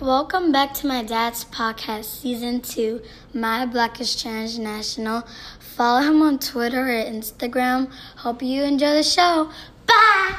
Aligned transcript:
Welcome 0.00 0.50
back 0.50 0.72
to 0.76 0.86
my 0.86 1.02
dad's 1.02 1.44
podcast, 1.44 2.06
season 2.06 2.62
two, 2.62 3.02
My 3.34 3.66
Black 3.66 4.00
is 4.00 4.18
Transnational. 4.18 5.28
Follow 5.58 6.00
him 6.00 6.22
on 6.22 6.38
Twitter 6.38 6.88
or 6.88 7.04
Instagram. 7.04 7.92
Hope 8.16 8.42
you 8.42 8.62
enjoy 8.62 8.94
the 8.94 9.02
show. 9.02 9.50
Bye! 9.86 10.36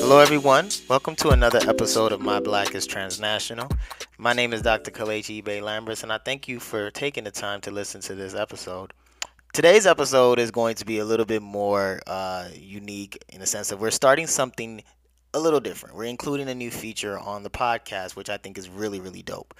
Hello, 0.00 0.18
everyone. 0.18 0.70
Welcome 0.88 1.14
to 1.16 1.28
another 1.28 1.60
episode 1.68 2.12
of 2.12 2.22
My 2.22 2.40
Black 2.40 2.74
is 2.74 2.86
Transnational. 2.86 3.68
My 4.18 4.34
name 4.34 4.52
is 4.52 4.60
Dr. 4.60 4.90
Kalechi 4.90 5.42
Bay 5.42 5.62
Lambers, 5.62 6.02
and 6.02 6.12
I 6.12 6.18
thank 6.18 6.46
you 6.46 6.60
for 6.60 6.90
taking 6.90 7.24
the 7.24 7.30
time 7.30 7.62
to 7.62 7.70
listen 7.70 8.02
to 8.02 8.14
this 8.14 8.34
episode. 8.34 8.92
Today's 9.54 9.86
episode 9.86 10.38
is 10.38 10.50
going 10.50 10.74
to 10.76 10.84
be 10.84 10.98
a 10.98 11.04
little 11.04 11.24
bit 11.24 11.40
more 11.40 12.00
uh, 12.06 12.48
unique 12.54 13.22
in 13.30 13.40
the 13.40 13.46
sense 13.46 13.68
that 13.68 13.78
we're 13.78 13.90
starting 13.90 14.26
something 14.26 14.82
a 15.32 15.40
little 15.40 15.60
different. 15.60 15.96
We're 15.96 16.04
including 16.04 16.50
a 16.50 16.54
new 16.54 16.70
feature 16.70 17.18
on 17.18 17.42
the 17.42 17.50
podcast, 17.50 18.14
which 18.14 18.28
I 18.28 18.36
think 18.36 18.58
is 18.58 18.68
really, 18.68 19.00
really 19.00 19.22
dope. 19.22 19.54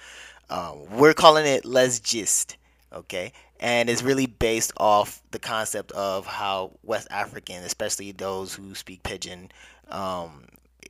Um, 0.51 0.85
we're 0.97 1.15
calling 1.15 1.47
it 1.47 1.65
Let's 1.65 1.99
Gist, 1.99 2.57
okay? 2.93 3.33
And 3.59 3.89
it's 3.89 4.03
really 4.03 4.27
based 4.27 4.71
off 4.77 5.23
the 5.31 5.39
concept 5.39 5.91
of 5.93 6.27
how 6.27 6.77
West 6.83 7.07
African, 7.09 7.63
especially 7.63 8.11
those 8.11 8.53
who 8.53 8.75
speak 8.75 9.01
pidgin, 9.01 9.51
um, 9.89 10.45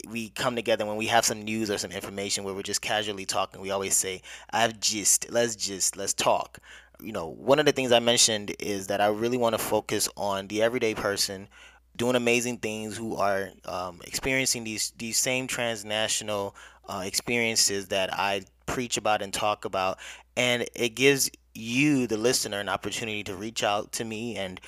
we 0.07 0.29
come 0.29 0.55
together 0.55 0.85
when 0.85 0.97
we 0.97 1.07
have 1.07 1.25
some 1.25 1.41
news 1.41 1.69
or 1.69 1.77
some 1.77 1.91
information 1.91 2.43
where 2.43 2.53
we're 2.53 2.61
just 2.63 2.81
casually 2.81 3.25
talking. 3.25 3.61
We 3.61 3.71
always 3.71 3.95
say, 3.95 4.21
I 4.51 4.61
have 4.61 4.79
gist, 4.79 5.27
let's 5.29 5.55
just, 5.55 5.97
let's 5.97 6.13
talk. 6.13 6.59
You 7.01 7.11
know, 7.11 7.27
one 7.27 7.59
of 7.59 7.65
the 7.65 7.71
things 7.71 7.91
I 7.91 7.99
mentioned 7.99 8.55
is 8.59 8.87
that 8.87 9.01
I 9.01 9.07
really 9.07 9.37
want 9.37 9.53
to 9.53 9.59
focus 9.59 10.07
on 10.15 10.47
the 10.47 10.61
everyday 10.61 10.93
person 10.93 11.47
doing 11.95 12.15
amazing 12.15 12.57
things 12.57 12.97
who 12.97 13.15
are 13.15 13.49
um, 13.65 14.01
experiencing 14.05 14.63
these 14.63 14.93
these 14.97 15.17
same 15.17 15.47
transnational 15.47 16.55
uh, 16.87 17.03
experiences 17.05 17.87
that 17.87 18.13
I 18.13 18.43
preach 18.65 18.97
about 18.97 19.21
and 19.21 19.33
talk 19.33 19.65
about, 19.65 19.99
and 20.35 20.65
it 20.75 20.95
gives 20.95 21.29
you, 21.55 22.07
the 22.07 22.17
listener, 22.17 22.59
an 22.59 22.69
opportunity 22.69 23.23
to 23.23 23.35
reach 23.35 23.63
out 23.63 23.91
to 23.93 24.03
me 24.03 24.35
and 24.37 24.59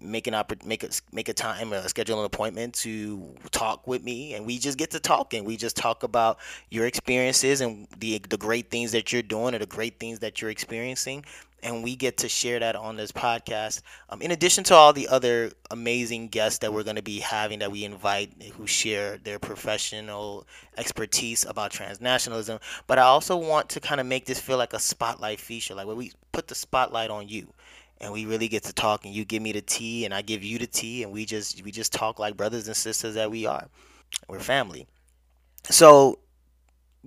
make 0.00 0.26
an 0.26 0.34
oppor- 0.34 0.64
make 0.64 0.82
a 0.82 0.88
make 1.12 1.28
a 1.28 1.32
time, 1.32 1.72
uh, 1.72 1.86
schedule 1.86 2.18
an 2.18 2.26
appointment 2.26 2.74
to 2.74 3.34
talk 3.50 3.86
with 3.86 4.02
me, 4.02 4.34
and 4.34 4.44
we 4.44 4.58
just 4.58 4.76
get 4.76 4.90
to 4.90 5.00
talking. 5.00 5.44
We 5.44 5.56
just 5.56 5.76
talk 5.76 6.02
about 6.02 6.38
your 6.70 6.86
experiences 6.86 7.60
and 7.60 7.86
the 7.98 8.20
the 8.28 8.36
great 8.36 8.70
things 8.70 8.92
that 8.92 9.12
you're 9.12 9.22
doing 9.22 9.54
or 9.54 9.58
the 9.58 9.66
great 9.66 10.00
things 10.00 10.18
that 10.20 10.40
you're 10.40 10.50
experiencing, 10.50 11.24
and 11.62 11.84
we 11.84 11.94
get 11.94 12.16
to 12.18 12.28
share 12.28 12.58
that 12.58 12.74
on 12.74 12.96
this 12.96 13.12
podcast. 13.12 13.82
Um, 14.08 14.20
in 14.20 14.30
addition 14.30 14.64
to 14.64 14.74
all 14.74 14.92
the 14.92 15.08
other 15.08 15.52
amazing 15.70 16.28
guests 16.28 16.58
that 16.58 16.72
we're 16.72 16.82
going 16.82 16.96
to 16.96 17.02
be 17.02 17.20
having 17.20 17.60
that 17.60 17.70
we 17.70 17.84
invite 17.84 18.32
who 18.56 18.66
share 18.66 19.18
their 19.18 19.38
professional 19.38 20.46
expertise 20.76 21.44
about 21.44 21.72
transnationalism, 21.72 22.60
but 22.86 22.98
I 22.98 23.02
also 23.02 23.36
want 23.36 23.68
to 23.70 23.80
kind 23.80 24.00
of 24.00 24.06
make 24.06 24.26
this 24.26 24.40
feel 24.40 24.58
like 24.58 24.72
a 24.72 24.80
spotlight 24.80 25.40
feature, 25.40 25.74
like 25.74 25.86
where 25.86 25.96
we 25.96 26.12
put 26.32 26.48
the 26.48 26.54
spotlight 26.54 27.10
on 27.10 27.28
you. 27.28 27.46
And 28.00 28.12
we 28.12 28.26
really 28.26 28.48
get 28.48 28.64
to 28.64 28.72
talk, 28.72 29.04
and 29.04 29.14
you 29.14 29.24
give 29.24 29.42
me 29.42 29.52
the 29.52 29.60
tea, 29.60 30.04
and 30.04 30.12
I 30.12 30.22
give 30.22 30.42
you 30.42 30.58
the 30.58 30.66
tea, 30.66 31.04
and 31.04 31.12
we 31.12 31.24
just 31.24 31.62
we 31.62 31.70
just 31.70 31.92
talk 31.92 32.18
like 32.18 32.36
brothers 32.36 32.66
and 32.66 32.76
sisters 32.76 33.14
that 33.14 33.30
we 33.30 33.46
are. 33.46 33.68
We're 34.28 34.40
family. 34.40 34.88
So 35.70 36.18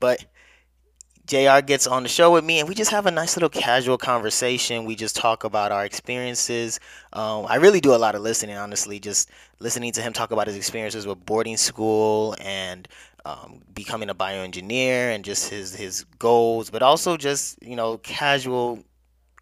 But 0.00 0.24
JR 1.26 1.60
gets 1.60 1.86
on 1.86 2.02
the 2.02 2.08
show 2.08 2.32
with 2.32 2.44
me 2.44 2.60
and 2.60 2.68
we 2.68 2.74
just 2.74 2.90
have 2.90 3.06
a 3.06 3.10
nice 3.10 3.34
little 3.34 3.48
casual 3.48 3.96
conversation. 3.96 4.84
We 4.84 4.94
just 4.94 5.16
talk 5.16 5.44
about 5.44 5.72
our 5.72 5.84
experiences. 5.84 6.80
Um, 7.14 7.46
I 7.48 7.56
really 7.56 7.80
do 7.80 7.94
a 7.94 7.96
lot 7.96 8.14
of 8.14 8.20
listening, 8.20 8.56
honestly, 8.56 9.00
just 9.00 9.30
listening 9.58 9.92
to 9.92 10.02
him 10.02 10.12
talk 10.12 10.32
about 10.32 10.46
his 10.46 10.56
experiences 10.56 11.06
with 11.06 11.24
boarding 11.24 11.56
school 11.56 12.36
and 12.40 12.86
um, 13.24 13.62
becoming 13.74 14.10
a 14.10 14.14
bioengineer 14.14 15.14
and 15.14 15.24
just 15.24 15.48
his, 15.48 15.74
his 15.74 16.04
goals, 16.18 16.68
but 16.68 16.82
also 16.82 17.16
just, 17.16 17.62
you 17.62 17.74
know, 17.74 17.96
casual 17.98 18.84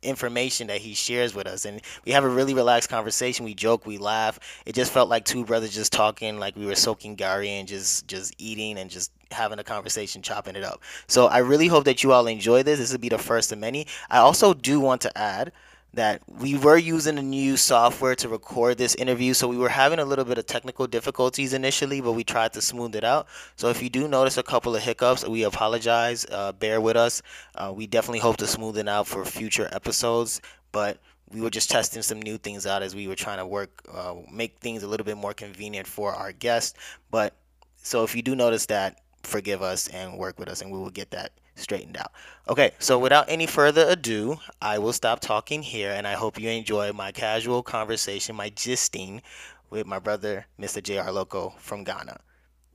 information 0.02 0.66
that 0.66 0.78
he 0.78 0.94
shares 0.94 1.34
with 1.34 1.46
us 1.46 1.64
and 1.64 1.80
we 2.04 2.12
have 2.12 2.24
a 2.24 2.28
really 2.28 2.54
relaxed 2.54 2.88
conversation. 2.90 3.44
We 3.44 3.54
joke 3.54 3.86
we 3.86 3.98
laugh. 3.98 4.38
It 4.66 4.74
just 4.74 4.92
felt 4.92 5.08
like 5.08 5.24
two 5.24 5.44
brothers 5.44 5.74
just 5.74 5.92
talking 5.92 6.38
like 6.38 6.56
we 6.56 6.66
were 6.66 6.74
soaking 6.74 7.16
garri 7.16 7.48
and 7.48 7.68
just 7.68 8.06
just 8.08 8.34
eating 8.38 8.78
and 8.78 8.90
just 8.90 9.12
having 9.30 9.58
a 9.58 9.64
conversation 9.64 10.22
chopping 10.22 10.56
it 10.56 10.64
up. 10.64 10.82
So 11.06 11.26
i 11.26 11.38
really 11.38 11.66
hope 11.66 11.84
that 11.84 12.02
you 12.02 12.12
all 12.12 12.26
enjoy 12.26 12.62
this. 12.62 12.78
This 12.78 12.92
will 12.92 12.98
be 12.98 13.08
the 13.08 13.18
first 13.18 13.52
of 13.52 13.58
many. 13.58 13.86
I 14.10 14.18
also 14.18 14.54
do 14.54 14.80
want 14.80 15.00
to 15.02 15.18
add 15.18 15.52
that 15.94 16.22
we 16.26 16.56
were 16.56 16.76
using 16.76 17.18
a 17.18 17.22
new 17.22 17.56
software 17.56 18.14
to 18.16 18.28
record 18.28 18.78
this 18.78 18.94
interview, 18.94 19.34
so 19.34 19.46
we 19.46 19.58
were 19.58 19.68
having 19.68 19.98
a 19.98 20.04
little 20.04 20.24
bit 20.24 20.38
of 20.38 20.46
technical 20.46 20.86
difficulties 20.86 21.52
initially, 21.52 22.00
but 22.00 22.12
we 22.12 22.24
tried 22.24 22.52
to 22.54 22.62
smooth 22.62 22.96
it 22.96 23.04
out. 23.04 23.26
So 23.56 23.68
if 23.68 23.82
you 23.82 23.90
do 23.90 24.08
notice 24.08 24.38
a 24.38 24.42
couple 24.42 24.74
of 24.74 24.82
hiccups, 24.82 25.26
we 25.28 25.42
apologize. 25.42 26.24
Uh, 26.30 26.52
bear 26.52 26.80
with 26.80 26.96
us. 26.96 27.20
Uh, 27.54 27.72
we 27.74 27.86
definitely 27.86 28.20
hope 28.20 28.38
to 28.38 28.46
smooth 28.46 28.78
it 28.78 28.88
out 28.88 29.06
for 29.06 29.24
future 29.24 29.68
episodes, 29.72 30.40
but 30.72 30.98
we 31.30 31.40
were 31.40 31.50
just 31.50 31.70
testing 31.70 32.02
some 32.02 32.20
new 32.20 32.38
things 32.38 32.66
out 32.66 32.82
as 32.82 32.94
we 32.94 33.06
were 33.06 33.14
trying 33.14 33.38
to 33.38 33.46
work, 33.46 33.82
uh, 33.92 34.14
make 34.30 34.58
things 34.58 34.82
a 34.82 34.88
little 34.88 35.04
bit 35.04 35.16
more 35.16 35.34
convenient 35.34 35.86
for 35.86 36.14
our 36.14 36.32
guests. 36.32 36.78
But 37.10 37.36
so 37.76 38.04
if 38.04 38.16
you 38.16 38.22
do 38.22 38.34
notice 38.34 38.66
that, 38.66 39.00
forgive 39.22 39.62
us 39.62 39.88
and 39.88 40.18
work 40.18 40.38
with 40.38 40.48
us, 40.48 40.62
and 40.62 40.72
we 40.72 40.78
will 40.78 40.90
get 40.90 41.10
that 41.10 41.32
straightened 41.54 41.96
out. 41.96 42.12
Okay, 42.48 42.72
so 42.78 42.98
without 42.98 43.28
any 43.28 43.46
further 43.46 43.86
ado, 43.88 44.38
I 44.60 44.78
will 44.78 44.92
stop 44.92 45.20
talking 45.20 45.62
here, 45.62 45.90
and 45.90 46.06
I 46.06 46.14
hope 46.14 46.40
you 46.40 46.50
enjoy 46.50 46.92
my 46.92 47.12
casual 47.12 47.62
conversation, 47.62 48.36
my 48.36 48.50
gisting 48.50 49.22
with 49.70 49.86
my 49.86 49.98
brother, 49.98 50.46
Mr. 50.60 50.82
JR 50.82 51.10
Loco 51.10 51.54
from 51.58 51.84
Ghana. 51.84 52.20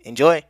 Enjoy! 0.02 0.44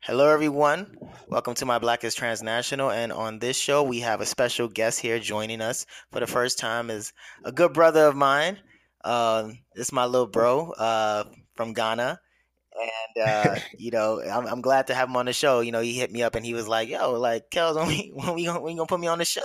Hello, 0.00 0.32
everyone. 0.32 0.96
Welcome 1.28 1.54
to 1.56 1.66
my 1.66 1.78
Black 1.78 2.02
is 2.02 2.14
Transnational. 2.14 2.90
And 2.90 3.12
on 3.12 3.40
this 3.40 3.58
show, 3.58 3.82
we 3.82 4.00
have 4.00 4.22
a 4.22 4.26
special 4.26 4.66
guest 4.66 5.00
here 5.00 5.18
joining 5.18 5.60
us 5.60 5.84
for 6.10 6.20
the 6.20 6.26
first 6.26 6.58
time 6.58 6.88
is 6.88 7.12
a 7.44 7.52
good 7.52 7.74
brother 7.74 8.06
of 8.06 8.16
mine. 8.16 8.58
Um, 9.04 9.58
it's 9.74 9.92
my 9.92 10.06
little 10.06 10.26
bro 10.26 10.70
uh, 10.72 11.24
from 11.54 11.74
Ghana 11.74 12.18
and 12.80 13.26
uh, 13.26 13.56
you 13.78 13.90
know, 13.90 14.20
I'm, 14.20 14.46
I'm 14.46 14.60
glad 14.60 14.86
to 14.88 14.94
have 14.94 15.08
him 15.08 15.16
on 15.16 15.26
the 15.26 15.32
show. 15.32 15.60
You 15.60 15.72
know, 15.72 15.80
he 15.80 15.92
hit 15.92 16.12
me 16.12 16.22
up 16.22 16.34
and 16.34 16.44
he 16.44 16.54
was 16.54 16.68
like, 16.68 16.88
"Yo, 16.88 17.12
like, 17.12 17.50
Kels, 17.50 17.76
when 17.76 17.88
we 17.88 18.12
when 18.14 18.34
we 18.34 18.44
gonna, 18.44 18.60
when 18.60 18.72
you 18.72 18.78
gonna 18.78 18.86
put 18.86 19.00
me 19.00 19.06
on 19.06 19.18
the 19.18 19.24
show?" 19.24 19.42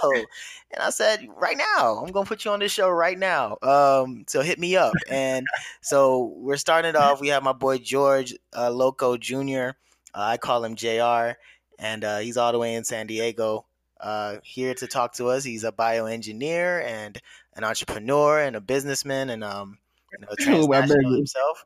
And 0.71 0.81
I 0.81 0.89
said, 0.89 1.27
"Right 1.35 1.57
now, 1.57 1.97
I'm 1.97 2.11
gonna 2.11 2.25
put 2.25 2.45
you 2.45 2.51
on 2.51 2.59
the 2.59 2.69
show 2.69 2.89
right 2.89 3.17
now." 3.17 3.57
Um, 3.61 4.25
so 4.27 4.41
hit 4.41 4.59
me 4.59 4.75
up. 4.75 4.93
And 5.09 5.45
so 5.81 6.33
we're 6.37 6.57
starting 6.57 6.89
it 6.89 6.95
off. 6.95 7.21
We 7.21 7.29
have 7.29 7.43
my 7.43 7.53
boy 7.53 7.77
George 7.77 8.33
uh, 8.55 8.69
Loco 8.71 9.17
Jr. 9.17 9.75
Uh, 10.13 10.21
I 10.21 10.37
call 10.37 10.63
him 10.63 10.75
Jr. 10.75 11.37
And 11.79 12.03
uh, 12.03 12.19
he's 12.19 12.37
all 12.37 12.51
the 12.51 12.59
way 12.59 12.75
in 12.75 12.83
San 12.83 13.07
Diego. 13.07 13.65
Uh, 13.99 14.37
here 14.43 14.73
to 14.75 14.87
talk 14.87 15.13
to 15.13 15.27
us. 15.27 15.43
He's 15.43 15.63
a 15.63 15.71
bioengineer 15.71 16.83
and 16.83 17.19
an 17.55 17.63
entrepreneur 17.63 18.39
and 18.41 18.55
a 18.55 18.61
businessman 18.61 19.29
and 19.29 19.43
um, 19.43 19.77
you 20.11 20.25
know, 20.25 20.33
transnational 20.39 21.15
himself. 21.15 21.65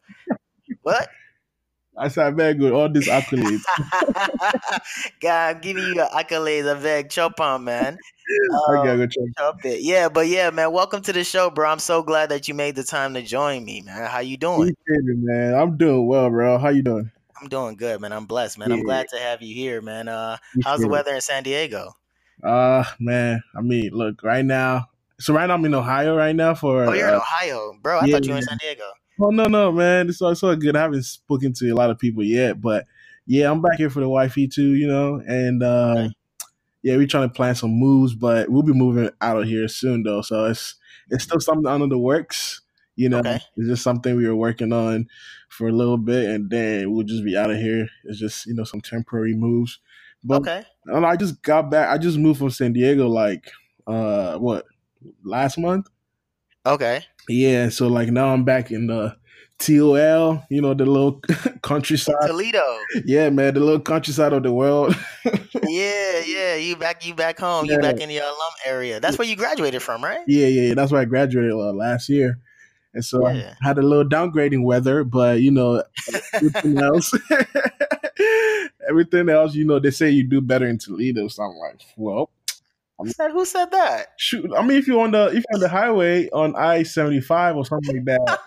What? 0.82 1.10
I 2.00 2.10
said, 2.10 2.38
very 2.38 2.54
good. 2.54 2.74
All 2.74 2.90
these 2.90 3.08
accolades. 3.08 3.62
God, 5.20 5.56
I'm 5.56 5.62
giving 5.62 5.84
you 5.84 5.96
accolades. 5.96 6.74
I 6.74 6.80
beg, 6.80 7.10
chop 7.10 7.40
on, 7.40 7.64
man. 7.64 7.98
Um, 8.68 8.86
go 8.86 9.08
chop 9.38 9.64
it. 9.64 9.84
Yeah, 9.84 10.10
but 10.10 10.28
yeah, 10.28 10.50
man. 10.50 10.74
Welcome 10.74 11.02
to 11.04 11.14
the 11.14 11.24
show, 11.24 11.50
bro. 11.50 11.70
I'm 11.70 11.80
so 11.80 12.04
glad 12.04 12.28
that 12.28 12.50
you 12.50 12.54
made 12.54 12.76
the 12.76 12.84
time 12.84 13.14
to 13.14 13.22
join 13.22 13.64
me, 13.64 13.84
man. 13.84 14.10
How 14.10 14.20
you 14.20 14.36
doing? 14.36 14.76
man. 14.86 15.56
I'm 15.56 15.78
doing 15.78 16.06
well, 16.08 16.30
bro. 16.30 16.58
How 16.58 16.68
you 16.68 16.82
doing? 16.82 17.10
I'm 17.42 17.48
doing 17.48 17.78
good, 17.78 18.02
man. 18.02 18.12
I'm 18.12 18.26
blessed, 18.26 18.58
man. 18.58 18.70
Yeah. 18.70 18.76
I'm 18.76 18.84
glad 18.84 19.08
to 19.14 19.18
have 19.18 19.42
you 19.42 19.56
here, 19.56 19.82
man. 19.82 20.10
Uh, 20.10 20.36
how's 20.62 20.82
the 20.82 20.90
weather 20.90 21.16
in 21.16 21.22
San 21.22 21.44
Diego? 21.44 21.94
Uh, 22.44 22.84
man. 23.00 23.42
I 23.56 23.62
mean, 23.62 23.92
look, 23.94 24.22
right 24.24 24.44
now. 24.44 24.90
So 25.22 25.34
right 25.34 25.48
now 25.48 25.54
I'm 25.54 25.64
in 25.64 25.74
Ohio 25.74 26.14
right 26.14 26.36
now 26.36 26.54
for. 26.54 26.84
Oh, 26.84 26.92
you're 26.92 27.08
in 27.08 27.14
uh, 27.14 27.20
Ohio, 27.20 27.78
bro. 27.82 28.00
I 28.00 28.06
yeah, 28.06 28.16
thought 28.16 28.26
you 28.26 28.32
were 28.34 28.40
in 28.40 28.44
San 28.44 28.58
Diego. 28.58 28.84
Oh 29.20 29.30
no, 29.30 29.46
no, 29.46 29.72
man. 29.72 30.10
It's 30.10 30.22
all, 30.22 30.32
it's 30.32 30.44
all 30.44 30.56
good. 30.56 30.76
I 30.76 30.82
haven't 30.82 31.04
spoken 31.04 31.54
to 31.54 31.70
a 31.70 31.76
lot 31.76 31.90
of 31.90 31.98
people 31.98 32.24
yet, 32.24 32.62
but 32.62 32.86
yeah, 33.26 33.52
I'm 33.52 33.62
back 33.62 33.78
here 33.78 33.90
for 33.90 34.00
the 34.00 34.10
wifey 34.10 34.48
too, 34.48 34.74
you 34.74 34.88
know, 34.88 35.22
and 35.28 35.62
uh, 35.62 35.96
okay. 35.98 36.14
yeah, 36.84 36.96
we're 36.96 37.08
trying 37.08 37.28
to 37.28 37.34
plan 37.34 37.56
some 37.56 37.72
moves, 37.72 38.16
but 38.16 38.50
we'll 38.50 38.64
be 38.64 38.74
moving 38.74 39.10
out 39.22 39.42
of 39.42 39.48
here 39.48 39.68
soon 39.68 40.04
though. 40.04 40.22
So 40.22 40.46
it's 40.46 40.76
it's 41.10 41.24
still 41.24 41.40
something 41.40 41.68
under 41.68 41.88
the 41.88 41.98
works. 41.98 42.62
You 42.96 43.10
know, 43.10 43.20
okay. 43.20 43.40
it's 43.56 43.68
just 43.68 43.84
something 43.84 44.16
we 44.16 44.28
were 44.28 44.36
working 44.36 44.74
on 44.74 45.08
for 45.50 45.68
a 45.68 45.72
little 45.72 45.98
bit, 45.98 46.30
and 46.30 46.50
then 46.50 46.92
we'll 46.92 47.06
just 47.06 47.24
be 47.24 47.38
out 47.38 47.52
of 47.52 47.58
here. 47.58 47.88
It's 48.06 48.20
just 48.20 48.46
you 48.46 48.54
know 48.54 48.64
some 48.64 48.82
temporary 48.82 49.36
moves. 49.36 49.80
But 50.24 50.42
okay. 50.42 50.66
I 50.92 51.16
just 51.16 51.42
got 51.42 51.70
back. 51.70 51.90
I 51.90 51.98
just 51.98 52.18
moved 52.18 52.40
from 52.40 52.50
San 52.50 52.74
Diego 52.74 53.08
like 53.08 53.52
uh 53.86 54.38
what 54.38 54.66
last 55.24 55.58
month. 55.58 55.88
Okay. 56.66 57.04
Yeah, 57.30 57.70
so 57.70 57.88
like 57.88 58.10
now 58.10 58.34
I'm 58.34 58.44
back 58.44 58.72
in 58.72 58.88
the 58.88 59.16
TOL, 59.60 60.44
you 60.50 60.62
know, 60.62 60.74
the 60.74 60.86
little 60.86 61.22
countryside. 61.62 62.16
Toledo. 62.28 62.64
Yeah, 63.06 63.30
man, 63.30 63.56
the 63.56 63.60
little 63.60 63.80
countryside 63.80 64.34
of 64.34 64.44
the 64.44 64.52
world. 64.52 64.96
yeah, 65.64 66.22
yeah. 66.26 66.56
You 66.56 66.76
back 66.76 67.06
you 67.06 67.14
back 67.14 67.40
home. 67.40 67.66
Yeah. 67.66 67.76
You 67.76 67.82
back 67.82 68.00
in 68.00 68.10
the 68.10 68.18
alum 68.18 68.36
area. 68.66 69.00
That's 69.00 69.18
where 69.18 69.28
you 69.28 69.36
graduated 69.36 69.82
from, 69.82 70.04
right? 70.04 70.22
Yeah, 70.28 70.48
yeah, 70.48 70.70
yeah. 70.70 70.74
That's 70.76 70.92
where 70.92 71.02
I 71.02 71.06
graduated 71.06 71.52
uh, 71.52 71.74
last 71.74 72.08
year. 72.08 72.40
And 72.94 73.04
so 73.04 73.28
yeah. 73.30 73.56
I 73.62 73.68
had 73.68 73.78
a 73.78 73.82
little 73.82 74.06
downgrading 74.06 74.64
weather, 74.64 75.04
but 75.04 75.42
you 75.42 75.52
know, 75.52 75.84
everything 76.34 76.78
else, 76.82 77.14
everything 78.88 79.30
else, 79.30 79.56
you 79.56 79.66
know, 79.66 79.80
they 79.80 79.92
say 79.92 80.10
you 80.10 80.24
do 80.24 80.42
better 80.42 80.68
in 80.68 80.78
Toledo. 80.78 81.28
So 81.28 81.44
I'm 81.44 81.56
like, 81.58 81.82
well, 81.96 82.30
said, 83.06 83.32
who 83.32 83.46
said 83.46 83.72
that? 83.72 84.08
Shoot, 84.18 84.52
I 84.56 84.66
mean, 84.66 84.78
if 84.78 84.88
you're 84.88 85.02
on 85.02 85.12
the 85.12 85.28
if 85.28 85.36
you're 85.36 85.56
on 85.56 85.60
the 85.60 85.70
highway 85.70 86.30
on 86.30 86.56
I 86.56 86.84
seventy 86.84 87.22
five 87.22 87.56
or 87.56 87.66
something 87.66 87.96
like 87.96 88.06
that, 88.06 88.40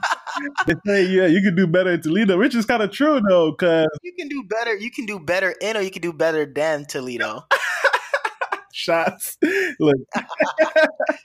they 0.66 0.74
say 0.86 1.04
yeah, 1.06 1.26
you 1.26 1.40
can 1.40 1.54
do 1.54 1.66
better 1.66 1.92
in 1.92 2.00
Toledo, 2.00 2.38
which 2.38 2.54
is 2.54 2.66
kind 2.66 2.82
of 2.82 2.90
true 2.90 3.20
though, 3.28 3.52
because 3.52 3.86
you 4.02 4.12
can 4.18 4.28
do 4.28 4.42
better. 4.42 4.76
You 4.76 4.90
can 4.90 5.06
do 5.06 5.20
better 5.20 5.54
in, 5.60 5.76
or 5.76 5.80
you 5.80 5.90
can 5.90 6.02
do 6.02 6.12
better 6.12 6.46
than 6.46 6.84
Toledo. 6.84 7.44
Shots. 8.72 9.36
Look, 9.78 9.96
I, 10.14 10.22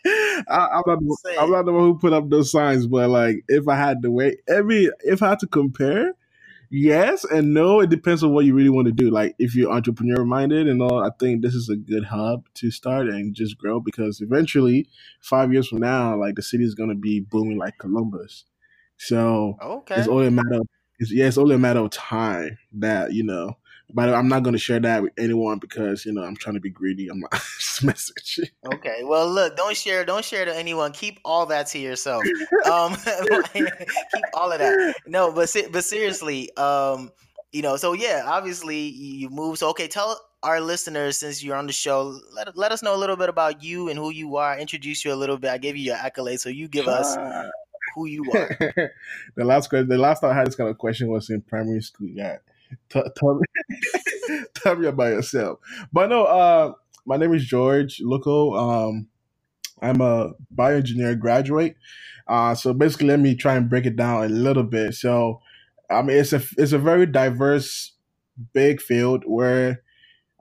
am 0.05 0.83
not, 0.85 0.99
the, 0.99 1.35
I'm 1.39 1.51
not 1.51 1.65
the 1.65 1.71
one 1.71 1.83
who 1.83 1.97
put 1.97 2.11
up 2.11 2.29
those 2.29 2.51
signs, 2.51 2.85
but 2.85 3.09
like, 3.09 3.43
if 3.47 3.67
I 3.67 3.75
had 3.75 4.01
to 4.01 4.11
wait, 4.11 4.39
every 4.47 4.89
if 5.01 5.23
I 5.23 5.29
had 5.29 5.39
to 5.39 5.47
compare, 5.47 6.13
yes 6.75 7.23
and 7.23 7.53
no. 7.53 7.79
It 7.79 7.89
depends 7.89 8.23
on 8.23 8.33
what 8.33 8.45
you 8.45 8.53
really 8.53 8.69
want 8.69 8.87
to 8.87 8.91
do. 8.91 9.09
Like 9.09 9.35
if 9.39 9.55
you're 9.55 9.71
entrepreneur 9.71 10.25
minded 10.25 10.67
and 10.67 10.81
all, 10.81 11.03
I 11.03 11.09
think 11.19 11.41
this 11.41 11.53
is 11.53 11.69
a 11.69 11.75
good 11.75 12.05
hub 12.05 12.47
to 12.55 12.71
start 12.71 13.07
and 13.07 13.33
just 13.33 13.57
grow 13.57 13.79
because 13.79 14.21
eventually, 14.21 14.87
five 15.21 15.51
years 15.51 15.69
from 15.69 15.79
now, 15.79 16.19
like 16.19 16.35
the 16.35 16.41
city 16.41 16.63
is 16.63 16.75
going 16.75 16.89
to 16.89 16.95
be 16.95 17.19
booming 17.19 17.57
like 17.57 17.77
Columbus. 17.77 18.45
So 18.97 19.57
okay. 19.61 19.95
it's 19.95 20.07
only 20.07 20.27
a 20.27 20.31
matter. 20.31 20.55
Of, 20.55 20.67
it's, 20.99 21.11
yeah, 21.11 21.27
it's 21.27 21.37
only 21.37 21.55
a 21.55 21.59
matter 21.59 21.79
of 21.79 21.91
time 21.91 22.57
that 22.73 23.13
you 23.13 23.23
know 23.23 23.57
but 23.93 24.13
I'm 24.13 24.27
not 24.27 24.43
going 24.43 24.53
to 24.53 24.59
share 24.59 24.79
that 24.79 25.03
with 25.03 25.13
anyone 25.17 25.59
because 25.59 26.05
you 26.05 26.11
know 26.13 26.23
I'm 26.23 26.35
trying 26.35 26.55
to 26.55 26.59
be 26.59 26.69
greedy. 26.69 27.07
I'm 27.07 27.19
not 27.19 27.31
just 27.31 27.83
message. 27.83 28.39
Okay, 28.73 29.03
well, 29.03 29.29
look, 29.29 29.55
don't 29.55 29.75
share, 29.77 30.03
don't 30.05 30.25
share 30.25 30.45
to 30.45 30.55
anyone. 30.55 30.91
Keep 30.91 31.19
all 31.23 31.45
that 31.47 31.67
to 31.67 31.79
yourself. 31.79 32.23
Um, 32.71 32.95
keep 33.53 33.65
all 34.33 34.51
of 34.51 34.59
that. 34.59 34.95
No, 35.05 35.31
but 35.31 35.53
but 35.71 35.83
seriously, 35.83 36.55
um, 36.57 37.11
you 37.51 37.61
know, 37.61 37.77
so 37.77 37.93
yeah, 37.93 38.23
obviously 38.25 38.79
you 38.79 39.29
move. 39.29 39.59
So 39.59 39.69
okay, 39.69 39.87
tell 39.87 40.19
our 40.41 40.59
listeners 40.59 41.17
since 41.17 41.43
you're 41.43 41.55
on 41.55 41.67
the 41.67 41.73
show, 41.73 42.19
let 42.33 42.57
let 42.57 42.71
us 42.71 42.81
know 42.81 42.95
a 42.95 42.97
little 42.97 43.15
bit 43.17 43.29
about 43.29 43.63
you 43.63 43.89
and 43.89 43.99
who 43.99 44.09
you 44.09 44.37
are. 44.37 44.57
Introduce 44.57 45.05
you 45.05 45.13
a 45.13 45.15
little 45.15 45.37
bit. 45.37 45.51
I 45.51 45.57
gave 45.59 45.75
you 45.77 45.83
your 45.83 45.97
accolades, 45.97 46.39
so 46.39 46.49
you 46.49 46.67
give 46.67 46.87
us. 46.87 47.15
who 47.95 48.07
you 48.07 48.25
are. 48.33 48.91
the 49.35 49.45
last 49.45 49.69
question, 49.69 49.87
the 49.87 49.97
last 49.97 50.21
time 50.21 50.31
I 50.31 50.35
had 50.35 50.47
this 50.47 50.55
kind 50.55 50.69
of 50.69 50.77
question 50.77 51.07
was 51.07 51.29
in 51.29 51.41
primary 51.41 51.81
school. 51.81 52.09
Yeah, 52.09 52.37
T- 52.89 53.01
tell, 53.15 53.39
tell 54.55 54.75
me 54.75 54.87
about 54.87 55.13
yourself. 55.13 55.59
But 55.91 56.09
no, 56.09 56.25
uh, 56.25 56.73
my 57.05 57.17
name 57.17 57.33
is 57.33 57.45
George 57.45 57.99
Loco. 58.01 58.55
Um, 58.55 59.07
I'm 59.81 60.01
a 60.01 60.31
bioengineer 60.53 61.19
graduate. 61.19 61.75
Uh, 62.27 62.55
so 62.55 62.73
basically, 62.73 63.07
let 63.07 63.19
me 63.19 63.35
try 63.35 63.55
and 63.55 63.69
break 63.69 63.85
it 63.85 63.95
down 63.95 64.23
a 64.23 64.29
little 64.29 64.63
bit. 64.63 64.95
So, 64.95 65.41
I 65.89 66.01
mean, 66.01 66.17
it's 66.17 66.33
a 66.33 66.41
it's 66.57 66.71
a 66.71 66.79
very 66.79 67.05
diverse, 67.05 67.93
big 68.53 68.81
field 68.81 69.23
where 69.25 69.83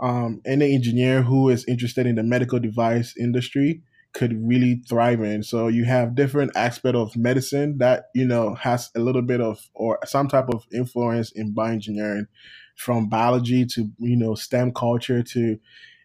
um, 0.01 0.41
any 0.47 0.75
engineer 0.75 1.23
who 1.23 1.49
is 1.51 1.65
interested 1.67 2.07
in 2.07 2.17
the 2.17 2.23
medical 2.23 2.59
device 2.59 3.15
industry 3.19 3.83
could 4.15 4.33
really 4.47 4.81
thrive 4.89 5.21
in. 5.23 5.43
So 5.43 5.69
you 5.69 5.85
have 5.85 6.15
different 6.15 6.57
aspect 6.57 6.97
of 6.97 7.17
medicine 7.17 7.79
that 7.79 8.05
you 8.15 8.27
know 8.27 8.55
has 8.55 8.91
a 8.97 9.01
little 9.01 9.23
bit 9.23 9.41
of 9.41 9.69
or 9.75 9.99
some 10.07 10.29
type 10.29 10.49
of 10.49 10.65
influence 10.73 11.33
in 11.33 11.55
bioengineering, 11.55 12.27
from 12.75 13.09
biology 13.09 13.65
to 13.67 13.89
you 13.99 14.17
know 14.17 14.35
STEM 14.35 14.73
culture 14.73 15.23
to 15.23 15.59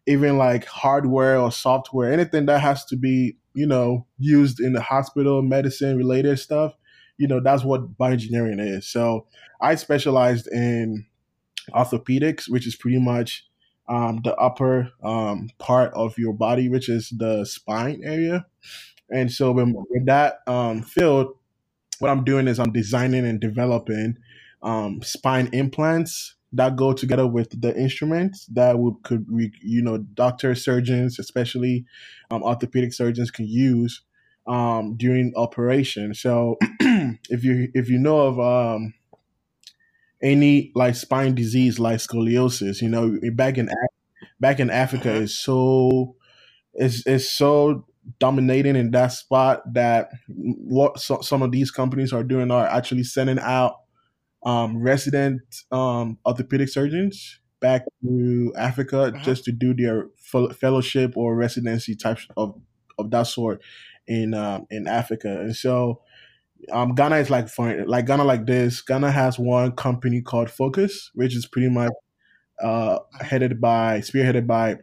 even 0.08 0.38
like 0.38 0.66
hardware 0.66 1.38
or 1.38 1.52
software, 1.52 2.12
anything 2.12 2.46
that 2.48 2.62
has 2.62 2.86
to 2.86 2.96
be 2.96 3.38
you 3.54 3.68
know 3.68 4.06
used 4.18 4.60
in 4.60 4.74
the 4.74 4.82
hospital, 4.82 5.42
medicine 5.42 5.98
related 5.98 6.40
stuff. 6.40 6.74
You 7.18 7.28
know 7.28 7.40
that's 7.40 7.64
what 7.64 7.98
bioengineering 7.98 8.60
is. 8.60 8.88
So 8.88 9.28
I 9.62 9.76
specialized 9.76 10.48
in 10.48 11.06
orthopedics, 11.74 12.50
which 12.50 12.66
is 12.66 12.76
pretty 12.76 13.00
much 13.00 13.46
um, 13.88 14.22
the 14.24 14.36
upper 14.36 14.92
um, 15.04 15.50
part 15.58 15.94
of 15.94 16.18
your 16.18 16.34
body, 16.34 16.70
which 16.70 16.90
is 16.90 17.10
the 17.10 17.44
spine 17.46 18.02
area. 18.04 18.46
And 19.10 19.32
so, 19.32 19.52
when, 19.52 19.74
with 19.74 20.06
that 20.06 20.40
um, 20.48 20.84
field, 20.84 21.36
what 21.98 22.10
I'm 22.10 22.24
doing 22.24 22.48
is 22.48 22.60
I'm 22.60 22.72
designing 22.72 23.26
and 23.26 23.40
developing 23.40 24.18
um, 24.62 25.02
spine 25.02 25.50
implants 25.52 26.36
that 26.52 26.76
go 26.76 26.94
together 26.94 27.28
with 27.28 27.62
the 27.62 27.76
instruments 27.78 28.46
that 28.48 28.80
would 28.80 28.96
could 29.04 29.26
we 29.32 29.52
you 29.62 29.82
know 29.82 29.98
doctors 29.98 30.64
surgeons 30.64 31.20
especially 31.20 31.86
um, 32.32 32.42
orthopedic 32.44 32.94
surgeons 32.94 33.30
can 33.32 33.48
use 33.48 34.02
um, 34.48 34.96
during 34.98 35.32
operation 35.36 36.14
so 36.14 36.58
if 37.30 37.44
you 37.44 37.70
if 37.74 37.90
you 37.90 38.00
know 38.00 38.20
of 38.22 38.40
um, 38.40 38.94
any 40.22 40.72
like 40.76 40.96
spine 40.96 41.36
disease 41.36 41.80
like 41.80 42.00
scoliosis. 42.00 42.82
You 42.82 42.90
know, 42.90 43.18
back 43.34 43.58
in 43.58 43.70
back 44.40 44.60
in 44.60 44.70
Africa 44.70 45.12
is 45.12 45.38
so 45.38 46.16
is 46.76 47.06
is 47.06 47.30
so 47.30 47.86
dominating 48.20 48.76
in 48.76 48.92
that 48.92 49.10
spot 49.10 49.62
that 49.74 50.10
what 50.28 51.00
so, 51.00 51.22
some 51.22 51.42
of 51.42 51.52
these 51.52 51.72
companies 51.72 52.12
are 52.14 52.24
doing 52.24 52.52
are 52.52 52.68
actually 52.68 53.04
sending 53.04 53.40
out 53.40 53.82
um, 54.44 54.78
resident 54.82 55.42
um, 55.72 56.18
orthopedic 56.26 56.70
surgeons 56.70 57.40
back 57.60 57.84
to 58.04 58.54
Africa 58.58 59.12
uh-huh. 59.14 59.24
just 59.24 59.44
to 59.46 59.52
do 59.52 59.74
their 59.74 60.08
fellowship 60.54 61.18
or 61.18 61.36
residency 61.36 61.96
types 61.96 62.28
of 62.38 62.60
of 62.98 63.12
that 63.12 63.28
sort 63.28 63.62
in 64.08 64.34
um, 64.34 64.66
in 64.70 64.88
Africa, 64.88 65.40
and 65.40 65.56
so 65.56 66.02
um, 66.72 66.96
Ghana 66.96 67.18
is 67.18 67.30
like 67.30 67.50
for 67.50 67.86
like 67.86 68.06
Ghana 68.06 68.24
like 68.24 68.46
this. 68.46 68.82
Ghana 68.82 69.12
has 69.12 69.40
one 69.40 69.72
company 69.74 70.22
called 70.22 70.50
FOCOS, 70.50 71.10
which 71.14 71.36
is 71.36 71.46
pretty 71.46 71.70
much 71.70 71.92
uh, 72.62 73.00
headed 73.22 73.62
by 73.62 74.00
spearheaded 74.00 74.48
by 74.48 74.78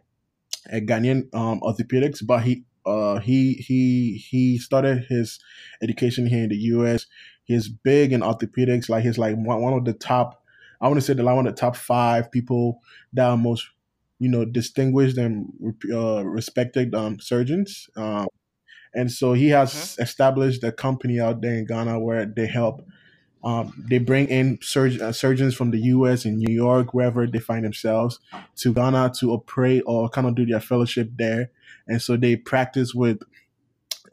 a 0.71 0.81
Ghanaian 0.81 1.33
um, 1.33 1.61
orthopedics, 1.61 2.25
but 2.25 2.43
he 2.43 2.63
uh, 2.85 3.19
he 3.19 3.53
he 3.53 4.23
he 4.29 4.57
started 4.57 5.05
his 5.09 5.39
education 5.81 6.25
here 6.27 6.43
in 6.43 6.49
the 6.49 6.57
U.S. 6.57 7.05
He's 7.47 7.67
big 7.67 8.13
in 8.13 8.21
orthopedics, 8.21 8.89
like 8.89 9.03
he's 9.03 9.17
like 9.17 9.35
one, 9.35 9.61
one 9.61 9.73
of 9.73 9.85
the 9.85 9.93
top 9.93 10.43
I 10.79 10.87
want 10.87 10.99
to 10.99 11.05
say 11.05 11.13
that 11.13 11.23
like 11.23 11.35
one 11.35 11.47
of 11.47 11.55
the 11.55 11.59
top 11.59 11.75
five 11.75 12.31
people 12.31 12.81
that 13.13 13.29
are 13.29 13.37
most 13.37 13.67
you 14.19 14.29
know 14.29 14.45
distinguished 14.45 15.17
and 15.17 15.75
uh, 15.91 16.25
respected 16.25 16.93
um, 16.95 17.19
surgeons. 17.19 17.89
Um, 17.95 18.27
and 18.93 19.11
so 19.11 19.33
he 19.33 19.49
has 19.49 19.73
mm-hmm. 19.73 20.03
established 20.03 20.63
a 20.63 20.71
company 20.71 21.19
out 21.19 21.41
there 21.41 21.55
in 21.55 21.65
Ghana 21.65 21.99
where 21.99 22.25
they 22.25 22.47
help. 22.47 22.85
Um, 23.43 23.85
they 23.89 23.99
bring 23.99 24.27
in 24.27 24.59
surg- 24.61 25.01
uh, 25.01 25.11
surgeons 25.11 25.55
from 25.55 25.71
the 25.71 25.79
U.S. 25.79 26.25
and 26.25 26.37
New 26.37 26.53
York, 26.53 26.93
wherever 26.93 27.27
they 27.27 27.39
find 27.39 27.63
themselves, 27.63 28.19
to 28.57 28.73
Ghana 28.73 29.13
to 29.19 29.31
operate 29.31 29.83
or 29.85 30.09
kind 30.09 30.27
of 30.27 30.35
do 30.35 30.45
their 30.45 30.59
fellowship 30.59 31.11
there. 31.15 31.51
And 31.87 32.01
so 32.01 32.17
they 32.17 32.35
practice 32.35 32.93
with 32.93 33.21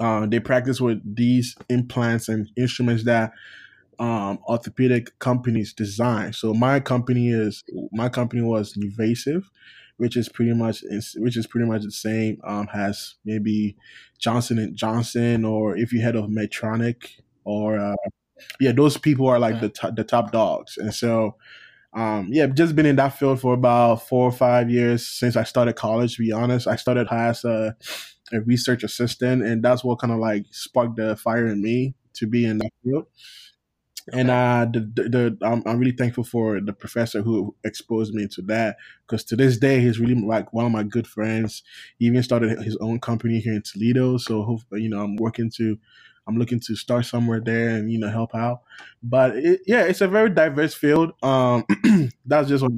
uh, 0.00 0.26
they 0.26 0.40
practice 0.40 0.80
with 0.80 1.00
these 1.16 1.56
implants 1.68 2.28
and 2.28 2.48
instruments 2.56 3.04
that 3.04 3.32
um, 3.98 4.38
orthopedic 4.48 5.18
companies 5.18 5.72
design. 5.72 6.32
So 6.32 6.52
my 6.54 6.80
company 6.80 7.30
is 7.30 7.64
my 7.92 8.08
company 8.08 8.42
was 8.42 8.74
Nuvasive, 8.74 9.44
which 9.96 10.16
is 10.16 10.28
pretty 10.28 10.54
much 10.54 10.82
which 11.16 11.36
is 11.36 11.46
pretty 11.46 11.66
much 11.66 11.82
the 11.82 11.92
same 11.92 12.40
um, 12.44 12.68
as 12.74 13.14
maybe 13.24 13.76
Johnson 14.18 14.58
and 14.58 14.76
Johnson, 14.76 15.44
or 15.44 15.76
if 15.76 15.92
you 15.92 16.00
head 16.00 16.16
of 16.16 16.26
Medtronic, 16.26 17.20
or 17.44 17.78
uh, 17.78 17.96
yeah, 18.60 18.72
those 18.72 18.96
people 18.96 19.28
are 19.28 19.38
like 19.38 19.60
the 19.60 19.68
top, 19.68 19.96
the 19.96 20.04
top 20.04 20.32
dogs, 20.32 20.76
and 20.76 20.94
so. 20.94 21.36
Um, 21.96 22.30
yeah, 22.32 22.46
just 22.46 22.74
been 22.74 22.86
in 22.86 22.96
that 22.96 23.16
field 23.16 23.40
for 23.40 23.54
about 23.54 24.08
four 24.08 24.24
or 24.24 24.32
five 24.32 24.68
years 24.68 25.06
since 25.06 25.36
I 25.36 25.44
started 25.44 25.76
college. 25.76 26.16
To 26.16 26.22
be 26.22 26.32
honest, 26.32 26.66
I 26.66 26.74
started 26.74 27.06
as 27.08 27.44
a, 27.44 27.76
a 28.34 28.40
research 28.40 28.84
assistant, 28.84 29.42
and 29.42 29.62
that's 29.62 29.84
what 29.84 29.98
kind 29.98 30.12
of 30.12 30.18
like 30.18 30.46
sparked 30.50 30.96
the 30.96 31.16
fire 31.16 31.46
in 31.46 31.62
me 31.62 31.94
to 32.14 32.26
be 32.26 32.44
in 32.44 32.58
that 32.58 32.70
field. 32.82 33.06
And 34.12 34.30
uh, 34.30 34.66
the, 34.70 34.80
the, 34.80 35.08
the 35.08 35.38
I'm, 35.46 35.62
I'm, 35.64 35.78
really 35.78 35.96
thankful 35.96 36.24
for 36.24 36.60
the 36.60 36.74
professor 36.74 37.22
who 37.22 37.54
exposed 37.64 38.12
me 38.12 38.26
to 38.32 38.42
that 38.42 38.76
because 39.06 39.24
to 39.24 39.36
this 39.36 39.56
day 39.56 39.80
he's 39.80 39.98
really 39.98 40.14
like 40.14 40.52
one 40.52 40.66
of 40.66 40.72
my 40.72 40.82
good 40.82 41.06
friends. 41.06 41.62
He 41.98 42.06
even 42.06 42.22
started 42.22 42.60
his 42.62 42.76
own 42.78 43.00
company 43.00 43.40
here 43.40 43.54
in 43.54 43.62
Toledo, 43.62 44.18
so 44.18 44.42
hopefully 44.42 44.82
you 44.82 44.90
know 44.90 45.02
I'm 45.02 45.16
working 45.16 45.50
to, 45.56 45.78
I'm 46.26 46.36
looking 46.36 46.60
to 46.60 46.76
start 46.76 47.06
somewhere 47.06 47.40
there 47.40 47.70
and 47.70 47.90
you 47.90 47.98
know 47.98 48.10
help 48.10 48.34
out. 48.34 48.60
But 49.02 49.36
it, 49.36 49.62
yeah, 49.66 49.84
it's 49.84 50.02
a 50.02 50.08
very 50.08 50.28
diverse 50.28 50.74
field. 50.74 51.12
Um, 51.22 51.64
that's 52.26 52.48
just 52.48 52.62
what. 52.62 52.72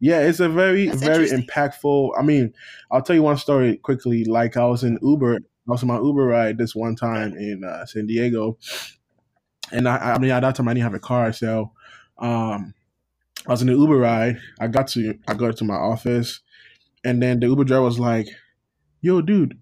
Yeah, 0.00 0.20
it's 0.20 0.40
a 0.40 0.48
very 0.48 0.88
that's 0.88 1.02
very 1.02 1.28
impactful. 1.28 2.12
I 2.18 2.22
mean, 2.22 2.54
I'll 2.90 3.02
tell 3.02 3.14
you 3.14 3.22
one 3.22 3.36
story 3.36 3.76
quickly. 3.76 4.24
Like 4.24 4.56
I 4.56 4.64
was 4.64 4.82
in 4.82 4.98
Uber, 5.02 5.36
I 5.36 5.40
was 5.66 5.82
on 5.82 5.88
my 5.88 5.98
Uber 6.00 6.24
ride 6.24 6.58
this 6.58 6.74
one 6.74 6.96
time 6.96 7.36
in 7.36 7.64
uh, 7.64 7.84
San 7.86 8.06
Diego 8.06 8.58
and 9.72 9.88
I, 9.88 10.14
I 10.14 10.18
mean, 10.18 10.30
at 10.30 10.40
that 10.40 10.54
time 10.56 10.68
I 10.68 10.74
didn't 10.74 10.84
have 10.84 10.94
a 10.94 11.00
car, 11.00 11.32
so 11.32 11.72
um, 12.18 12.74
I 13.46 13.50
was 13.50 13.62
in 13.62 13.68
the 13.68 13.74
Uber 13.74 13.96
ride. 13.96 14.38
I 14.60 14.66
got 14.66 14.88
to 14.88 15.18
I 15.26 15.34
got 15.34 15.56
to 15.58 15.64
my 15.64 15.74
office, 15.74 16.40
and 17.04 17.22
then 17.22 17.40
the 17.40 17.46
Uber 17.46 17.64
driver 17.64 17.84
was 17.84 17.98
like, 17.98 18.28
"Yo, 19.00 19.20
dude, 19.20 19.58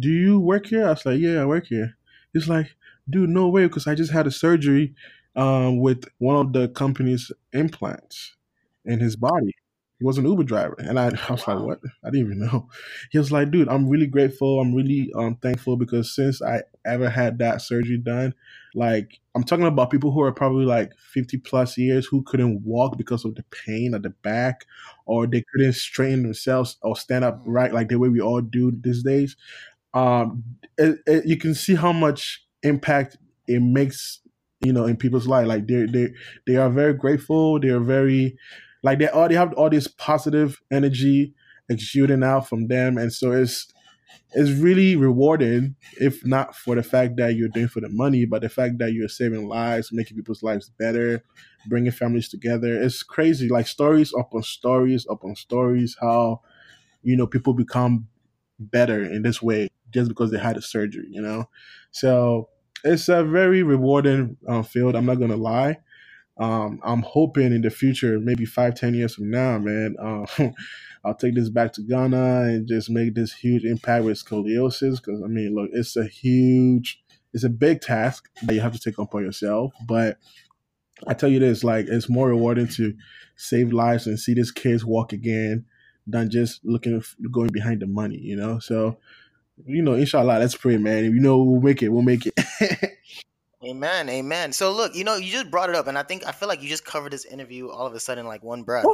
do 0.00 0.08
you 0.08 0.38
work 0.38 0.66
here?" 0.66 0.86
I 0.86 0.90
was 0.90 1.06
like, 1.06 1.20
"Yeah, 1.20 1.42
I 1.42 1.46
work 1.46 1.66
here." 1.66 1.96
He's 2.32 2.48
like, 2.48 2.74
"Dude, 3.08 3.30
no 3.30 3.48
way, 3.48 3.66
because 3.66 3.86
I 3.86 3.94
just 3.94 4.12
had 4.12 4.26
a 4.26 4.30
surgery 4.30 4.94
um, 5.36 5.80
with 5.80 6.04
one 6.18 6.36
of 6.36 6.52
the 6.52 6.68
company's 6.68 7.32
implants 7.52 8.36
in 8.84 9.00
his 9.00 9.16
body." 9.16 9.54
He 9.98 10.04
was 10.04 10.16
an 10.16 10.26
Uber 10.26 10.44
driver, 10.44 10.76
and 10.78 10.98
I, 10.98 11.06
I 11.28 11.32
was 11.32 11.46
wow. 11.46 11.54
like, 11.54 11.64
"What?" 11.64 11.80
I 12.04 12.10
didn't 12.10 12.26
even 12.26 12.40
know. 12.40 12.68
He 13.10 13.18
was 13.18 13.32
like, 13.32 13.50
"Dude, 13.50 13.68
I'm 13.68 13.88
really 13.88 14.06
grateful. 14.06 14.60
I'm 14.60 14.74
really 14.74 15.10
um, 15.16 15.36
thankful 15.36 15.76
because 15.76 16.14
since 16.14 16.40
I 16.40 16.62
ever 16.84 17.10
had 17.10 17.38
that 17.38 17.62
surgery 17.62 17.98
done, 17.98 18.34
like 18.74 19.18
I'm 19.34 19.44
talking 19.44 19.66
about 19.66 19.90
people 19.90 20.12
who 20.12 20.22
are 20.22 20.32
probably 20.32 20.64
like 20.64 20.92
50 21.12 21.38
plus 21.38 21.76
years 21.76 22.06
who 22.06 22.22
couldn't 22.22 22.62
walk 22.64 22.96
because 22.96 23.24
of 23.24 23.34
the 23.34 23.44
pain 23.50 23.94
at 23.94 24.02
the 24.02 24.10
back, 24.10 24.66
or 25.06 25.26
they 25.26 25.44
couldn't 25.52 25.74
straighten 25.74 26.22
themselves 26.22 26.76
or 26.82 26.96
stand 26.96 27.24
up 27.24 27.40
mm. 27.40 27.44
right 27.46 27.72
like 27.72 27.88
the 27.88 27.98
way 27.98 28.08
we 28.08 28.20
all 28.20 28.40
do 28.40 28.72
these 28.80 29.02
days. 29.02 29.36
Um, 29.94 30.44
it, 30.76 30.98
it, 31.06 31.26
you 31.26 31.36
can 31.36 31.54
see 31.54 31.74
how 31.74 31.92
much 31.92 32.44
impact 32.62 33.16
it 33.46 33.60
makes, 33.60 34.20
you 34.60 34.72
know, 34.72 34.84
in 34.84 34.96
people's 34.96 35.26
life. 35.26 35.46
Like 35.46 35.66
they 35.66 35.86
they 35.86 36.08
they 36.46 36.56
are 36.56 36.70
very 36.70 36.94
grateful. 36.94 37.58
They 37.58 37.70
are 37.70 37.80
very 37.80 38.36
like 38.82 38.98
they 38.98 39.08
they 39.28 39.34
have 39.34 39.52
all 39.54 39.70
this 39.70 39.88
positive 39.88 40.60
energy 40.70 41.34
exuding 41.68 42.22
out 42.22 42.48
from 42.48 42.68
them, 42.68 42.98
and 42.98 43.12
so 43.12 43.32
it's 43.32 43.68
it's 44.32 44.50
really 44.50 44.96
rewarding, 44.96 45.76
if 46.00 46.24
not 46.26 46.54
for 46.54 46.74
the 46.74 46.82
fact 46.82 47.16
that 47.16 47.34
you're 47.34 47.48
doing 47.48 47.68
for 47.68 47.80
the 47.80 47.88
money, 47.88 48.24
but 48.26 48.42
the 48.42 48.48
fact 48.48 48.78
that 48.78 48.92
you're 48.92 49.08
saving 49.08 49.48
lives, 49.48 49.92
making 49.92 50.16
people's 50.16 50.42
lives 50.42 50.70
better, 50.78 51.22
bringing 51.66 51.92
families 51.92 52.28
together. 52.28 52.80
It's 52.80 53.02
crazy, 53.02 53.48
like 53.48 53.66
stories 53.66 54.12
upon 54.18 54.42
stories 54.42 55.06
upon 55.08 55.36
stories, 55.36 55.96
how 56.00 56.42
you 57.02 57.16
know 57.16 57.26
people 57.26 57.54
become 57.54 58.08
better 58.58 59.04
in 59.04 59.22
this 59.22 59.42
way 59.42 59.68
just 59.92 60.08
because 60.08 60.30
they 60.30 60.38
had 60.38 60.56
a 60.56 60.62
surgery, 60.62 61.06
you 61.10 61.22
know. 61.22 61.48
So 61.90 62.48
it's 62.84 63.08
a 63.08 63.24
very 63.24 63.62
rewarding 63.62 64.36
um, 64.48 64.64
field. 64.64 64.96
I'm 64.96 65.06
not 65.06 65.16
gonna 65.20 65.36
lie 65.36 65.78
um, 66.38 66.80
I'm 66.84 67.02
hoping 67.02 67.52
in 67.52 67.62
the 67.62 67.70
future, 67.70 68.18
maybe 68.20 68.44
five, 68.44 68.74
ten 68.74 68.94
years 68.94 69.14
from 69.14 69.30
now, 69.30 69.58
man, 69.58 69.96
uh, 70.00 70.26
I'll 71.04 71.14
take 71.14 71.34
this 71.34 71.48
back 71.48 71.72
to 71.74 71.82
Ghana 71.82 72.42
and 72.42 72.68
just 72.68 72.90
make 72.90 73.14
this 73.14 73.32
huge 73.32 73.64
impact 73.64 74.04
with 74.04 74.22
scoliosis. 74.22 74.96
Because 74.96 75.22
I 75.22 75.26
mean, 75.26 75.54
look, 75.54 75.70
it's 75.72 75.96
a 75.96 76.04
huge, 76.04 77.02
it's 77.32 77.44
a 77.44 77.48
big 77.48 77.80
task 77.80 78.28
that 78.42 78.54
you 78.54 78.60
have 78.60 78.72
to 78.72 78.80
take 78.80 78.98
upon 78.98 79.24
yourself. 79.24 79.72
But 79.86 80.18
I 81.06 81.14
tell 81.14 81.28
you 81.28 81.38
this, 81.38 81.64
like, 81.64 81.86
it's 81.88 82.08
more 82.08 82.28
rewarding 82.28 82.68
to 82.68 82.94
save 83.36 83.72
lives 83.72 84.06
and 84.06 84.18
see 84.18 84.34
these 84.34 84.50
kids 84.50 84.84
walk 84.84 85.12
again 85.12 85.64
than 86.06 86.30
just 86.30 86.64
looking 86.64 87.02
going 87.30 87.50
behind 87.52 87.82
the 87.82 87.86
money, 87.86 88.18
you 88.18 88.36
know. 88.36 88.58
So, 88.58 88.98
you 89.66 89.82
know, 89.82 89.94
inshallah, 89.94 90.38
let's 90.38 90.56
pray, 90.56 90.76
man. 90.76 91.04
You 91.04 91.20
know 91.20 91.38
we'll 91.38 91.60
make 91.60 91.82
it, 91.82 91.88
we'll 91.88 92.02
make 92.02 92.26
it. 92.26 92.34
Amen, 93.64 94.08
amen. 94.08 94.52
So 94.52 94.72
look, 94.72 94.94
you 94.94 95.02
know, 95.02 95.16
you 95.16 95.32
just 95.32 95.50
brought 95.50 95.68
it 95.68 95.74
up, 95.74 95.88
and 95.88 95.98
I 95.98 96.04
think 96.04 96.24
I 96.24 96.32
feel 96.32 96.48
like 96.48 96.62
you 96.62 96.68
just 96.68 96.84
covered 96.84 97.12
this 97.12 97.24
interview 97.24 97.68
all 97.68 97.86
of 97.86 97.94
a 97.94 98.00
sudden 98.00 98.26
like 98.26 98.42
one 98.42 98.62
breath. 98.62 98.86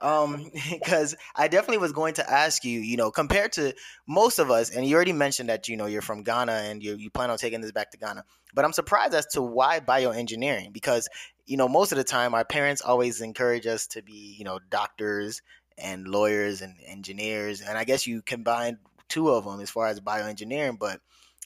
Um, 0.00 0.50
because 0.70 1.14
I 1.36 1.46
definitely 1.46 1.78
was 1.78 1.92
going 1.92 2.14
to 2.14 2.28
ask 2.28 2.64
you, 2.64 2.80
you 2.80 2.96
know, 2.96 3.12
compared 3.12 3.52
to 3.52 3.72
most 4.08 4.40
of 4.40 4.50
us, 4.50 4.70
and 4.70 4.84
you 4.84 4.96
already 4.96 5.12
mentioned 5.12 5.48
that 5.48 5.68
you 5.68 5.76
know 5.76 5.86
you're 5.86 6.02
from 6.02 6.24
Ghana 6.24 6.52
and 6.52 6.82
you 6.82 6.96
you 6.96 7.08
plan 7.08 7.30
on 7.30 7.38
taking 7.38 7.60
this 7.60 7.70
back 7.70 7.92
to 7.92 7.98
Ghana, 7.98 8.24
but 8.52 8.64
I'm 8.64 8.72
surprised 8.72 9.14
as 9.14 9.26
to 9.28 9.42
why 9.42 9.78
bioengineering 9.78 10.72
because 10.72 11.08
you 11.46 11.56
know 11.56 11.68
most 11.68 11.92
of 11.92 11.98
the 11.98 12.04
time 12.04 12.34
our 12.34 12.44
parents 12.44 12.82
always 12.82 13.20
encourage 13.20 13.66
us 13.66 13.86
to 13.88 14.02
be 14.02 14.34
you 14.36 14.44
know 14.44 14.58
doctors 14.70 15.40
and 15.78 16.08
lawyers 16.08 16.62
and 16.62 16.74
engineers, 16.84 17.60
and 17.60 17.78
I 17.78 17.84
guess 17.84 18.08
you 18.08 18.22
combined 18.22 18.78
two 19.08 19.30
of 19.30 19.44
them 19.44 19.60
as 19.60 19.70
far 19.70 19.86
as 19.86 20.00
bioengineering, 20.00 20.80
but 20.80 21.00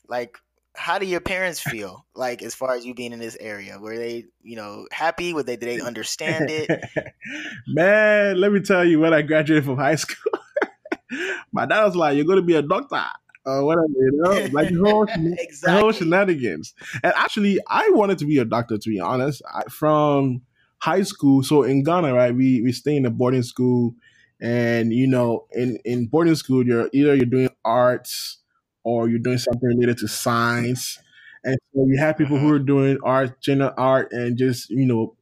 like 0.08 0.38
how 0.74 0.98
do 0.98 1.06
your 1.06 1.20
parents 1.20 1.60
feel 1.60 2.04
like 2.14 2.42
as 2.42 2.54
far 2.54 2.74
as 2.74 2.84
you 2.84 2.94
being 2.94 3.12
in 3.12 3.20
this 3.20 3.36
area? 3.40 3.78
Were 3.78 3.96
they 3.96 4.26
you 4.42 4.56
know 4.56 4.86
happy? 4.90 5.32
Would 5.32 5.46
they 5.46 5.56
did 5.56 5.68
they 5.68 5.80
understand 5.80 6.50
it? 6.50 6.68
Man 7.68 8.40
let 8.40 8.52
me 8.52 8.60
tell 8.60 8.84
you 8.84 9.00
when 9.00 9.14
i 9.14 9.22
graduated 9.22 9.64
from 9.64 9.76
high 9.76 9.94
school 9.94 10.32
my 11.52 11.66
dad 11.66 11.84
was 11.84 11.96
like 11.96 12.16
you're 12.16 12.24
going 12.24 12.38
to 12.38 12.42
be 12.42 12.54
a 12.54 12.62
doctor 12.62 13.02
or 13.46 13.64
whatever 13.64 13.86
you 13.88 14.10
know? 14.14 14.48
Like 14.52 14.70
the 14.70 14.80
whole, 14.84 15.04
exactly. 15.38 15.80
whole 15.80 15.92
shenanigans. 15.92 16.74
And 17.02 17.12
actually 17.16 17.58
i 17.68 17.88
wanted 17.90 18.18
to 18.18 18.26
be 18.26 18.38
a 18.38 18.44
doctor 18.44 18.76
to 18.76 18.90
be 18.90 19.00
honest. 19.00 19.42
I, 19.52 19.62
from 19.70 20.42
high 20.78 21.02
school 21.02 21.42
so 21.42 21.62
in 21.62 21.82
ghana 21.82 22.12
right 22.12 22.34
we 22.34 22.62
we 22.62 22.72
stay 22.72 22.96
in 22.96 23.06
a 23.06 23.10
boarding 23.10 23.42
school. 23.42 23.94
And 24.40 24.92
you 24.92 25.06
know 25.06 25.46
in 25.52 25.78
in 25.84 26.06
boarding 26.06 26.34
school 26.34 26.66
you're 26.66 26.90
either 26.92 27.14
you're 27.14 27.26
doing 27.26 27.50
arts 27.64 28.38
or 28.84 29.08
you're 29.08 29.18
doing 29.18 29.38
something 29.38 29.68
related 29.68 29.98
to 29.98 30.08
science. 30.08 30.98
And 31.42 31.58
so 31.74 31.86
you 31.86 31.98
have 31.98 32.16
people 32.16 32.38
who 32.38 32.46
mm-hmm. 32.46 32.54
are 32.54 32.58
doing 32.58 32.98
art, 33.02 33.40
general 33.40 33.72
art, 33.76 34.12
and 34.12 34.38
just, 34.38 34.70
you 34.70 34.86
know, 34.86 35.16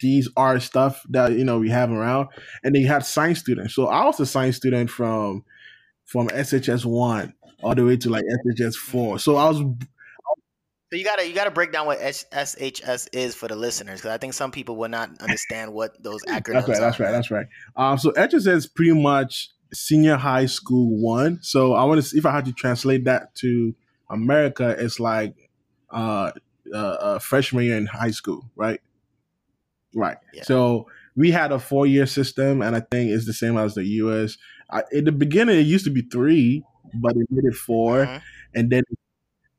these 0.00 0.28
art 0.36 0.62
stuff 0.62 1.04
that, 1.10 1.32
you 1.32 1.44
know, 1.44 1.58
we 1.58 1.70
have 1.70 1.90
around. 1.90 2.28
And 2.62 2.74
then 2.74 2.82
you 2.82 2.88
have 2.88 3.06
science 3.06 3.38
students. 3.38 3.74
So 3.74 3.86
I 3.86 4.04
was 4.04 4.18
a 4.20 4.26
science 4.26 4.56
student 4.56 4.90
from 4.90 5.44
from 6.04 6.28
SHS 6.28 6.84
one 6.84 7.32
all 7.62 7.74
the 7.74 7.84
way 7.84 7.96
to 7.96 8.10
like 8.10 8.24
SHS 8.46 8.74
four. 8.74 9.18
So 9.18 9.36
I 9.36 9.48
was 9.48 9.58
so 9.58 10.98
you 10.98 11.04
gotta 11.04 11.26
you 11.26 11.34
gotta 11.34 11.50
break 11.50 11.72
down 11.72 11.86
what 11.86 11.98
SHS 11.98 13.08
is 13.12 13.34
for 13.34 13.48
the 13.48 13.56
listeners 13.56 14.00
because 14.00 14.12
I 14.12 14.18
think 14.18 14.34
some 14.34 14.52
people 14.52 14.76
will 14.76 14.90
not 14.90 15.10
understand 15.20 15.72
what 15.72 16.00
those 16.02 16.22
acronyms. 16.28 16.66
that's 16.66 16.68
right. 16.68 16.80
That's 16.80 17.00
right. 17.00 17.10
That's 17.10 17.30
right. 17.30 17.46
Um, 17.76 17.98
so 17.98 18.12
SHS 18.12 18.46
is 18.46 18.66
pretty 18.66 18.92
much 18.92 19.50
senior 19.72 20.16
high 20.16 20.46
school 20.46 20.96
one. 21.00 21.38
So 21.42 21.74
I 21.74 21.84
want 21.84 22.00
to 22.00 22.06
see 22.06 22.18
if 22.18 22.26
I 22.26 22.32
had 22.32 22.44
to 22.46 22.52
translate 22.52 23.04
that 23.04 23.34
to 23.36 23.74
America, 24.10 24.76
it's 24.78 25.00
like 25.00 25.50
uh, 25.90 26.32
uh, 26.72 26.76
uh 26.76 27.18
freshman 27.18 27.64
year 27.64 27.76
in 27.76 27.86
high 27.86 28.10
school, 28.10 28.44
right? 28.56 28.80
Right. 29.94 30.16
Yeah. 30.32 30.42
So 30.42 30.86
we 31.16 31.30
had 31.30 31.52
a 31.52 31.58
four 31.58 31.86
year 31.86 32.06
system, 32.06 32.62
and 32.62 32.74
I 32.74 32.80
think 32.80 33.10
it's 33.10 33.26
the 33.26 33.32
same 33.32 33.56
as 33.56 33.74
the 33.74 33.84
U.S. 33.84 34.36
I, 34.70 34.82
in 34.92 35.04
the 35.04 35.12
beginning, 35.12 35.58
it 35.58 35.66
used 35.66 35.84
to 35.84 35.90
be 35.90 36.02
three, 36.02 36.64
but 36.94 37.16
it 37.16 37.26
made 37.30 37.44
it 37.44 37.54
4 37.54 37.98
mm-hmm. 37.98 38.16
and 38.54 38.70
then 38.70 38.82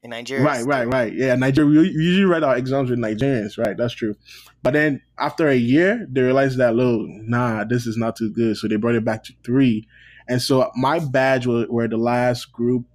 In 0.05 0.11
Nigeria, 0.11 0.45
Right, 0.45 0.63
right, 0.65 0.87
right. 0.87 1.11
Yeah, 1.11 1.33
Nigeria. 1.33 1.81
We 1.81 1.89
usually 1.89 2.25
write 2.25 2.43
our 2.43 2.55
exams 2.55 2.91
with 2.91 2.99
Nigerians, 2.99 3.57
right? 3.57 3.75
That's 3.75 3.95
true. 3.95 4.15
But 4.61 4.73
then 4.73 5.01
after 5.17 5.47
a 5.47 5.55
year, 5.55 6.05
they 6.07 6.21
realized 6.21 6.59
that, 6.59 6.75
look, 6.75 7.07
nah, 7.09 7.63
this 7.63 7.87
is 7.87 7.97
not 7.97 8.15
too 8.15 8.29
good. 8.29 8.55
So 8.55 8.67
they 8.67 8.75
brought 8.75 8.93
it 8.93 9.03
back 9.03 9.23
to 9.23 9.33
three. 9.43 9.87
And 10.27 10.39
so 10.39 10.69
my 10.75 10.99
badge 10.99 11.47
were, 11.47 11.65
were 11.71 11.87
the 11.87 11.97
last 11.97 12.51
group 12.51 12.85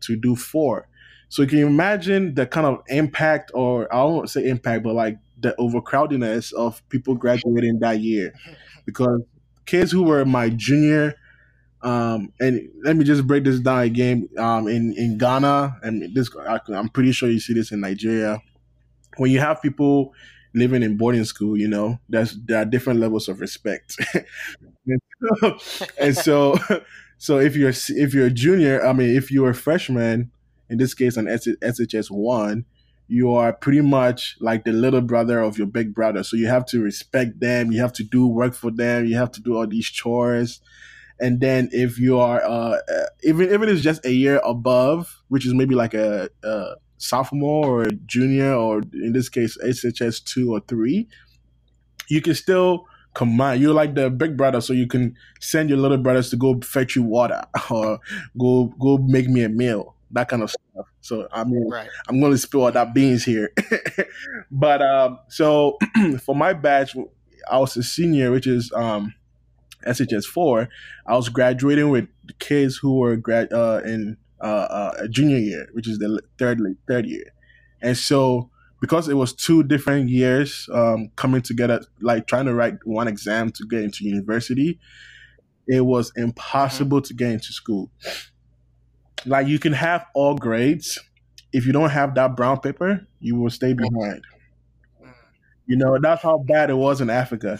to 0.00 0.16
do 0.16 0.36
four. 0.36 0.86
So 1.30 1.46
can 1.46 1.56
you 1.56 1.64
can 1.64 1.72
imagine 1.72 2.34
the 2.34 2.44
kind 2.44 2.66
of 2.66 2.82
impact, 2.88 3.52
or 3.54 3.90
I 3.90 4.04
won't 4.04 4.28
say 4.28 4.46
impact, 4.46 4.84
but 4.84 4.94
like 4.94 5.16
the 5.40 5.54
overcrowdedness 5.58 6.52
of 6.52 6.86
people 6.90 7.14
graduating 7.14 7.78
that 7.80 8.00
year. 8.00 8.34
Because 8.84 9.22
kids 9.66 9.92
who 9.92 10.02
were 10.02 10.24
my 10.24 10.50
junior, 10.50 11.14
um, 11.82 12.32
and 12.40 12.68
let 12.84 12.96
me 12.96 13.04
just 13.04 13.26
break 13.26 13.44
this 13.44 13.60
down 13.60 13.80
again. 13.82 14.28
Um, 14.38 14.68
in 14.68 14.94
in 14.96 15.18
Ghana, 15.18 15.78
and 15.82 16.14
this 16.14 16.30
I- 16.48 16.60
I'm 16.68 16.88
pretty 16.88 17.12
sure 17.12 17.30
you 17.30 17.40
see 17.40 17.54
this 17.54 17.72
in 17.72 17.80
Nigeria. 17.80 18.42
When 19.16 19.30
you 19.30 19.40
have 19.40 19.62
people 19.62 20.14
living 20.54 20.82
in 20.82 20.96
boarding 20.96 21.24
school, 21.24 21.56
you 21.56 21.68
know, 21.68 21.98
there's 22.08 22.36
there 22.46 22.58
are 22.62 22.64
different 22.64 23.00
levels 23.00 23.28
of 23.28 23.40
respect. 23.40 23.96
and 24.86 25.00
so, 25.40 25.58
and 25.98 26.16
so, 26.16 26.58
so 27.18 27.38
if 27.38 27.56
you're 27.56 27.72
if 27.88 28.14
you're 28.14 28.26
a 28.26 28.30
junior, 28.30 28.84
I 28.84 28.92
mean, 28.92 29.16
if 29.16 29.30
you're 29.30 29.50
a 29.50 29.54
freshman, 29.54 30.30
in 30.68 30.78
this 30.78 30.94
case, 30.94 31.16
an 31.16 31.26
SHS 31.26 32.10
one, 32.10 32.64
you 33.08 33.32
are 33.32 33.52
pretty 33.52 33.80
much 33.80 34.36
like 34.40 34.64
the 34.64 34.72
little 34.72 35.00
brother 35.00 35.40
of 35.40 35.58
your 35.58 35.66
big 35.66 35.94
brother. 35.94 36.22
So 36.22 36.36
you 36.36 36.46
have 36.48 36.64
to 36.66 36.80
respect 36.80 37.40
them. 37.40 37.72
You 37.72 37.80
have 37.80 37.92
to 37.94 38.04
do 38.04 38.26
work 38.26 38.54
for 38.54 38.70
them. 38.70 39.06
You 39.06 39.16
have 39.16 39.32
to 39.32 39.40
do 39.40 39.56
all 39.56 39.66
these 39.66 39.86
chores. 39.86 40.60
And 41.20 41.40
then 41.40 41.68
if 41.72 41.98
you 41.98 42.18
are 42.18 42.42
uh, 42.42 42.78
uh, 42.78 43.06
even 43.22 43.46
even 43.52 43.68
if 43.68 43.74
it's 43.76 43.82
just 43.82 44.04
a 44.04 44.12
year 44.12 44.40
above, 44.44 45.22
which 45.28 45.46
is 45.46 45.54
maybe 45.54 45.74
like 45.74 45.94
a, 45.94 46.28
a 46.42 46.74
sophomore 46.98 47.66
or 47.66 47.82
a 47.82 47.92
junior, 47.92 48.54
or 48.54 48.82
in 48.94 49.12
this 49.12 49.28
case 49.28 49.56
SHS 49.62 50.24
two 50.24 50.52
or 50.52 50.60
three, 50.60 51.08
you 52.08 52.20
can 52.22 52.34
still 52.34 52.86
command. 53.14 53.60
You're 53.60 53.74
like 53.74 53.94
the 53.94 54.10
big 54.10 54.36
brother, 54.36 54.60
so 54.60 54.72
you 54.72 54.86
can 54.86 55.14
send 55.40 55.68
your 55.68 55.78
little 55.78 55.98
brothers 55.98 56.30
to 56.30 56.36
go 56.36 56.58
fetch 56.60 56.96
you 56.96 57.02
water 57.02 57.42
or 57.70 58.00
go 58.38 58.72
go 58.80 58.98
make 58.98 59.28
me 59.28 59.42
a 59.42 59.48
meal, 59.48 59.94
that 60.12 60.28
kind 60.28 60.42
of 60.42 60.50
stuff. 60.50 60.86
So 61.00 61.28
I 61.32 61.44
mean, 61.44 61.68
Right. 61.68 61.88
I'm 62.08 62.20
going 62.20 62.32
to 62.32 62.38
spill 62.38 62.64
all 62.64 62.72
that 62.72 62.94
beans 62.94 63.24
here. 63.24 63.52
but 64.50 64.82
um, 64.82 65.18
so 65.28 65.78
for 66.24 66.34
my 66.34 66.52
batch, 66.52 66.96
I 67.50 67.58
was 67.58 67.76
a 67.76 67.82
senior, 67.82 68.30
which 68.30 68.46
is 68.46 68.72
um, 68.72 69.14
SHS 69.86 70.24
four. 70.24 70.68
I 71.06 71.16
was 71.16 71.28
graduating 71.28 71.90
with 71.90 72.08
the 72.24 72.34
kids 72.34 72.76
who 72.76 72.98
were 72.98 73.16
grad 73.16 73.52
uh, 73.52 73.80
in 73.84 74.16
uh, 74.40 74.44
uh, 74.44 74.92
a 75.00 75.08
junior 75.08 75.38
year, 75.38 75.68
which 75.72 75.88
is 75.88 75.98
the 75.98 76.22
third 76.38 76.60
third 76.86 77.06
year, 77.06 77.32
and 77.82 77.96
so 77.96 78.50
because 78.80 79.08
it 79.08 79.14
was 79.14 79.34
two 79.34 79.62
different 79.62 80.08
years 80.08 80.68
um, 80.72 81.10
coming 81.16 81.42
together, 81.42 81.82
like 82.00 82.26
trying 82.26 82.46
to 82.46 82.54
write 82.54 82.74
one 82.84 83.08
exam 83.08 83.50
to 83.52 83.66
get 83.66 83.82
into 83.82 84.04
university, 84.04 84.78
it 85.68 85.82
was 85.82 86.12
impossible 86.16 87.02
to 87.02 87.12
get 87.14 87.30
into 87.30 87.52
school. 87.52 87.90
Like 89.26 89.46
you 89.46 89.58
can 89.58 89.74
have 89.74 90.06
all 90.14 90.34
grades, 90.34 90.98
if 91.52 91.66
you 91.66 91.72
don't 91.72 91.90
have 91.90 92.14
that 92.14 92.36
brown 92.36 92.60
paper, 92.60 93.06
you 93.20 93.36
will 93.36 93.50
stay 93.50 93.74
behind. 93.74 94.24
Mm. 95.02 95.12
You 95.66 95.76
know, 95.76 95.98
that's 96.00 96.22
how 96.22 96.38
bad 96.38 96.70
it 96.70 96.74
was 96.74 97.00
in 97.00 97.10
Africa. 97.10 97.58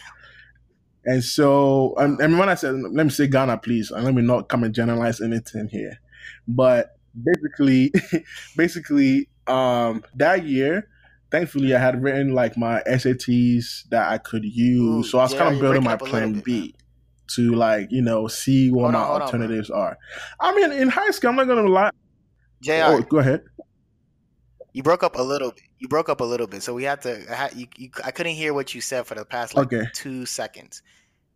And 1.05 1.25
so, 1.25 1.95
um, 1.97 2.19
and 2.21 2.39
when 2.39 2.49
I 2.49 2.55
said, 2.55 2.75
let 2.75 3.05
me 3.07 3.11
say 3.11 3.27
Ghana, 3.27 3.59
please, 3.59 3.91
and 3.91 4.05
let 4.05 4.15
me 4.15 4.23
not 4.23 4.49
come 4.49 4.65
and 4.65 4.75
generalize 4.75 5.21
anything 5.21 5.69
here. 5.69 5.99
But 6.47 6.97
basically, 7.23 7.93
basically, 8.57 9.29
um, 9.47 10.05
that 10.15 10.45
year, 10.45 10.89
thankfully, 11.31 11.75
I 11.75 11.79
had 11.79 12.03
written 12.03 12.35
like 12.35 12.57
my 12.57 12.83
SATs 12.87 13.89
that 13.91 14.11
I 14.11 14.19
could 14.19 14.45
use. 14.45 15.07
Ooh, 15.07 15.09
so 15.09 15.19
I 15.19 15.23
was 15.23 15.33
yeah, 15.33 15.39
kind 15.39 15.55
of 15.55 15.61
building 15.61 15.85
my 15.85 15.95
up 15.95 16.03
a 16.03 16.05
little 16.05 16.19
plan 16.19 16.33
bit, 16.35 16.45
B 16.45 16.75
to 17.35 17.55
like, 17.55 17.89
you 17.91 18.03
know, 18.03 18.27
see 18.29 18.71
what 18.71 18.83
Hold 18.83 18.93
my 18.93 19.01
on, 19.01 19.07
hold 19.07 19.17
on, 19.17 19.23
alternatives 19.23 19.71
are. 19.71 19.97
I 20.41 20.55
mean, 20.55 20.73
in 20.73 20.89
high 20.89 21.11
school, 21.11 21.31
I'm 21.31 21.37
not 21.37 21.47
going 21.47 21.65
to 21.65 21.71
lie. 21.71 21.91
Jr. 22.61 22.73
Oh, 22.85 23.03
go 23.03 23.19
ahead. 23.19 23.43
You 24.73 24.83
broke 24.83 25.03
up 25.03 25.17
a 25.17 25.23
little 25.23 25.51
bit. 25.51 25.63
You 25.79 25.89
broke 25.89 26.09
up 26.09 26.21
a 26.21 26.25
little 26.25 26.47
bit, 26.47 26.63
so 26.63 26.75
we 26.75 26.85
had 26.85 27.03
to. 27.03 27.31
I, 27.31 27.35
had, 27.35 27.55
you, 27.55 27.67
you, 27.77 27.91
I 28.05 28.11
couldn't 28.11 28.35
hear 28.35 28.55
what 28.55 28.75
you 28.75 28.81
said 28.81 29.07
for 29.07 29.15
the 29.15 29.25
past 29.25 29.55
like 29.55 29.67
Okay. 29.67 29.85
two 29.93 30.27
seconds. 30.27 30.83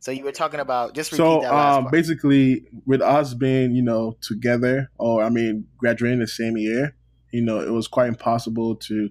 So 0.01 0.11
you 0.11 0.25
were 0.25 0.33
talking 0.33 0.61
about 0.61 0.95
just 0.95 1.13
repeat 1.13 1.41
So 1.41 1.41
that 1.41 1.55
last 1.55 1.81
um, 1.81 1.89
basically, 1.91 2.67
with 2.87 3.01
us 3.01 3.35
being 3.35 3.73
you 3.75 3.83
know 3.83 4.17
together, 4.21 4.91
or 4.99 5.23
I 5.23 5.31
mean 5.31 5.67
graduating 5.79 6.21
the 6.21 6.27
same 6.27 6.57
year, 6.57 6.97
you 7.33 7.43
know, 7.43 7.61
it 7.61 7.71
was 7.71 7.89
quite 7.89 8.09
impossible 8.09 8.77
to 8.77 9.11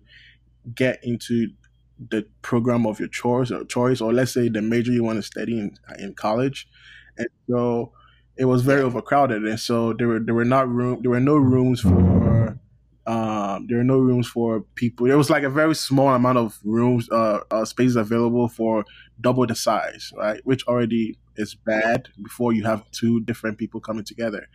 get 0.76 1.00
into 1.04 1.50
the 2.10 2.26
program 2.42 2.86
of 2.86 3.00
your 3.00 3.10
choice 3.10 3.52
or 3.52 3.64
choice, 3.66 4.02
or 4.02 4.14
let's 4.14 4.34
say 4.34 4.50
the 4.50 4.62
major 4.62 4.92
you 4.92 5.04
want 5.04 5.18
to 5.18 5.24
study 5.24 5.60
in 5.60 5.76
in 6.00 6.14
college, 6.14 6.68
and 7.18 7.28
so 7.50 7.92
it 8.38 8.46
was 8.46 8.62
very 8.64 8.82
overcrowded, 8.82 9.44
and 9.44 9.60
so 9.60 9.94
there 9.94 10.08
were 10.08 10.20
there 10.20 10.36
were 10.36 10.46
not 10.46 10.70
room 10.70 11.00
there 11.02 11.12
were 11.12 11.20
no 11.20 11.36
rooms 11.36 11.82
for 11.82 12.60
um 13.06 13.68
there 13.68 13.80
are 13.80 13.84
no 13.84 13.98
rooms 13.98 14.28
for 14.28 14.62
people. 14.76 15.08
There 15.08 15.18
was 15.18 15.30
like 15.30 15.44
a 15.44 15.50
very 15.50 15.76
small 15.76 16.10
amount 16.14 16.38
of 16.38 16.60
rooms 16.64 17.10
uh, 17.10 17.40
uh 17.52 17.66
spaces 17.66 17.96
available 17.96 18.48
for 18.48 18.86
double 19.20 19.46
the 19.46 19.56
size, 19.56 20.12
right? 20.18 20.42
Which 20.46 20.66
already 20.68 21.18
is 21.36 21.56
bad 21.56 22.10
before 22.22 22.54
you 22.54 22.64
have 22.64 22.90
two 22.92 23.22
different 23.22 23.58
people 23.58 23.80
coming 23.80 24.06
together. 24.06 24.48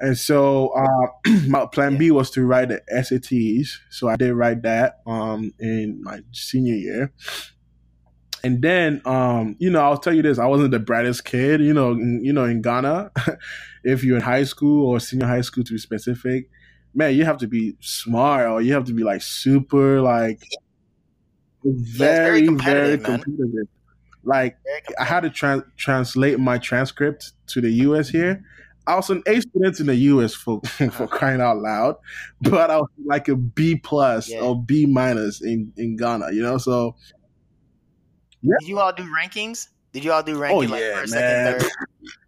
And 0.00 0.18
so 0.18 0.68
uh, 0.68 1.30
my 1.48 1.66
plan 1.66 1.96
B 1.96 2.10
was 2.10 2.30
to 2.32 2.44
write 2.44 2.68
the 2.68 2.82
SATs. 2.92 3.68
So 3.90 4.08
I 4.08 4.16
did 4.16 4.32
write 4.34 4.62
that 4.62 5.00
um, 5.06 5.52
in 5.58 6.02
my 6.02 6.20
senior 6.32 6.74
year. 6.74 7.12
And 8.42 8.60
then, 8.60 9.00
um, 9.06 9.56
you 9.58 9.70
know, 9.70 9.80
I'll 9.80 9.96
tell 9.96 10.12
you 10.12 10.20
this: 10.20 10.38
I 10.38 10.46
wasn't 10.46 10.70
the 10.72 10.78
brightest 10.78 11.24
kid. 11.24 11.62
You 11.62 11.72
know, 11.72 11.92
in, 11.92 12.20
you 12.22 12.32
know, 12.32 12.44
in 12.44 12.60
Ghana, 12.60 13.10
if 13.84 14.04
you're 14.04 14.16
in 14.16 14.22
high 14.22 14.44
school 14.44 14.86
or 14.86 15.00
senior 15.00 15.26
high 15.26 15.40
school, 15.40 15.64
to 15.64 15.72
be 15.72 15.78
specific, 15.78 16.50
man, 16.94 17.14
you 17.14 17.24
have 17.24 17.38
to 17.38 17.46
be 17.48 17.76
smart 17.80 18.48
or 18.48 18.62
you 18.62 18.72
have 18.72 18.84
to 18.84 18.92
be 18.94 19.02
like 19.04 19.22
super, 19.22 20.00
like 20.00 20.42
very, 21.64 22.46
very 22.46 22.46
competitive, 22.46 23.00
man. 23.02 23.20
competitive. 23.22 23.68
Like 24.22 24.56
Very 24.64 24.98
I 24.98 25.04
had 25.04 25.20
to 25.20 25.30
tran 25.30 25.64
translate 25.76 26.38
my 26.38 26.58
transcript 26.58 27.32
to 27.48 27.60
the 27.60 27.70
US 27.88 28.08
here. 28.08 28.42
I 28.86 28.96
was 28.96 29.08
an 29.10 29.22
A 29.26 29.40
student 29.40 29.80
in 29.80 29.86
the 29.86 29.94
US 29.96 30.34
for 30.34 30.60
for 30.92 31.06
crying 31.06 31.40
out 31.40 31.58
loud, 31.58 31.96
but 32.40 32.70
I 32.70 32.78
was 32.78 32.88
like 33.04 33.28
a 33.28 33.36
B 33.36 33.76
plus 33.76 34.28
Yeah. 34.30 34.40
or 34.40 34.62
B 34.62 34.86
minus 34.86 35.42
in 35.42 35.72
in 35.76 35.96
Ghana, 35.96 36.32
you 36.32 36.42
know. 36.42 36.58
So 36.58 36.96
Did 38.42 38.68
you 38.68 38.78
all 38.78 38.92
do 38.92 39.04
rankings? 39.04 39.68
Did 39.92 40.04
you 40.04 40.12
all 40.12 40.22
do 40.22 40.36
rankings 40.36 40.70
Oh, 40.70 40.76
yeah, 40.76 41.00
first, 41.00 41.14
man. 41.14 41.60
second, 41.60 41.60
third? 41.62 41.70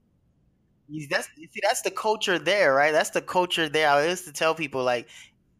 That's 1.11 1.29
see, 1.37 1.61
that's 1.63 1.83
the 1.83 1.91
culture 1.91 2.39
there, 2.39 2.75
right? 2.75 2.93
That's 2.93 3.11
the 3.11 3.23
culture 3.23 3.69
there. 3.69 3.91
I 3.91 4.07
used 4.07 4.25
to 4.25 4.33
tell 4.33 4.55
people 4.55 4.85
like 4.85 5.09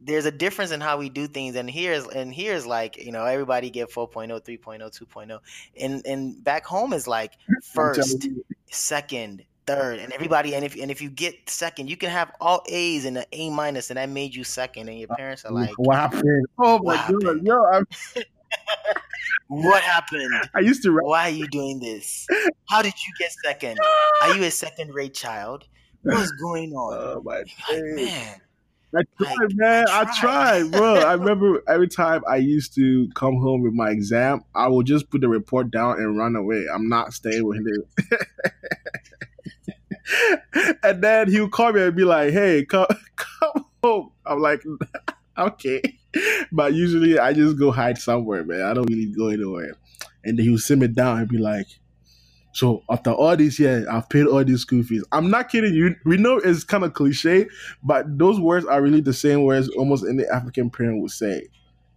there's 0.01 0.27
a 0.27 0.31
difference 0.31 0.71
in 0.71 0.81
how 0.81 0.99
we 0.99 1.09
do 1.09 1.27
things, 1.27 1.57
and 1.57 1.69
here's 1.69 2.07
and 2.07 2.33
here's 2.33 2.67
like 2.67 2.97
you 2.97 3.13
know 3.13 3.25
everybody 3.25 3.71
get 3.71 3.91
4.0, 3.91 4.29
3.0, 4.41 4.81
2.0, 4.81 5.39
and 5.81 6.07
and 6.07 6.45
back 6.45 6.65
home 6.65 6.93
is 6.93 7.09
like 7.09 7.33
first, 7.75 8.29
second, 8.71 9.45
third, 9.67 9.99
and 9.99 10.13
everybody. 10.13 10.55
And 10.55 10.65
if 10.65 10.81
and 10.81 10.91
if 10.91 11.03
you 11.03 11.11
get 11.11 11.49
second, 11.49 11.89
you 11.91 11.97
can 11.97 12.11
have 12.11 12.33
all 12.41 12.63
A's 12.69 13.05
and 13.05 13.19
an 13.19 13.25
A 13.33 13.51
minus, 13.51 13.91
and 13.91 13.97
that 13.97 14.09
made 14.09 14.35
you 14.35 14.45
second, 14.45 14.89
and 14.89 14.99
your 14.99 15.11
uh, 15.11 15.17
parents 15.17 15.45
are 15.45 15.53
like, 15.53 15.77
what 15.77 15.97
happened? 15.97 16.47
Oh 16.59 16.79
my 16.83 16.97
god, 16.97 17.43
yo! 17.43 17.65
I, 17.65 17.83
"What 19.49 19.83
happened? 19.83 20.33
I 20.55 20.61
used 20.61 20.83
to 20.83 20.93
write. 20.93 21.07
Why 21.07 21.23
are 21.25 21.31
you 21.31 21.47
doing 21.49 21.79
this? 21.81 22.27
How 22.69 22.83
did 22.83 22.95
you 23.07 23.13
get 23.19 23.31
second? 23.45 23.79
Are 24.23 24.35
you 24.37 24.45
a 24.45 24.51
second 24.51 24.93
rate 24.95 25.15
child? 25.15 25.65
What's 26.03 26.33
going 26.33 26.73
on?" 26.73 26.95
Oh 26.95 27.23
my 27.25 27.39
Like, 27.39 27.47
man, 27.69 28.41
I 28.95 29.03
tried, 29.23 29.37
Like, 29.41 29.51
man. 29.55 29.87
I 29.89 30.01
I 30.01 30.05
tried. 30.05 30.21
tried, 30.21 30.73
bro. 30.73 30.95
I 31.07 31.13
remember 31.15 31.63
every 31.69 31.89
time 31.89 32.23
I 32.29 32.37
used 32.37 32.75
to 32.77 33.09
come 33.15 33.37
home 33.37 33.63
with 33.63 33.73
my 33.73 33.91
exam, 33.91 34.43
I 34.55 34.69
would 34.69 34.87
just 34.87 35.11
put 35.11 35.21
the 35.21 35.29
report 35.29 35.71
down 35.71 35.99
and 35.99 36.17
run 36.19 36.35
away. 36.37 36.65
I'm 36.73 36.89
not 36.89 37.13
staying 37.13 37.45
with 37.45 37.59
him. 37.59 37.85
and 40.83 41.03
then 41.03 41.29
he 41.31 41.41
would 41.41 41.51
call 41.53 41.73
me 41.73 41.83
and 41.83 41.95
be 41.97 42.05
like, 42.05 42.33
"Hey, 42.33 42.65
come, 42.65 42.87
come 43.17 43.65
home." 43.83 44.11
I'm 44.25 44.41
like, 44.41 44.63
"Okay," 45.39 45.83
but 46.53 46.75
usually 46.75 47.19
I 47.19 47.33
just 47.33 47.59
go 47.59 47.71
hide 47.71 47.99
somewhere, 47.99 48.45
man. 48.45 48.63
I 48.63 48.75
don't 48.75 48.89
really 48.89 49.07
go 49.07 49.29
anywhere. 49.29 49.75
And 50.25 50.39
then 50.39 50.45
he 50.45 50.51
would 50.51 50.61
sit 50.61 50.79
me 50.79 50.89
down 50.89 51.19
and 51.19 51.29
be 51.29 51.39
like, 51.39 51.67
"So 52.53 52.83
after 52.91 53.13
all 53.13 53.37
these 53.37 53.59
years, 53.59 53.87
I've 53.87 54.09
paid 54.09 54.27
all 54.27 54.45
these 54.45 54.63
school 54.63 54.83
fees." 54.83 55.05
I'm 55.13 55.31
not 55.31 55.49
kidding 55.49 55.75
you. 55.75 55.95
We 56.05 56.17
know 56.17 56.39
it's 56.39 56.65
kind 56.65 56.85
of 56.85 56.95
cliche, 56.95 57.47
but 57.83 58.19
those 58.19 58.41
words 58.41 58.67
are 58.67 58.83
really 58.83 59.01
the 59.01 59.13
same 59.13 59.45
words 59.45 59.69
almost 59.71 60.05
any 60.09 60.25
African 60.27 60.71
parent 60.71 61.01
would 61.03 61.11
say. 61.13 61.49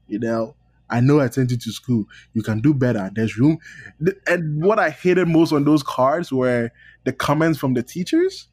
You 0.08 0.19
know, 0.19 0.55
I 0.89 0.99
know 1.01 1.19
I 1.19 1.29
sent 1.29 1.51
you 1.51 1.58
to 1.58 1.71
school. 1.71 2.05
You 2.34 2.41
can 2.41 2.62
do 2.62 2.73
better. 2.73 3.10
There's 3.13 3.38
room. 3.38 3.60
And 4.27 4.63
what 4.63 4.79
I 4.79 4.89
hated 4.89 5.27
most 5.27 5.53
on 5.53 5.63
those 5.65 5.84
cards 5.84 6.32
were 6.32 6.71
the 7.03 7.13
comments 7.13 7.60
from 7.60 7.73
the 7.73 7.84
teachers. 7.84 8.47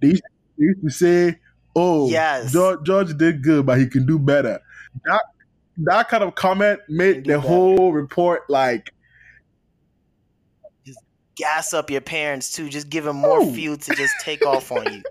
They 0.00 0.08
used, 0.08 0.22
they 0.58 0.64
used 0.64 0.82
to 0.82 0.90
say, 0.90 1.40
oh, 1.76 2.08
Yes. 2.08 2.52
George, 2.52 2.82
George 2.84 3.16
did 3.16 3.42
good, 3.42 3.66
but 3.66 3.78
he 3.78 3.86
can 3.86 4.06
do 4.06 4.18
better. 4.18 4.60
That 5.04 5.22
that 5.78 6.08
kind 6.08 6.22
of 6.22 6.34
comment 6.34 6.80
made 6.88 7.24
the 7.24 7.34
better. 7.34 7.40
whole 7.40 7.92
report 7.92 8.48
like, 8.48 8.92
Gas 11.36 11.74
up 11.74 11.90
your 11.90 12.00
parents 12.00 12.52
too. 12.52 12.68
Just 12.68 12.88
give 12.88 13.02
them 13.04 13.16
more 13.16 13.40
Ooh. 13.40 13.52
fuel 13.52 13.76
to 13.76 13.94
just 13.96 14.14
take 14.20 14.46
off 14.46 14.70
on 14.70 14.84
you. 14.92 15.02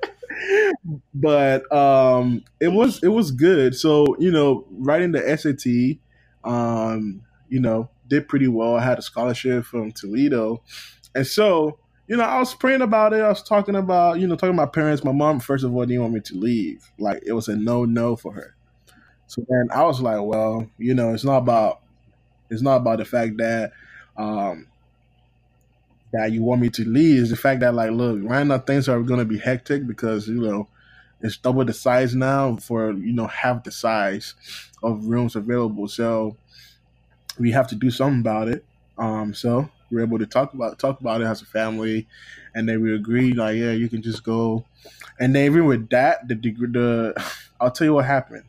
but 1.14 1.70
um, 1.72 2.44
it 2.62 2.70
was 2.70 3.04
it 3.04 3.10
was 3.10 3.32
good. 3.32 3.76
So 3.76 4.16
you 4.20 4.32
know, 4.32 4.66
writing 4.72 5.12
the 5.12 5.38
SAT, 5.38 6.00
um, 6.50 7.22
you 7.50 7.60
know, 7.60 7.90
did 8.08 8.30
pretty 8.30 8.48
well. 8.48 8.76
I 8.76 8.84
had 8.84 9.00
a 9.00 9.02
scholarship 9.02 9.66
from 9.66 9.92
Toledo, 9.92 10.64
and 11.14 11.28
so 11.28 11.80
you 12.08 12.18
know, 12.18 12.24
I 12.24 12.40
was 12.40 12.54
praying 12.54 12.82
about 12.82 13.14
it. 13.14 13.22
I 13.22 13.30
was 13.30 13.44
talking 13.44 13.76
about 13.76 14.20
you 14.20 14.28
know 14.28 14.36
talking 14.36 14.52
to 14.52 14.54
my 14.54 14.66
parents. 14.66 15.04
My 15.04 15.12
mom 15.12 15.40
first 15.40 15.64
of 15.64 15.76
all 15.76 15.86
didn't 15.86 16.02
want 16.02 16.14
me 16.14 16.22
to 16.22 16.36
leave. 16.36 16.90
Like 16.98 17.22
it 17.26 17.34
was 17.34 17.48
a 17.48 17.56
no 17.56 17.86
no 17.86 18.16
for 18.16 18.34
her. 18.34 18.56
So 19.34 19.44
then 19.50 19.70
I 19.74 19.84
was 19.84 20.00
like, 20.02 20.22
well, 20.22 20.68
you 20.78 20.94
know, 20.94 21.14
it's 21.14 21.24
not 21.24 21.38
about 21.38 21.82
it's 22.50 22.62
not 22.62 22.78
about 22.78 23.00
the 23.00 23.06
fact 23.06 23.38
that 23.38 23.74
um 24.18 24.68
that 26.12 26.32
you 26.32 26.44
want 26.44 26.62
me 26.62 26.70
to 26.70 26.86
leave. 26.88 27.22
It's 27.22 27.32
the 27.32 27.36
fact 27.38 27.62
that 27.62 27.74
like, 27.74 27.92
look, 27.92 28.20
right 28.24 28.46
now 28.46 28.60
things 28.60 28.88
are 28.88 29.02
gonna 29.02 29.26
be 29.26 29.38
hectic 29.38 29.88
because 29.88 30.28
you 30.28 30.42
know 30.42 30.68
it's 31.22 31.38
double 31.38 31.66
the 31.66 31.74
size 31.74 32.16
now 32.16 32.58
for 32.58 32.92
you 32.94 33.14
know 33.14 33.28
half 33.28 33.64
the 33.64 33.72
size 33.72 34.36
of 34.84 35.06
rooms 35.08 35.36
available. 35.36 35.88
So 35.88 36.38
we 37.40 37.52
have 37.52 37.68
to 37.70 37.76
do 37.76 37.92
something 37.92 38.20
about 38.22 38.48
it. 38.50 38.66
Um, 38.98 39.34
so 39.34 39.70
we 39.92 40.00
are 40.00 40.04
able 40.06 40.20
to 40.20 40.28
talk 40.28 40.54
about 40.54 40.80
talk 40.80 41.00
about 41.02 41.22
it 41.22 41.26
as 41.26 41.42
a 41.42 41.46
family, 41.46 42.08
and 42.54 42.70
then 42.70 42.82
we 42.82 42.94
agreed 42.96 43.38
like, 43.38 43.58
yeah, 43.58 43.72
you 43.72 43.90
can 43.90 44.02
just 44.04 44.24
go. 44.24 44.66
And 45.20 45.36
then 45.36 45.46
even 45.46 45.66
with 45.66 45.90
that, 45.90 46.28
the 46.28 46.36
degree, 46.36 46.70
the 46.72 47.14
I'll 47.62 47.72
tell 47.72 47.86
you 47.88 47.94
what 47.96 48.06
happened. 48.06 48.44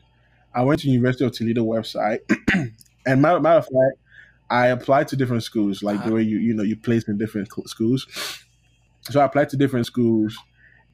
I 0.55 0.63
went 0.63 0.79
to 0.81 0.89
University 0.89 1.25
of 1.25 1.33
Toledo 1.33 1.63
website, 1.63 2.19
and 3.05 3.21
matter, 3.21 3.39
matter 3.39 3.59
of 3.59 3.65
fact, 3.65 3.99
I 4.49 4.67
applied 4.67 5.09
to 5.09 5.15
different 5.15 5.43
schools, 5.43 5.83
like 5.83 6.03
the 6.03 6.11
ah. 6.11 6.15
way 6.15 6.21
you 6.21 6.37
you 6.39 6.53
know 6.53 6.63
you 6.63 6.77
place 6.77 7.07
in 7.07 7.17
different 7.17 7.49
schools. 7.65 8.07
So 9.01 9.19
I 9.19 9.25
applied 9.25 9.49
to 9.49 9.57
different 9.57 9.85
schools, 9.85 10.37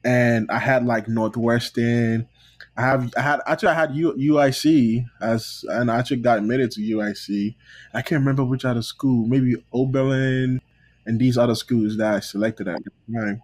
and 0.04 0.50
I 0.50 0.58
had 0.58 0.84
like 0.84 1.08
Northwestern. 1.08 2.28
I 2.76 2.82
have 2.82 3.12
I 3.16 3.20
had 3.20 3.40
actually 3.46 3.68
I 3.68 3.74
had 3.74 3.94
U, 3.94 4.14
UIC 4.14 5.04
as 5.20 5.64
and 5.68 5.90
I 5.90 5.98
actually 5.98 6.18
got 6.18 6.38
admitted 6.38 6.70
to 6.72 6.80
UIC. 6.80 7.54
I 7.94 8.02
can't 8.02 8.20
remember 8.20 8.44
which 8.44 8.64
other 8.64 8.82
school, 8.82 9.26
maybe 9.26 9.54
Oberlin 9.72 10.60
and 11.06 11.20
these 11.20 11.36
other 11.36 11.54
schools 11.54 11.96
that 11.98 12.14
I 12.14 12.20
selected 12.20 12.68
at 12.68 12.78
the 12.82 13.14
time. 13.14 13.42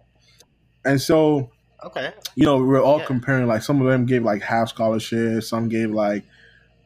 And 0.85 0.99
so 0.99 1.51
Okay. 1.83 2.11
you 2.35 2.45
know, 2.45 2.57
we're 2.57 2.81
all 2.81 2.99
Yeah. 2.99 3.05
comparing. 3.05 3.47
Like 3.47 3.61
some 3.63 3.81
of 3.81 3.87
them 3.87 4.05
gave 4.05 4.23
like 4.23 4.41
half 4.41 4.69
scholarships, 4.69 5.47
some 5.47 5.69
gave 5.69 5.91
like 5.91 6.23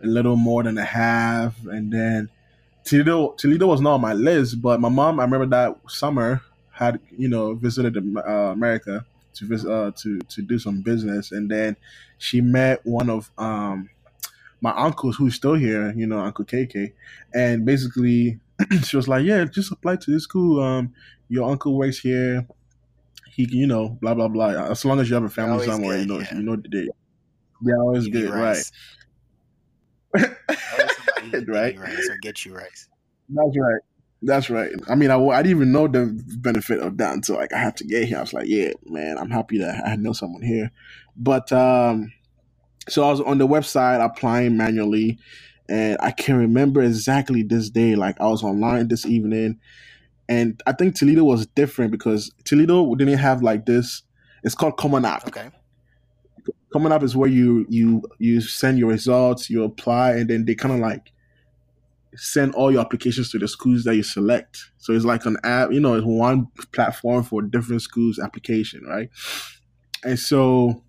a 0.04 0.08
little 0.08 0.36
more 0.36 0.64
than 0.64 0.78
a 0.78 0.84
half, 0.86 1.56
and 1.66 1.92
then 1.92 2.30
Toledo 2.84 3.32
Toledo 3.34 3.68
was 3.68 3.82
not 3.82 3.96
on 3.96 4.02
my 4.02 4.14
list. 4.14 4.62
But 4.62 4.80
my 4.80 4.90
mom, 4.90 5.20
I 5.20 5.24
remember 5.24 5.46
that 5.48 5.78
summer 5.88 6.42
had 6.72 7.00
you 7.18 7.28
know 7.28 7.54
visited 7.56 7.98
uh, 8.18 8.22
America 8.52 9.06
to 9.36 9.46
visit 9.48 9.72
uh, 9.72 9.92
to 9.98 10.20
to 10.20 10.42
do 10.42 10.60
some 10.60 10.82
business, 10.82 11.32
and 11.32 11.50
then 11.50 11.76
she 12.18 12.42
met 12.42 12.86
one 12.86 13.10
of 13.10 13.32
um 13.38 13.90
my 14.62 14.72
uncles 14.72 15.16
who's 15.18 15.36
still 15.36 15.56
here, 15.56 15.92
you 15.96 16.06
know, 16.08 16.20
Uncle 16.20 16.46
KK, 16.46 16.94
and 17.34 17.66
basically 17.66 18.40
she 18.84 18.96
was 18.96 19.08
like, 19.08 19.26
"Yeah, 19.26 19.44
just 19.46 19.72
apply 19.72 19.96
to 19.98 20.12
this 20.12 20.24
school. 20.24 20.62
Um, 20.62 20.94
your 21.30 21.50
uncle 21.50 21.76
works 21.78 22.00
here. 22.00 22.46
He, 23.36 23.46
can, 23.48 23.58
you 23.58 23.68
know, 23.68 23.98
blah 24.02 24.14
blah 24.14 24.28
blah. 24.28 24.50
As 24.50 24.86
long 24.86 25.00
as 25.00 25.10
you 25.10 25.16
have 25.16 25.24
a 25.24 25.30
family 25.30 25.66
somewhere, 25.66 25.98
you 25.98 26.06
know, 26.06 26.20
yeah. 26.20 26.36
you 26.36 26.44
know, 26.44 26.56
the 26.56 26.68
day. 26.68 26.88
Yeah, 27.66 27.76
always 27.80 28.08
good, 28.08 28.30
right? 28.30 28.42
rice. 28.42 28.72
Always 30.16 30.30
somebody 30.96 31.24
who 31.24 31.32
give 31.32 31.48
you 31.48 31.54
right. 31.54 31.80
rice 31.80 32.10
or 32.10 32.18
get 32.18 32.46
you 32.46 32.54
rice. 32.54 32.88
That's 33.30 33.58
right. 33.58 33.82
That's 34.22 34.50
right. 34.50 34.72
I 34.90 34.96
mean, 34.96 35.12
I, 35.12 35.18
I 35.18 35.42
didn't 35.42 35.58
even 35.58 35.72
know 35.72 35.88
the 35.88 36.18
benefit 36.40 36.80
of 36.80 36.98
that 36.98 37.14
until 37.14 37.36
like 37.36 37.54
I 37.54 37.60
had 37.60 37.76
to 37.78 37.84
get 37.84 38.08
here. 38.08 38.18
I 38.18 38.22
was 38.22 38.34
like, 38.34 38.48
yeah, 38.48 38.72
man, 38.86 39.18
I'm 39.18 39.30
happy 39.30 39.58
that 39.58 39.86
I 39.86 39.96
know 39.96 40.14
someone 40.14 40.42
here. 40.42 40.72
But 41.16 41.52
um, 41.52 42.12
so 42.88 43.04
I 43.04 43.12
was 43.12 43.22
on 43.22 43.38
the 43.38 43.48
website 43.48 44.04
applying 44.04 44.56
manually, 44.56 45.20
and 45.68 45.98
I 46.00 46.12
can 46.12 46.38
remember 46.38 46.82
exactly 46.82 47.44
this 47.44 47.70
day. 47.70 47.96
Like 47.96 48.20
I 48.22 48.28
was 48.28 48.44
online 48.44 48.88
this 48.88 49.06
evening, 49.06 49.60
and 50.34 50.64
I 50.66 50.72
think 50.72 50.96
Toledo 50.96 51.24
was 51.24 51.46
different 51.46 51.92
because 51.92 52.32
Toledo 52.44 52.96
didn't 52.96 53.20
have 53.20 53.44
like 53.44 53.66
this. 53.66 54.02
It's 54.44 54.56
called 54.56 54.78
Common 54.78 55.06
App. 55.06 55.28
Okay. 55.28 55.50
Common 56.72 56.92
App 56.92 57.04
is 57.04 57.16
where 57.16 57.30
you 57.30 57.66
you 57.70 58.02
you 58.18 58.42
send 58.42 58.80
your 58.80 58.90
results, 58.90 59.50
you 59.50 59.64
apply, 59.64 60.12
and 60.14 60.30
then 60.30 60.46
they 60.46 60.56
kind 60.56 60.74
of 60.74 60.80
like 60.80 61.12
send 62.16 62.54
all 62.56 62.72
your 62.72 62.82
applications 62.82 63.32
to 63.32 63.40
the 63.40 63.48
schools 63.48 63.84
that 63.84 63.96
you 63.96 64.04
select. 64.04 64.72
So 64.78 64.94
it's 64.94 65.06
like 65.06 65.26
an 65.26 65.38
app, 65.44 65.72
you 65.72 65.80
know, 65.80 65.96
it's 65.96 66.06
one 66.06 66.48
platform 66.72 67.24
for 67.24 67.42
different 67.42 67.82
schools 67.82 68.20
application, 68.20 68.84
right? 68.86 69.10
And 70.04 70.20
so 70.20 70.84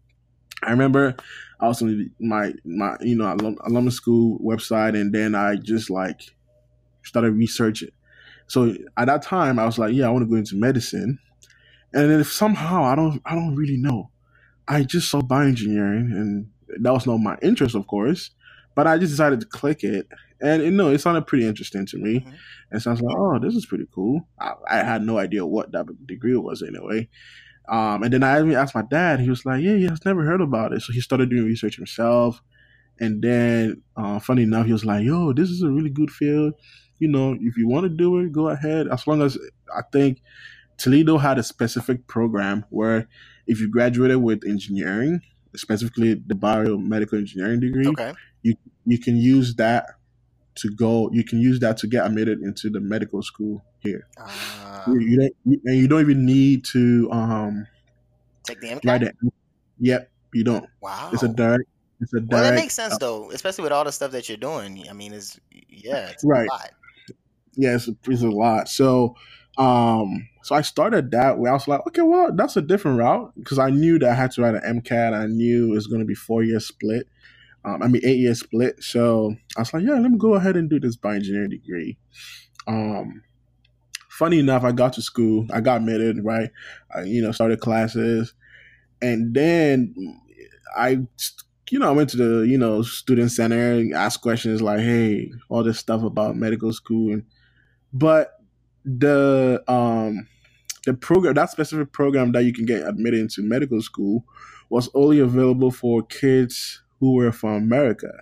I 0.63 0.71
remember 0.71 1.17
I 1.61 1.69
was 1.69 1.83
on 1.83 2.11
my 2.19 2.53
my 2.65 2.97
you 3.01 3.17
know 3.17 3.33
alum, 3.33 3.59
alumni 3.65 3.91
school 3.91 4.39
website, 4.39 4.99
and 4.99 5.15
then 5.15 5.35
I 5.35 5.57
just 5.57 5.91
like 5.91 6.21
started 7.03 7.33
researching. 7.33 7.91
So 8.47 8.75
at 8.97 9.07
that 9.07 9.23
time, 9.23 9.59
I 9.59 9.65
was 9.67 9.79
like, 9.79 9.95
yeah, 9.95 10.07
I 10.07 10.11
want 10.11 10.25
to 10.25 10.31
go 10.31 10.37
into 10.37 10.57
medicine, 10.57 11.19
and 11.95 12.11
then 12.11 12.21
if 12.21 12.33
somehow 12.33 12.85
I 12.85 12.95
don't 12.97 13.21
I 13.27 13.35
don't 13.35 13.55
really 13.57 13.77
know. 13.79 14.11
I 14.69 14.83
just 14.85 15.11
saw 15.11 15.21
bioengineering, 15.23 16.13
and 16.13 16.47
that 16.81 16.93
was 16.93 17.07
not 17.07 17.19
my 17.19 17.37
interest, 17.43 17.75
of 17.75 17.87
course. 17.87 18.31
But 18.75 18.87
I 18.87 18.99
just 18.99 19.13
decided 19.13 19.41
to 19.41 19.47
click 19.47 19.85
it, 19.85 20.09
and 20.41 20.63
you 20.63 20.71
know, 20.71 20.91
it 20.91 21.01
sounded 21.01 21.27
pretty 21.27 21.47
interesting 21.47 21.87
to 21.87 21.99
me. 21.99 22.21
Mhm. 22.21 22.35
And 22.73 22.83
so 22.83 22.91
I 22.91 22.95
was 22.95 23.03
like, 23.03 23.17
"Oh, 23.19 23.39
this 23.39 23.55
is 23.55 23.67
pretty 23.67 23.87
cool." 23.95 24.29
I, 24.41 24.55
I 24.71 24.77
had 24.79 25.03
no 25.03 25.19
idea 25.19 25.47
what 25.47 25.73
that 25.73 25.87
degree 26.07 26.37
was 26.37 26.63
anyway. 26.63 27.09
Um, 27.69 28.03
and 28.03 28.13
then 28.13 28.23
I 28.23 28.39
asked 28.55 28.75
my 28.75 28.83
dad. 28.83 29.21
He 29.21 29.31
was 29.31 29.47
like, 29.47 29.63
"Yeah, 29.63 29.77
he 29.77 29.85
has 29.87 30.05
never 30.05 30.25
heard 30.25 30.41
about 30.43 30.73
it." 30.73 30.83
So 30.83 30.93
he 30.93 31.01
started 31.01 31.31
doing 31.31 31.45
research 31.47 31.77
himself. 31.77 32.43
And 33.01 33.23
then, 33.23 33.83
uh, 33.97 34.19
funny 34.21 34.43
enough, 34.45 34.67
he 34.67 34.73
was 34.73 34.85
like, 34.85 35.05
"Yo, 35.05 35.33
this 35.33 35.51
is 35.51 35.63
a 35.63 35.71
really 35.71 35.91
good 35.91 36.11
field. 36.11 36.55
You 37.05 37.09
know, 37.09 37.37
if 37.41 37.57
you 37.59 37.69
want 37.69 37.85
to 37.85 37.91
do 37.91 38.19
it, 38.21 38.33
go 38.33 38.49
ahead. 38.49 38.89
As 38.89 39.07
long 39.07 39.21
as 39.23 39.37
I 39.75 39.83
think 39.93 40.23
Toledo 40.79 41.19
had 41.19 41.39
a 41.39 41.43
specific 41.43 42.07
program 42.07 42.65
where 42.71 43.07
if 43.47 43.61
you 43.61 43.69
graduated 43.71 44.17
with 44.23 44.45
engineering, 44.47 45.21
specifically 45.55 46.15
the 46.15 46.35
biomedical 46.35 47.19
engineering 47.19 47.61
degree, 47.61 47.87
Okay. 47.89 48.13
you 48.87 48.99
can 48.99 49.17
use 49.17 49.55
that 49.57 49.85
to 50.57 50.71
go. 50.71 51.11
You 51.13 51.25
can 51.25 51.41
use 51.41 51.61
that 51.61 51.77
to 51.79 51.87
get 51.87 52.07
admitted 52.07 52.41
into 52.41 52.71
the 52.71 52.81
medical 52.81 53.23
school 53.23 53.63
here. 53.81 54.07
Uh, 54.17 54.85
You, 54.89 55.01
you 55.01 55.17
don't, 55.21 55.37
you, 55.45 55.61
and 55.67 55.77
you 55.77 55.89
don't 55.89 56.01
even 56.01 56.25
need 56.25 56.65
to 56.73 57.09
um, 57.13 57.67
take 58.45 58.61
the 58.61 58.69
MCAT. 58.69 58.85
write 58.87 59.03
it. 59.03 59.17
Yep, 59.81 60.11
you 60.33 60.45
don't. 60.45 60.67
Wow. 60.81 61.11
It's 61.13 61.23
a 61.23 61.29
direct. 61.29 61.65
It's 62.01 62.13
a 62.15 62.21
direct. 62.21 62.33
well, 62.33 62.43
that 62.45 62.55
makes 62.55 62.75
sense 62.75 62.97
though, 62.99 63.31
especially 63.31 63.63
with 63.65 63.73
all 63.73 63.85
the 63.85 63.93
stuff 63.93 64.13
that 64.13 64.29
you're 64.29 64.37
doing. 64.51 64.85
I 64.89 64.93
mean, 64.93 65.13
it's 65.13 65.39
yeah, 65.69 66.09
it's 66.11 66.25
Right. 66.25 66.49
Yeah, 67.57 67.75
it's, 67.75 67.89
it's 68.07 68.23
a 68.23 68.29
lot. 68.29 68.69
So, 68.69 69.17
um, 69.59 70.29
so 70.43 70.55
I 70.55 70.63
started 70.63 71.11
that 71.13 71.39
way. 71.39 71.51
I 71.51 71.55
was 71.55 71.69
like, 71.69 71.87
okay, 71.87 72.03
well, 72.03 72.31
that's 72.35 72.57
a 72.57 72.63
different 72.63 72.99
route 72.99 73.33
because 73.39 73.59
I 73.59 73.71
knew 73.71 73.99
that 73.99 74.11
I 74.11 74.15
had 74.15 74.33
to 74.33 74.43
write 74.43 74.55
an 74.55 74.81
MCAT. 74.81 75.15
I 75.15 75.27
knew 75.27 75.71
it 75.71 75.75
was 75.75 75.87
going 75.87 76.01
to 76.01 76.07
be 76.07 76.15
four 76.15 76.43
year 76.43 76.61
split. 76.61 77.09
Um, 77.65 77.83
I 77.83 77.89
mean, 77.89 78.03
eight 78.05 78.19
year 78.19 78.35
split. 78.35 78.83
So 78.83 79.35
I 79.57 79.61
was 79.61 79.73
like, 79.73 79.85
yeah, 79.85 79.95
let 79.95 80.11
me 80.11 80.19
go 80.19 80.35
ahead 80.35 80.57
and 80.57 80.69
do 80.69 80.79
this 80.79 80.97
bioengineering 80.97 81.51
degree. 81.51 81.97
Um, 82.67 83.23
funny 84.11 84.39
enough, 84.39 84.65
I 84.65 84.73
got 84.73 84.93
to 84.95 85.03
school. 85.03 85.47
I 85.53 85.61
got 85.61 85.81
admitted, 85.81 86.25
right? 86.25 86.51
I, 86.95 87.03
you 87.03 87.23
know, 87.23 87.33
started 87.33 87.61
classes, 87.61 88.35
and 89.01 89.35
then 89.35 89.95
I, 90.77 90.99
you 91.71 91.79
know, 91.79 91.89
I 91.89 91.93
went 91.93 92.11
to 92.11 92.17
the 92.17 92.47
you 92.47 92.59
know 92.59 92.83
student 92.83 93.33
center 93.33 93.73
and 93.73 93.95
asked 93.95 94.21
questions 94.21 94.63
like, 94.63 94.81
hey, 94.81 95.31
all 95.49 95.65
this 95.65 95.79
stuff 95.79 96.03
about 96.03 96.37
medical 96.37 96.73
school, 96.73 97.13
and 97.13 97.25
but 97.95 98.41
the 98.85 99.63
um 99.69 100.29
the 100.85 100.93
program 100.93 101.35
that 101.35 101.51
specific 101.51 101.93
program 101.93 102.33
that 102.33 102.45
you 102.45 102.53
can 102.53 102.67
get 102.67 102.87
admitted 102.87 103.21
into 103.21 103.43
medical 103.43 103.81
school 103.81 104.25
was 104.69 104.91
only 104.95 105.19
available 105.21 105.71
for 105.71 106.03
kids 106.03 106.83
who 107.01 107.15
were 107.15 107.33
from 107.33 107.55
America. 107.55 108.13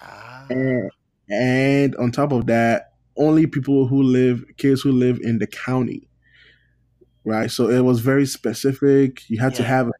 Ah, 0.00 0.46
And, 0.50 0.90
and 1.28 1.96
on 1.96 2.10
top 2.10 2.32
of 2.32 2.46
that, 2.46 2.94
only 3.16 3.46
people 3.46 3.86
who 3.86 4.02
live, 4.02 4.44
kids 4.56 4.80
who 4.80 4.92
live 4.92 5.20
in 5.22 5.38
the 5.38 5.46
county, 5.46 6.08
right? 7.24 7.50
So 7.50 7.68
it 7.68 7.80
was 7.80 8.00
very 8.00 8.26
specific. 8.26 9.28
You 9.28 9.38
had 9.40 9.54
to 9.56 9.62
have, 9.64 9.90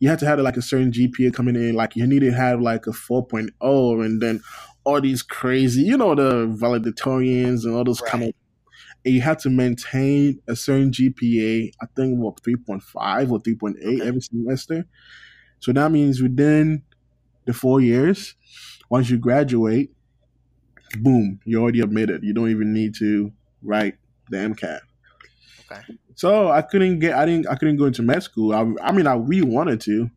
you 0.00 0.08
had 0.08 0.18
to 0.20 0.26
have 0.26 0.38
like 0.40 0.56
a 0.56 0.62
certain 0.62 0.92
GPA 0.92 1.34
coming 1.34 1.56
in. 1.56 1.74
Like 1.74 1.96
you 1.96 2.06
needed 2.06 2.30
to 2.30 2.36
have 2.36 2.60
like 2.60 2.86
a 2.86 2.90
4.0 2.90 4.04
and 4.04 4.20
then 4.22 4.42
all 4.84 5.00
these 5.00 5.22
crazy, 5.22 5.82
you 5.82 5.96
know, 5.96 6.14
the 6.14 6.46
valedictorians 6.46 7.64
and 7.64 7.74
all 7.74 7.84
those 7.84 8.00
kind 8.00 8.24
of. 8.24 8.32
And 9.04 9.14
you 9.14 9.20
had 9.20 9.38
to 9.40 9.50
maintain 9.50 10.40
a 10.48 10.56
certain 10.56 10.90
GPA. 10.90 11.72
I 11.80 11.86
think 11.96 12.18
what 12.18 12.42
3.5 12.42 13.30
or 13.30 13.40
3.8 13.40 14.00
Okay. 14.00 14.06
every 14.06 14.20
semester. 14.20 14.84
So 15.60 15.72
that 15.72 15.90
means 15.90 16.22
within 16.22 16.82
the 17.46 17.52
four 17.52 17.80
years, 17.80 18.34
once 18.90 19.10
you 19.10 19.18
graduate, 19.18 19.90
boom, 21.00 21.40
you're 21.44 21.62
already 21.62 21.80
admitted. 21.80 22.22
You 22.24 22.32
don't 22.34 22.50
even 22.50 22.72
need 22.72 22.94
to 22.96 23.32
write 23.62 23.96
the 24.30 24.38
MCAT. 24.38 24.80
Okay. 25.60 25.82
So 26.14 26.50
I 26.50 26.62
couldn't 26.62 26.98
get, 26.98 27.14
I 27.14 27.24
didn't, 27.26 27.48
I 27.48 27.54
couldn't 27.56 27.76
go 27.76 27.84
into 27.84 28.02
med 28.02 28.22
school. 28.22 28.52
I, 28.52 28.60
I 28.86 28.92
mean, 28.92 29.06
I 29.06 29.14
really 29.14 29.48
wanted 29.48 29.80
to. 29.82 30.10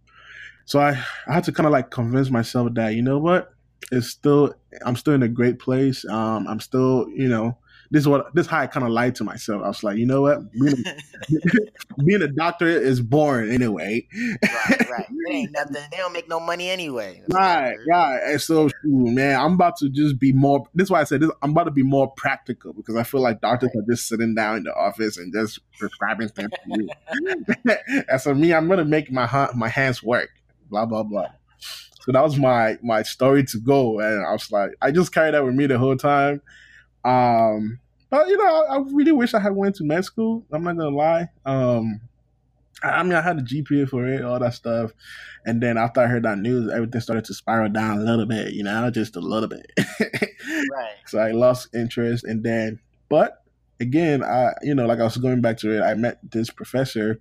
So 0.66 0.80
I, 0.80 0.92
I 1.28 1.34
had 1.34 1.44
to 1.46 1.52
kind 1.52 1.68
of 1.68 1.74
like 1.74 1.92
convince 1.92 2.30
myself 2.30 2.74
that 2.76 2.96
you 2.96 3.02
know 3.02 3.18
what, 3.20 3.54
it's 3.92 4.08
still, 4.08 4.54
I'm 4.86 4.96
still 4.96 5.14
in 5.14 5.24
a 5.24 5.28
great 5.28 5.60
place. 5.60 6.06
Um, 6.06 6.48
I'm 6.48 6.60
still, 6.60 7.08
you 7.10 7.28
know, 7.28 7.58
this 7.92 8.02
is 8.02 8.08
what 8.08 8.34
this 8.34 8.46
is 8.46 8.50
how 8.50 8.60
I 8.60 8.68
kind 8.68 8.86
of 8.86 8.92
lied 8.92 9.16
to 9.16 9.26
myself. 9.26 9.62
I 9.64 9.68
was 9.68 9.84
like, 9.84 9.98
you 9.98 10.06
know 10.06 10.22
what, 10.22 10.50
being 10.54 10.84
a, 10.86 12.04
being 12.06 12.22
a 12.22 12.28
doctor 12.28 12.66
is 12.68 13.02
boring 13.02 13.52
anyway. 13.52 14.08
right, 14.42 14.90
right. 14.90 15.08
It 15.28 15.34
ain't 15.34 15.52
nothing. 15.52 15.76
They 15.92 15.98
don't 15.98 16.14
make 16.14 16.28
no 16.28 16.40
money 16.40 16.70
anyway. 16.70 17.22
Right, 17.30 17.76
right. 17.88 18.20
And 18.24 18.42
so, 18.42 18.70
man, 18.84 19.40
I'm 19.40 19.54
about 19.54 19.78
to 19.78 19.90
just 19.90 20.20
be 20.20 20.34
more. 20.34 20.66
This 20.74 20.86
is 20.86 20.92
why 20.92 21.02
I 21.02 21.04
said 21.04 21.22
this. 21.22 21.30
I'm 21.44 21.52
about 21.52 21.66
to 21.66 21.72
be 21.72 21.84
more 21.84 22.12
practical 22.14 22.74
because 22.74 22.96
I 22.96 23.04
feel 23.04 23.22
like 23.22 23.40
doctors 23.40 23.70
are 23.76 23.84
just 23.88 24.08
sitting 24.08 24.34
down 24.34 24.58
in 24.58 24.64
the 24.64 24.74
office 24.74 25.18
and 25.18 25.32
just 25.32 25.60
prescribing 25.78 26.30
things 26.30 26.50
to 26.50 26.58
you. 26.66 27.76
and 28.10 28.20
so, 28.20 28.34
me, 28.34 28.52
I'm 28.54 28.68
gonna 28.68 28.84
make 28.84 29.12
my 29.12 29.50
my 29.54 29.68
hands 29.68 30.02
work. 30.02 30.30
Blah 30.70 30.86
blah 30.88 31.04
blah. 31.04 31.28
So 31.60 32.12
that 32.12 32.24
was 32.24 32.38
my 32.38 32.80
my 32.82 33.04
story 33.04 33.44
to 33.44 33.60
go, 33.60 34.00
and 34.00 34.26
I 34.26 34.32
was 34.32 34.52
like, 34.52 34.72
I 34.82 34.92
just 34.92 35.14
carried 35.14 35.36
that 35.36 35.46
with 35.46 35.54
me 35.54 35.68
the 35.68 35.78
whole 35.78 35.98
time. 35.98 36.42
Um, 37.04 37.80
but 38.10 38.28
you 38.28 38.38
know, 38.38 38.66
I 38.70 38.78
really 38.94 39.12
wish 39.12 39.34
I 39.34 39.40
had 39.40 39.56
went 39.56 39.76
to 39.76 39.84
med 39.84 40.06
school. 40.06 40.46
I'm 40.52 40.64
not 40.64 40.78
gonna 40.78 40.96
lie. 40.96 41.28
Um, 41.46 42.02
I 42.84 43.04
mean, 43.04 43.14
I 43.14 43.22
had 43.22 43.38
a 43.38 43.42
GPA 43.42 43.90
for 43.90 44.08
it, 44.08 44.24
all 44.24 44.40
that 44.40 44.54
stuff, 44.54 44.92
and 45.46 45.62
then 45.62 45.78
after 45.78 46.02
I 46.02 46.08
heard 46.08 46.24
that 46.24 46.40
news, 46.40 46.72
everything 46.72 47.02
started 47.02 47.26
to 47.26 47.34
spiral 47.34 47.70
down 47.70 48.00
a 48.00 48.04
little 48.04 48.26
bit. 48.26 48.54
You 48.54 48.64
know, 48.64 48.90
just 48.92 49.16
a 49.16 49.22
little 49.22 49.50
bit. 49.50 49.72
right. 49.80 50.96
So 51.08 51.20
I 51.20 51.32
lost 51.32 51.74
interest, 51.74 52.24
and 52.24 52.44
then, 52.44 52.80
but 53.10 53.44
again, 53.80 54.24
I 54.24 54.54
you 54.62 54.76
know, 54.76 54.86
like 54.86 55.00
I 55.00 55.04
was 55.04 55.18
going 55.18 55.42
back 55.42 55.58
to 55.58 55.78
it, 55.78 55.82
I 55.82 55.94
met 55.96 56.20
this 56.32 56.50
professor 56.50 57.20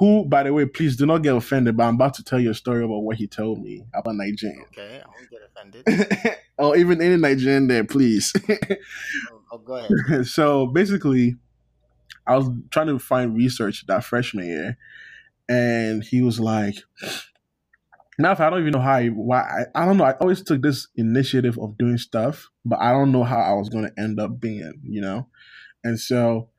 who, 0.00 0.24
by 0.24 0.42
the 0.42 0.52
way, 0.52 0.64
please 0.64 0.96
do 0.96 1.04
not 1.04 1.18
get 1.18 1.36
offended, 1.36 1.76
but 1.76 1.84
I'm 1.84 1.96
about 1.96 2.14
to 2.14 2.24
tell 2.24 2.40
you 2.40 2.50
a 2.50 2.54
story 2.54 2.82
about 2.82 3.00
what 3.00 3.16
he 3.16 3.26
told 3.26 3.60
me 3.60 3.84
about 3.94 4.16
Nigerian. 4.16 4.64
Okay, 4.68 5.02
I 5.04 5.06
won't 5.06 5.30
get 5.30 5.40
offended. 5.44 6.38
or 6.58 6.74
even 6.74 7.02
any 7.02 7.18
Nigerian 7.18 7.66
there, 7.66 7.84
please. 7.84 8.32
oh, 8.48 8.76
oh, 9.52 9.58
go 9.58 9.74
ahead. 10.08 10.26
so 10.26 10.66
basically, 10.68 11.36
I 12.26 12.38
was 12.38 12.48
trying 12.70 12.86
to 12.86 12.98
find 12.98 13.36
research 13.36 13.84
that 13.88 14.02
freshman 14.02 14.46
year, 14.46 14.78
and 15.50 16.02
he 16.02 16.22
was 16.22 16.40
like, 16.40 16.76
"Now, 18.18 18.32
if 18.32 18.40
I 18.40 18.48
don't 18.48 18.60
even 18.60 18.72
know 18.72 18.80
how 18.80 18.94
I, 18.94 19.08
why 19.08 19.40
I, 19.74 19.82
I 19.82 19.84
don't 19.84 19.98
know. 19.98 20.04
I 20.04 20.12
always 20.12 20.42
took 20.42 20.62
this 20.62 20.88
initiative 20.96 21.58
of 21.58 21.76
doing 21.76 21.98
stuff, 21.98 22.48
but 22.64 22.80
I 22.80 22.92
don't 22.92 23.12
know 23.12 23.24
how 23.24 23.40
I 23.40 23.52
was 23.52 23.68
going 23.68 23.84
to 23.84 24.02
end 24.02 24.18
up 24.18 24.40
being, 24.40 24.80
you 24.82 25.02
know." 25.02 25.28
And 25.84 26.00
so 26.00 26.49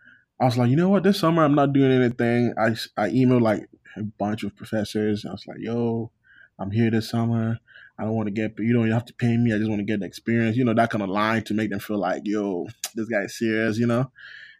I 0.41 0.45
was 0.45 0.57
like, 0.57 0.71
you 0.71 0.75
know 0.75 0.89
what? 0.89 1.03
This 1.03 1.19
summer 1.19 1.43
I'm 1.43 1.55
not 1.55 1.71
doing 1.71 1.91
anything. 1.91 2.53
I 2.57 2.69
I 2.97 3.09
emailed 3.09 3.41
like 3.41 3.69
a 3.95 4.03
bunch 4.03 4.43
of 4.43 4.55
professors. 4.55 5.25
I 5.25 5.31
was 5.31 5.45
like, 5.47 5.59
yo, 5.59 6.11
I'm 6.59 6.71
here 6.71 6.91
this 6.91 7.09
summer. 7.09 7.59
I 7.97 8.03
don't 8.03 8.15
want 8.15 8.27
to 8.27 8.31
get, 8.31 8.57
you 8.57 8.73
don't 8.73 8.89
have 8.89 9.05
to 9.05 9.13
pay 9.13 9.37
me. 9.37 9.53
I 9.53 9.57
just 9.59 9.69
want 9.69 9.79
to 9.79 9.85
get 9.85 9.99
the 9.99 10.07
experience, 10.07 10.57
you 10.57 10.65
know, 10.65 10.73
that 10.73 10.89
kind 10.89 11.03
of 11.03 11.09
line 11.09 11.43
to 11.43 11.53
make 11.53 11.69
them 11.69 11.79
feel 11.79 11.99
like, 11.99 12.23
yo, 12.25 12.67
this 12.95 13.07
guy's 13.07 13.37
serious, 13.37 13.77
you 13.77 13.85
know. 13.85 14.11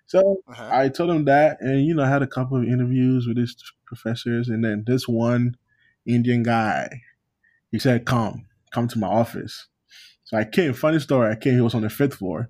So 0.06 0.44
uh-huh. 0.48 0.70
I 0.72 0.89
told 0.89 1.10
him 1.10 1.26
that, 1.26 1.62
and 1.62 1.86
you 1.86 1.94
know, 1.94 2.04
I 2.04 2.10
had 2.10 2.22
a 2.22 2.28
couple 2.28 2.58
of 2.58 2.65
interviews 2.65 3.28
with 3.28 3.38
these 3.38 3.56
professors, 3.86 4.50
and 4.50 4.63
then 4.63 4.84
this 4.86 5.08
one 5.08 5.56
Indian 6.06 6.44
guy, 6.44 7.02
he 7.72 7.80
said, 7.80 8.06
"Come, 8.06 8.46
come 8.72 8.89
to 8.89 9.00
my 9.00 9.08
office." 9.08 9.67
So 10.26 10.36
I 10.38 10.44
came. 10.44 10.74
Funny 10.74 11.00
story. 11.00 11.32
I 11.32 11.36
came. 11.36 11.54
He 11.54 11.62
was 11.62 11.76
on 11.76 11.84
the 11.84 11.89
fifth 11.89 12.15
floor, 12.15 12.50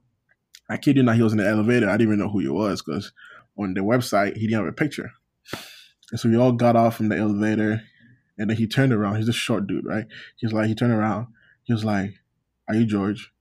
I 0.72 0.78
kid 0.78 0.96
you 0.96 1.04
not, 1.04 1.18
he 1.18 1.22
was 1.22 1.34
in 1.34 1.40
the 1.40 1.48
elevator. 1.48 1.90
I 1.90 1.98
didn't 1.98 2.14
even 2.14 2.20
know 2.20 2.30
who 2.30 2.40
he 2.40 2.48
was 2.48 2.82
because 2.82 3.12
on 3.58 3.74
the 3.74 3.82
website 3.82 4.38
he 4.38 4.48
didn't 4.48 4.64
have 4.64 4.68
a 4.68 4.72
picture. 4.72 5.12
And 6.12 6.20
so 6.20 6.30
we 6.30 6.38
all 6.38 6.54
got 6.54 6.78
off 6.78 6.96
from 6.96 7.10
the 7.10 7.18
elevator, 7.18 7.82
and 8.38 8.50
then 8.50 8.56
he 8.56 8.68
turned 8.68 8.94
around. 8.94 9.18
He's 9.18 9.28
a 9.28 9.34
short 9.34 9.68
dude, 9.68 9.86
right? 9.86 10.06
He's 10.38 10.54
like, 10.54 10.68
he 10.68 10.76
turned 10.76 10.94
around. 10.94 11.28
He 11.64 11.74
was 11.74 11.84
like, 11.84 12.14
"Are 12.70 12.76
you 12.76 12.86
George?" 12.86 13.34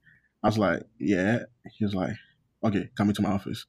I 0.43 0.49
was 0.49 0.59
like, 0.59 0.83
"Yeah." 0.99 1.45
He 1.73 1.85
was 1.85 1.95
like, 1.95 2.17
"Okay, 2.65 2.91
come 2.97 3.09
into 3.09 3.23
my 3.23 3.31
office." 3.31 3.65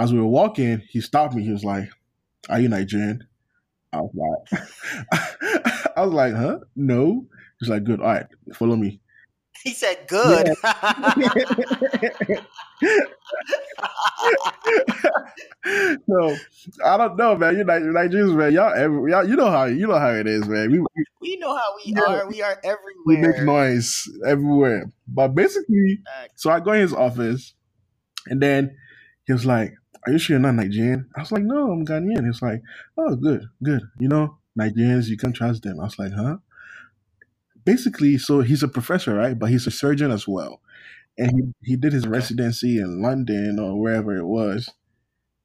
As 0.00 0.12
we 0.12 0.18
were 0.18 0.26
walking, 0.26 0.82
he 0.88 1.00
stopped 1.00 1.34
me. 1.34 1.44
He 1.44 1.52
was 1.52 1.64
like, 1.64 1.88
"Are 2.48 2.58
you 2.58 2.68
Nigerian?" 2.68 3.24
I 3.92 4.00
was 4.00 4.12
like, 4.50 4.62
"I 5.96 6.04
was 6.04 6.12
like, 6.12 6.34
huh? 6.34 6.58
No." 6.74 7.26
He's 7.60 7.68
like, 7.68 7.84
"Good. 7.84 8.00
All 8.00 8.06
right, 8.06 8.26
follow 8.52 8.74
me." 8.74 9.00
He 9.62 9.72
said, 9.72 10.06
"Good." 10.08 10.48
Yeah. 10.62 12.40
so 16.08 16.36
I 16.84 16.96
don't 16.96 17.16
know, 17.16 17.36
man. 17.36 17.56
You 17.56 17.64
Nigerians, 17.64 18.36
man. 18.36 18.52
Y'all, 18.52 18.74
every, 18.74 19.10
y'all, 19.10 19.28
you 19.28 19.36
know 19.36 19.50
how 19.50 19.64
you 19.64 19.86
know 19.86 19.98
how 19.98 20.10
it 20.10 20.26
is, 20.26 20.46
man. 20.46 20.70
We, 20.70 20.80
we, 20.80 21.04
we 21.20 21.36
know 21.36 21.56
how 21.56 21.74
we 21.76 21.92
yeah, 21.92 22.02
are. 22.02 22.28
We 22.28 22.42
are 22.42 22.58
everywhere. 22.62 23.04
We 23.06 23.16
make 23.16 23.42
noise 23.42 24.08
everywhere. 24.26 24.92
But 25.08 25.28
basically, 25.28 26.00
so 26.34 26.50
I 26.50 26.60
go 26.60 26.72
in 26.72 26.82
his 26.82 26.92
office, 26.92 27.54
and 28.26 28.40
then 28.40 28.76
he 29.26 29.32
was 29.32 29.46
like, 29.46 29.74
"Are 30.06 30.12
you 30.12 30.18
sure 30.18 30.34
you're 30.34 30.42
not 30.42 30.54
Nigerian?" 30.54 31.08
I 31.16 31.20
was 31.20 31.32
like, 31.32 31.42
"No, 31.42 31.72
I'm 31.72 31.84
Ghanaian." 31.84 32.22
He 32.22 32.28
was 32.28 32.42
like, 32.42 32.62
"Oh, 32.96 33.16
good, 33.16 33.46
good. 33.62 33.82
You 33.98 34.08
know, 34.08 34.38
Nigerians, 34.58 35.08
you 35.08 35.16
can 35.16 35.32
trust 35.32 35.62
them." 35.62 35.80
I 35.80 35.84
was 35.84 35.98
like, 35.98 36.12
"Huh?" 36.12 36.38
Basically, 37.66 38.18
so 38.18 38.40
he's 38.40 38.62
a 38.64 38.68
professor, 38.68 39.14
right? 39.14 39.38
But 39.38 39.50
he's 39.50 39.68
a 39.68 39.72
surgeon 39.72 40.12
as 40.12 40.26
well 40.28 40.62
and 41.18 41.30
he, 41.62 41.72
he 41.72 41.76
did 41.76 41.92
his 41.92 42.06
residency 42.08 42.78
in 42.78 43.02
London 43.02 43.58
or 43.60 43.80
wherever 43.80 44.16
it 44.16 44.26
was. 44.26 44.70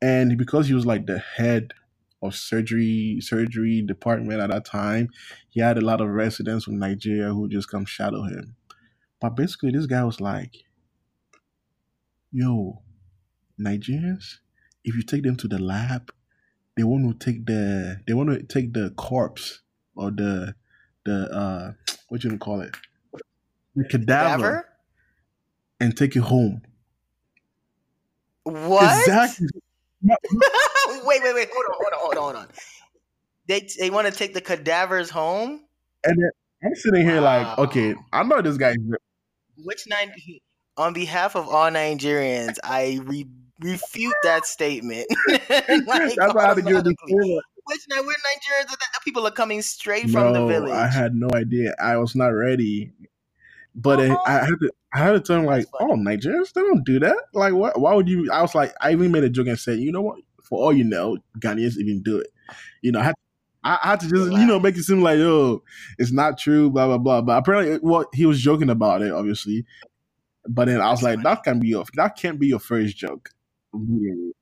And 0.02 0.38
because 0.38 0.68
he 0.68 0.74
was 0.76 0.86
like 0.86 1.08
the 1.08 1.20
head 1.20 1.74
of 2.24 2.36
surgery 2.36 3.20
surgery 3.22 3.82
department 3.84 4.42
at 4.42 4.52
that 4.52 4.66
time, 4.66 5.10
he 5.50 5.62
had 5.62 5.78
a 5.78 5.82
lot 5.86 6.02
of 6.02 6.10
residents 6.10 6.66
from 6.66 6.80
Nigeria 6.80 7.34
who 7.34 7.50
just 7.50 7.70
come 7.70 7.86
shadow 7.86 8.24
him. 8.24 8.56
But 9.22 9.36
basically, 9.38 9.72
this 9.72 9.88
guy 9.88 10.04
was 10.06 10.22
like, 10.22 10.56
"Yo, 12.32 12.82
Nigerians, 13.60 14.40
if 14.84 14.96
you 14.96 15.04
take 15.04 15.24
them 15.24 15.36
to 15.38 15.48
the 15.48 15.60
lab, 15.60 16.12
they 16.78 16.84
want 16.84 17.20
to 17.20 17.26
take 17.26 17.46
the 17.46 18.02
they 18.08 18.14
want 18.14 18.30
to 18.32 18.44
take 18.44 18.74
the 18.74 18.92
corpse 18.92 19.62
or 19.96 20.12
the 20.12 20.56
the 21.06 21.30
uh 21.32 21.74
what 22.10 22.24
you 22.24 22.30
wanna 22.30 22.40
call 22.40 22.62
it 22.62 22.76
the 23.76 23.84
cadaver, 23.86 24.06
cadaver? 24.08 24.66
and 25.80 25.96
take 25.96 26.16
it 26.16 26.22
home. 26.22 26.62
What? 28.44 28.98
Exactly. 28.98 29.48
wait, 30.04 31.24
wait, 31.24 31.36
wait. 31.36 31.50
Hold 31.54 31.66
on, 31.66 31.74
hold 31.74 31.94
on, 31.94 32.00
hold 32.00 32.18
on, 32.18 32.24
hold 32.24 32.36
on. 32.36 32.48
They 33.48 33.68
they 33.80 33.90
want 33.90 34.08
to 34.08 34.14
take 34.14 34.34
the 34.34 34.42
cadavers 34.42 35.10
home. 35.10 35.66
And 36.04 36.18
then 36.18 36.32
I'm 36.64 36.76
sitting 36.76 37.06
here 37.06 37.22
wow. 37.22 37.56
like, 37.56 37.60
okay, 37.60 37.96
I 38.12 38.24
know 38.24 38.42
this 38.42 38.58
guy. 38.58 38.76
Which 39.58 39.88
nine? 39.88 40.14
On 40.78 40.94
behalf 40.94 41.36
of 41.36 41.48
all 41.50 41.70
Nigerians, 41.70 42.58
I 42.64 43.00
re- 43.04 43.28
refute 43.60 44.16
that 44.24 44.46
statement. 44.46 45.08
like, 45.28 45.50
That's 45.50 46.34
why 46.34 46.46
I 46.46 46.48
had 46.48 46.56
to 46.56 46.62
give 46.62 46.78
it 46.78 46.98
Which 47.65 47.82
we're 47.89 48.02
Nigerians? 48.02 48.69
That 48.69 49.04
people 49.04 49.26
are 49.28 49.32
coming 49.32 49.62
straight 49.62 50.08
no, 50.08 50.12
from 50.13 50.34
the 50.34 50.45
village. 50.47 50.71
I 50.71 50.88
had 50.88 51.15
no 51.15 51.30
idea. 51.34 51.76
I 51.82 51.97
was 51.97 52.15
not 52.15 52.28
ready. 52.28 52.91
But 53.74 54.00
uh-huh. 54.00 54.17
I 54.26 54.32
had 54.32 54.60
to 54.60 54.71
I 54.93 55.00
had 55.00 55.12
to 55.12 55.19
tell 55.21 55.38
him 55.38 55.45
like, 55.45 55.65
oh, 55.80 55.95
Nigerians, 55.95 56.52
they 56.54 56.62
don't 56.62 56.86
do 56.86 57.00
that. 57.00 57.15
Like, 57.34 57.54
what? 57.54 57.80
Why 57.80 57.93
would 57.93 58.10
you? 58.10 58.30
I 58.32 58.41
was 58.41 58.54
like, 58.54 58.74
I 58.82 58.91
even 58.91 59.12
made 59.12 59.24
a 59.24 59.30
joke 59.30 59.47
and 59.47 59.60
said, 59.60 59.80
you 59.80 59.91
know 59.91 60.02
what? 60.02 60.19
For 60.43 60.60
all 60.60 60.74
you 60.74 60.84
know, 60.84 61.17
Ghanaians 61.39 61.78
even 61.78 62.04
do 62.04 62.19
it. 62.19 62.28
You 62.82 62.91
know, 62.91 63.00
I 63.00 63.04
had, 63.04 63.15
I 63.63 63.80
had 63.82 64.00
to 64.02 64.10
just, 64.10 64.32
you 64.32 64.45
know, 64.45 64.60
make 64.60 64.76
it 64.76 64.84
seem 64.84 65.02
like, 65.02 65.19
oh, 65.19 65.63
it's 65.97 66.12
not 66.12 66.38
true, 66.38 66.69
blah 66.69 66.88
blah 66.88 66.97
blah. 66.97 67.21
But 67.21 67.38
apparently, 67.38 67.80
well, 67.82 68.06
he 68.13 68.26
was 68.26 68.41
joking 68.41 68.69
about 68.69 69.02
it, 69.02 69.13
obviously. 69.13 69.65
But 70.50 70.65
then 70.65 70.82
I 70.82 70.89
was 70.89 71.00
That's 71.00 71.04
like, 71.04 71.24
funny. 71.24 71.36
that 71.36 71.43
can 71.43 71.60
be 71.60 71.67
your 71.69 71.86
that 71.93 72.17
can't 72.17 72.39
be 72.39 72.47
your 72.47 72.60
first 72.60 72.97
joke, 72.97 73.30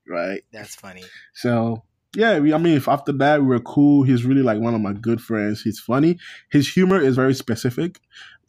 right? 0.07 0.41
That's 0.51 0.73
funny. 0.73 1.03
So 1.33 1.83
yeah, 2.15 2.39
we, 2.39 2.53
I 2.53 2.57
mean, 2.57 2.75
if 2.75 2.87
after 2.87 3.11
that 3.13 3.41
we 3.41 3.47
were 3.47 3.59
cool. 3.59 4.03
He's 4.03 4.25
really 4.25 4.41
like 4.41 4.59
one 4.59 4.73
of 4.73 4.81
my 4.81 4.93
good 4.93 5.21
friends. 5.21 5.61
He's 5.61 5.79
funny. 5.79 6.17
His 6.49 6.67
humor 6.67 6.99
is 6.99 7.15
very 7.15 7.35
specific, 7.35 7.99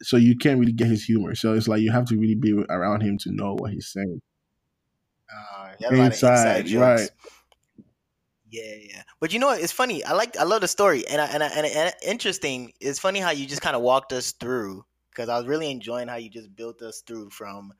so 0.01 0.17
you 0.17 0.35
can't 0.35 0.59
really 0.59 0.71
get 0.71 0.87
his 0.87 1.03
humor. 1.03 1.35
So 1.35 1.53
it's 1.53 1.67
like 1.67 1.81
you 1.81 1.91
have 1.91 2.05
to 2.05 2.17
really 2.17 2.35
be 2.35 2.53
around 2.69 3.01
him 3.01 3.17
to 3.19 3.31
know 3.31 3.55
what 3.57 3.71
he's 3.71 3.87
saying. 3.87 4.21
Uh, 5.31 5.69
inside, 5.91 6.65
inside 6.65 6.71
right? 6.73 7.09
Yeah, 8.49 8.75
yeah. 8.81 9.03
But 9.19 9.31
you 9.31 9.39
know 9.39 9.47
what? 9.47 9.61
It's 9.61 9.71
funny. 9.71 10.03
I 10.03 10.13
like. 10.13 10.37
I 10.37 10.43
love 10.43 10.61
the 10.61 10.67
story, 10.67 11.07
and 11.07 11.21
I, 11.21 11.27
and 11.27 11.43
I, 11.43 11.47
and, 11.47 11.65
and 11.65 11.93
interesting. 12.03 12.73
It's 12.81 12.99
funny 12.99 13.19
how 13.19 13.31
you 13.31 13.45
just 13.45 13.61
kind 13.61 13.75
of 13.75 13.83
walked 13.83 14.11
us 14.11 14.31
through 14.31 14.85
because 15.11 15.29
I 15.29 15.37
was 15.37 15.45
really 15.45 15.69
enjoying 15.69 16.07
how 16.07 16.15
you 16.15 16.29
just 16.29 16.53
built 16.55 16.81
us 16.81 17.03
through 17.05 17.29
from 17.29 17.73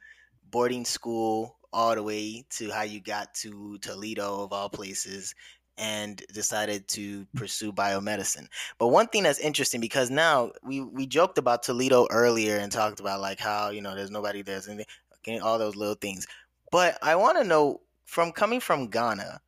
boarding 0.50 0.86
school 0.86 1.58
all 1.74 1.96
the 1.96 2.04
way 2.04 2.46
to 2.50 2.70
how 2.70 2.84
you 2.84 3.02
got 3.02 3.34
to 3.34 3.78
Toledo 3.80 4.44
of 4.44 4.54
all 4.54 4.70
places 4.70 5.34
and 5.82 6.22
decided 6.32 6.88
to 6.88 7.26
pursue 7.36 7.74
biomedicine. 7.74 8.48
But 8.78 8.89
one 8.89 9.08
thing 9.08 9.24
that's 9.24 9.39
interesting 9.39 9.82
because 9.82 10.12
now 10.12 10.52
we 10.63 10.80
we 10.80 11.08
joked 11.08 11.39
about 11.39 11.63
Toledo 11.63 12.08
earlier 12.12 12.58
and 12.58 12.72
talked 12.72 13.00
about 13.00 13.20
like 13.20 13.39
how 13.39 13.72
you 13.72 13.82
know 13.82 13.96
there's 13.96 14.12
nobody 14.12 14.44
there's 14.44 14.67
anything, 14.67 15.41
all 15.41 15.58
those 15.58 15.76
little 15.76 15.96
things. 15.96 16.28
But 16.72 17.00
I 17.02 17.15
want 17.15 17.39
to 17.39 17.44
know 17.44 17.82
from 18.06 18.32
coming 18.32 18.60
from 18.60 18.91
Ghana 18.91 19.41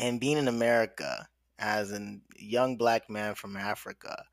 and 0.00 0.20
being 0.20 0.36
in 0.36 0.48
America 0.48 1.28
as 1.60 1.92
a 1.92 2.18
young 2.36 2.76
black 2.76 3.08
man 3.08 3.36
from 3.36 3.56
Africa, 3.56 4.24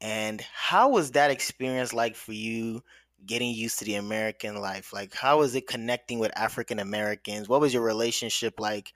and 0.00 0.40
how 0.54 0.90
was 0.90 1.10
that 1.12 1.32
experience 1.32 1.92
like 1.92 2.14
for 2.14 2.32
you? 2.32 2.82
Getting 3.26 3.50
used 3.54 3.80
to 3.80 3.84
the 3.84 3.96
American 3.96 4.56
life, 4.62 4.94
like 4.94 5.14
how 5.14 5.40
was 5.40 5.54
it 5.54 5.66
connecting 5.66 6.20
with 6.20 6.32
African 6.38 6.78
Americans? 6.78 7.50
What 7.50 7.60
was 7.60 7.74
your 7.74 7.82
relationship 7.82 8.58
like 8.58 8.94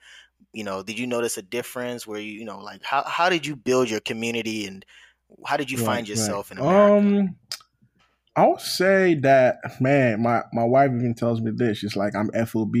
you 0.53 0.63
know 0.63 0.83
did 0.83 0.97
you 0.97 1.07
notice 1.07 1.37
a 1.37 1.41
difference 1.41 2.05
where 2.07 2.19
you 2.19 2.31
you 2.31 2.45
know 2.45 2.59
like 2.59 2.83
how, 2.83 3.03
how 3.03 3.29
did 3.29 3.45
you 3.45 3.55
build 3.55 3.89
your 3.89 3.99
community 3.99 4.65
and 4.65 4.85
how 5.45 5.57
did 5.57 5.69
you 5.71 5.77
right, 5.77 5.85
find 5.85 6.07
yourself 6.07 6.51
right. 6.51 6.59
in 6.59 6.65
america? 6.65 6.95
Um 6.95 7.35
I'll 8.37 8.59
say 8.59 9.15
that 9.15 9.57
man 9.79 10.21
my 10.21 10.43
my 10.51 10.63
wife 10.63 10.91
even 10.91 11.13
tells 11.13 11.41
me 11.41 11.51
this 11.55 11.77
she's 11.79 11.95
like 11.95 12.15
i'm 12.15 12.29
fob 12.45 12.75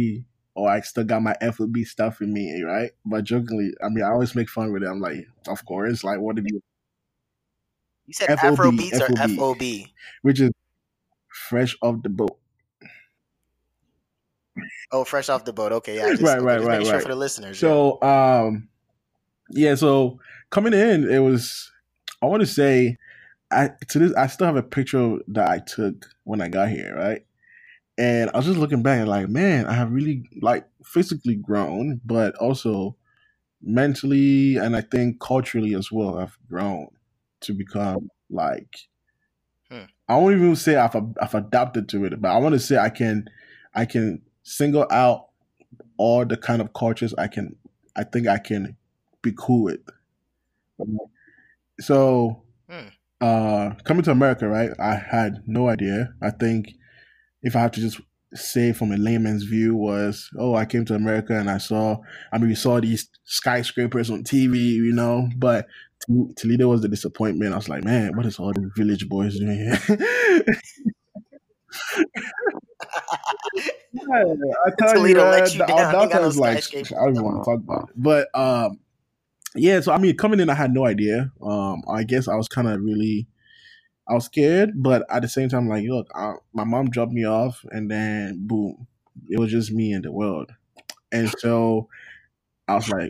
or 0.53 0.69
i 0.69 0.81
still 0.81 1.03
got 1.03 1.21
my 1.21 1.35
fob 1.53 1.77
stuff 1.85 2.21
in 2.21 2.33
me 2.33 2.61
right? 2.63 2.91
But 3.05 3.23
jokingly 3.23 3.71
i 3.83 3.89
mean 3.89 4.03
i 4.03 4.09
always 4.09 4.35
make 4.35 4.49
fun 4.49 4.71
with 4.71 4.83
it. 4.83 4.89
I'm 4.89 4.99
like 4.99 5.27
of 5.47 5.65
course 5.65 6.03
like 6.03 6.19
what 6.19 6.35
did 6.35 6.45
you 6.49 6.61
you 8.07 8.13
said 8.13 8.29
Afro 8.29 8.71
beats 8.71 8.99
or 8.99 9.07
fob 9.07 9.61
which 10.21 10.39
is 10.41 10.51
fresh 11.29 11.75
off 11.81 12.01
the 12.03 12.09
boat 12.09 12.37
Oh, 14.91 15.03
fresh 15.03 15.29
off 15.29 15.45
the 15.45 15.53
boat. 15.53 15.71
Okay, 15.71 15.97
yeah. 15.97 16.09
Just, 16.11 16.21
right, 16.21 16.41
right, 16.41 16.59
right, 16.59 16.77
right. 16.79 16.85
Sure 16.85 16.99
for 17.01 17.09
the 17.09 17.15
listeners. 17.15 17.59
So, 17.59 17.99
yeah. 18.01 18.41
um, 18.43 18.69
yeah. 19.49 19.75
So 19.75 20.19
coming 20.49 20.73
in, 20.73 21.09
it 21.09 21.19
was. 21.19 21.71
I 22.21 22.27
want 22.27 22.41
to 22.41 22.47
say, 22.47 22.97
I 23.51 23.71
to 23.89 23.99
this, 23.99 24.13
I 24.15 24.27
still 24.27 24.47
have 24.47 24.55
a 24.55 24.63
picture 24.63 25.17
that 25.27 25.49
I 25.49 25.59
took 25.59 26.07
when 26.23 26.41
I 26.41 26.47
got 26.47 26.69
here, 26.69 26.95
right? 26.95 27.25
And 27.97 28.29
I 28.33 28.37
was 28.37 28.45
just 28.45 28.57
looking 28.57 28.83
back 28.83 28.99
and 28.99 29.07
like, 29.07 29.29
man, 29.29 29.67
I 29.67 29.73
have 29.73 29.91
really 29.91 30.29
like 30.41 30.65
physically 30.83 31.35
grown, 31.35 32.01
but 32.05 32.35
also 32.35 32.95
mentally 33.61 34.57
and 34.57 34.75
I 34.75 34.81
think 34.81 35.19
culturally 35.19 35.73
as 35.75 35.91
well. 35.91 36.17
I've 36.17 36.37
grown 36.49 36.87
to 37.41 37.53
become 37.53 38.09
like. 38.29 38.75
Hmm. 39.69 39.85
I 40.07 40.17
won't 40.17 40.35
even 40.35 40.55
say 40.55 40.75
I've 40.75 40.95
I've 41.21 41.35
adapted 41.35 41.89
to 41.89 42.05
it, 42.05 42.21
but 42.21 42.31
I 42.31 42.37
want 42.37 42.53
to 42.53 42.59
say 42.59 42.77
I 42.77 42.89
can, 42.89 43.25
I 43.73 43.85
can 43.85 44.21
single 44.45 44.85
out 44.91 45.29
all 45.97 46.25
the 46.25 46.37
kind 46.37 46.61
of 46.61 46.73
cultures 46.73 47.13
I 47.15 47.27
can 47.27 47.55
I 47.95 48.03
think 48.03 48.27
I 48.27 48.37
can 48.37 48.77
be 49.21 49.33
cool 49.37 49.63
with. 49.63 49.79
So 51.79 52.43
hmm. 52.69 52.87
uh 53.19 53.71
coming 53.83 54.03
to 54.03 54.11
America, 54.11 54.47
right? 54.47 54.69
I 54.79 54.95
had 54.95 55.43
no 55.47 55.67
idea. 55.67 56.13
I 56.21 56.29
think 56.29 56.73
if 57.41 57.55
I 57.55 57.61
have 57.61 57.71
to 57.71 57.81
just 57.81 57.99
say 58.33 58.73
from 58.73 58.91
a 58.91 58.97
layman's 58.97 59.43
view 59.43 59.75
was, 59.75 60.29
oh, 60.37 60.55
I 60.55 60.65
came 60.65 60.83
to 60.85 60.95
America 60.95 61.37
and 61.37 61.49
I 61.49 61.57
saw 61.57 61.97
I 62.31 62.37
mean 62.37 62.49
we 62.49 62.55
saw 62.55 62.79
these 62.79 63.09
skyscrapers 63.23 64.11
on 64.11 64.23
TV, 64.23 64.55
you 64.55 64.93
know, 64.93 65.27
but 65.37 65.65
Toledo 66.35 66.67
was 66.67 66.81
the 66.81 66.87
disappointment. 66.87 67.53
I 67.53 67.57
was 67.57 67.69
like, 67.69 67.83
man, 67.83 68.15
what 68.15 68.27
is 68.27 68.37
all 68.37 68.53
these 68.53 68.69
village 68.75 69.09
boys 69.09 69.39
doing 69.39 69.57
here? 69.57 70.45
yeah, 73.53 74.01
I 74.65 74.71
tell 74.77 74.93
Toledo 74.93 75.25
you, 75.25 75.31
let 75.31 75.53
you 75.53 75.59
the 75.59 76.25
is 76.25 76.37
like 76.37 76.63
I 76.75 76.81
don't 76.81 77.11
even 77.11 77.23
want 77.23 77.43
to 77.43 77.51
talk 77.51 77.59
about 77.59 77.89
it. 77.89 77.95
But 77.95 78.27
um, 78.33 78.79
yeah. 79.55 79.79
So 79.81 79.91
I 79.91 79.97
mean, 79.97 80.17
coming 80.17 80.39
in, 80.39 80.49
I 80.49 80.55
had 80.55 80.73
no 80.73 80.85
idea. 80.85 81.31
Um, 81.41 81.83
I 81.89 82.03
guess 82.03 82.27
I 82.27 82.35
was 82.35 82.47
kind 82.47 82.67
of 82.67 82.81
really, 82.81 83.27
I 84.07 84.13
was 84.13 84.25
scared, 84.25 84.71
but 84.75 85.05
at 85.09 85.21
the 85.21 85.27
same 85.27 85.49
time, 85.49 85.67
like, 85.67 85.85
look, 85.85 86.07
I, 86.15 86.33
my 86.53 86.63
mom 86.63 86.89
dropped 86.89 87.13
me 87.13 87.25
off, 87.25 87.65
and 87.71 87.89
then 87.89 88.45
boom, 88.47 88.87
it 89.29 89.39
was 89.39 89.51
just 89.51 89.71
me 89.71 89.91
and 89.93 90.03
the 90.03 90.11
world, 90.11 90.51
and 91.11 91.33
so 91.39 91.89
I 92.67 92.75
was 92.75 92.89
like, 92.89 93.09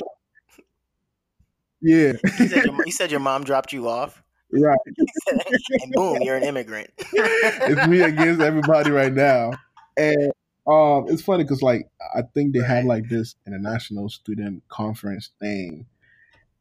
yeah. 1.82 2.13
you, 2.39 2.48
said 2.48 2.65
your, 2.65 2.86
you 2.86 2.91
said 2.91 3.12
your 3.12 3.19
mom 3.19 3.43
dropped 3.45 3.74
you 3.74 3.88
off. 3.88 4.21
Right. 4.52 4.78
and 5.28 5.91
boom, 5.91 6.21
you're 6.21 6.38
an 6.38 6.43
immigrant. 6.43 6.89
it's 6.98 7.88
me 7.88 8.02
against 8.02 8.41
everybody 8.41 8.91
right 8.91 9.13
now. 9.13 9.52
And 9.97 10.31
um, 10.67 11.05
it's 11.08 11.21
funny 11.21 11.43
because 11.43 11.62
like 11.62 11.89
I 12.15 12.23
think 12.34 12.53
they 12.53 12.63
had 12.63 12.86
like 12.86 13.08
this 13.08 13.36
international 13.45 14.10
student 14.10 14.63
conference 14.67 15.31
thing, 15.39 15.86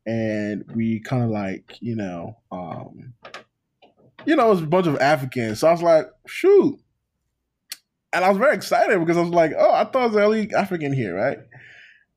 and 0.07 0.65
we 0.75 1.01
kind 1.01 1.25
of 1.25 1.31
like 1.31 1.77
you 1.81 1.97
know, 1.97 2.37
um, 2.53 3.15
you 4.27 4.37
know, 4.37 4.47
it 4.47 4.51
was 4.51 4.63
a 4.63 4.67
bunch 4.67 4.87
of 4.87 4.99
Africans. 4.99 5.61
So 5.61 5.69
I 5.69 5.73
was 5.73 5.83
like, 5.83 6.07
shoot, 6.27 6.79
and 8.13 8.25
I 8.25 8.29
was 8.29 8.39
very 8.39 8.55
excited 8.55 8.99
because 9.01 9.17
I 9.17 9.23
was 9.23 9.31
like, 9.31 9.53
oh, 9.59 9.73
I 9.73 9.85
thought 9.85 10.03
I 10.03 10.07
was 10.07 10.17
only 10.17 10.55
African 10.55 10.93
here, 10.93 11.15
right? 11.15 11.39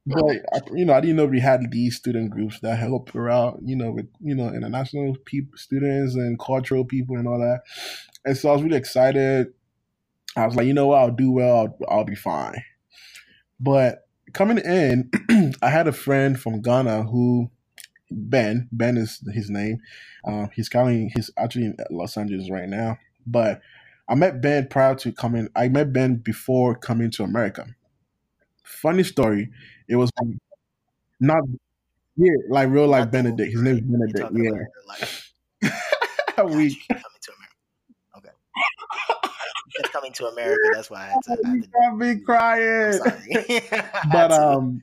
But 0.06 0.72
you 0.74 0.86
know, 0.86 0.94
I 0.94 1.02
didn't 1.02 1.18
know 1.18 1.26
we 1.26 1.40
had 1.40 1.72
these 1.72 1.98
student 1.98 2.32
groups 2.32 2.60
that 2.62 2.78
help 2.80 3.12
her 3.12 3.30
out, 3.30 3.60
you 3.64 3.76
know, 3.76 3.92
with 3.92 4.08
you 4.22 4.36
know 4.36 4.54
international 4.54 5.16
people, 5.26 5.58
students 5.58 6.16
and 6.16 6.40
cultural 6.40 6.86
people 6.86 7.18
and 7.18 7.28
all 7.28 7.40
that. 7.40 7.62
And 8.24 8.38
so 8.38 8.50
I 8.50 8.54
was 8.54 8.64
really 8.64 8.78
excited 8.78 9.48
I 10.38 10.46
was 10.46 10.56
like, 10.56 10.68
you 10.68 10.74
know 10.74 10.88
what, 10.88 11.00
I'll 11.00 11.12
do 11.12 11.32
well, 11.32 11.58
I'll, 11.58 11.98
I'll 11.98 12.04
be 12.06 12.16
fine. 12.16 12.64
But 13.60 14.08
coming 14.34 14.60
in, 14.60 15.10
I 15.62 15.70
had 15.70 15.88
a 15.88 15.92
friend 15.92 16.40
from 16.40 16.62
Ghana 16.62 17.04
who 17.04 17.50
Ben, 18.12 18.70
Ben 18.72 18.98
is 18.98 19.22
his 19.34 19.50
name. 19.50 19.80
Uh, 20.26 20.48
he's 20.54 20.70
currently 20.70 21.12
he's 21.16 21.32
actually 21.38 21.66
in 21.66 21.78
Los 21.90 22.18
Angeles 22.18 22.50
right 22.50 22.70
now. 22.70 22.98
But 23.26 23.62
I 24.08 24.16
met 24.16 24.42
Ben 24.42 24.68
prior 24.68 24.96
to 24.96 25.12
coming. 25.12 25.50
I 25.56 25.70
met 25.70 25.92
Ben 25.92 26.16
before 26.16 26.76
coming 26.76 27.12
to 27.12 27.24
America. 27.24 27.66
Funny 28.64 29.04
story. 29.04 29.50
It 29.90 29.96
was 29.96 30.12
not 31.20 31.44
yeah, 32.16 32.32
like 32.50 32.70
real 32.70 32.88
life 32.88 33.12
Benedict. 33.12 33.52
His 33.52 33.62
name 33.62 33.78
is 33.78 33.82
Benedict. 33.82 34.70
Yeah. 35.62 35.72
a 36.38 36.46
week. 36.46 36.78
Coming 36.90 37.04
to 37.22 37.32
America. 37.34 37.56
Okay 38.18 38.30
just 39.78 39.92
coming 39.92 40.14
to 40.14 40.28
America. 40.28 40.70
That's 40.74 40.90
why 40.90 41.02
I 41.02 41.06
had 41.06 41.22
to. 41.24 41.38
I 41.44 41.86
had 41.86 41.92
to 41.92 42.16
be 42.16 42.22
crying. 42.22 43.00
but 44.12 44.32
um, 44.32 44.82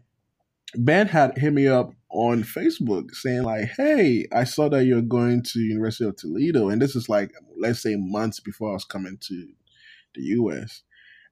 Ben 0.76 1.06
had 1.06 1.36
hit 1.38 1.52
me 1.52 1.68
up 1.68 1.92
on 2.10 2.42
Facebook 2.42 3.10
saying 3.14 3.42
like, 3.42 3.70
"Hey, 3.76 4.26
I 4.32 4.44
saw 4.44 4.68
that 4.68 4.84
you're 4.84 5.02
going 5.02 5.42
to 5.42 5.60
University 5.60 6.04
of 6.04 6.16
Toledo, 6.16 6.68
and 6.68 6.80
this 6.80 6.96
is 6.96 7.08
like, 7.08 7.32
let's 7.58 7.82
say, 7.82 7.96
months 7.96 8.40
before 8.40 8.70
I 8.70 8.74
was 8.74 8.84
coming 8.84 9.18
to 9.20 9.48
the 10.14 10.22
U.S." 10.22 10.82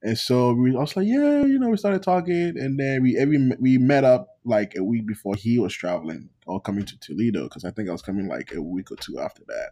And 0.05 0.19
so 0.19 0.53
we, 0.53 0.75
I 0.75 0.81
was 0.81 0.97
like, 0.97 1.07
"Yeah, 1.07 1.45
you 1.45 1.59
know," 1.59 1.71
we 1.71 1.77
started 1.77 2.03
talking, 2.03 2.59
and 2.59 2.79
then 2.79 3.03
we 3.03 3.17
every 3.17 3.51
we 3.61 3.79
met 3.79 4.05
up 4.05 4.29
like 4.45 4.75
a 4.77 4.83
week 4.83 5.07
before 5.07 5.37
he 5.37 5.59
was 5.59 5.73
traveling 5.73 6.29
or 6.47 6.61
coming 6.61 6.85
to 6.85 6.99
Toledo 6.99 7.45
because 7.45 7.65
I 7.65 7.71
think 7.71 7.89
I 7.89 7.93
was 7.93 8.03
coming 8.03 8.27
like 8.27 8.53
a 8.53 8.61
week 8.61 8.91
or 8.91 8.97
two 8.97 9.19
after 9.21 9.43
that. 9.47 9.71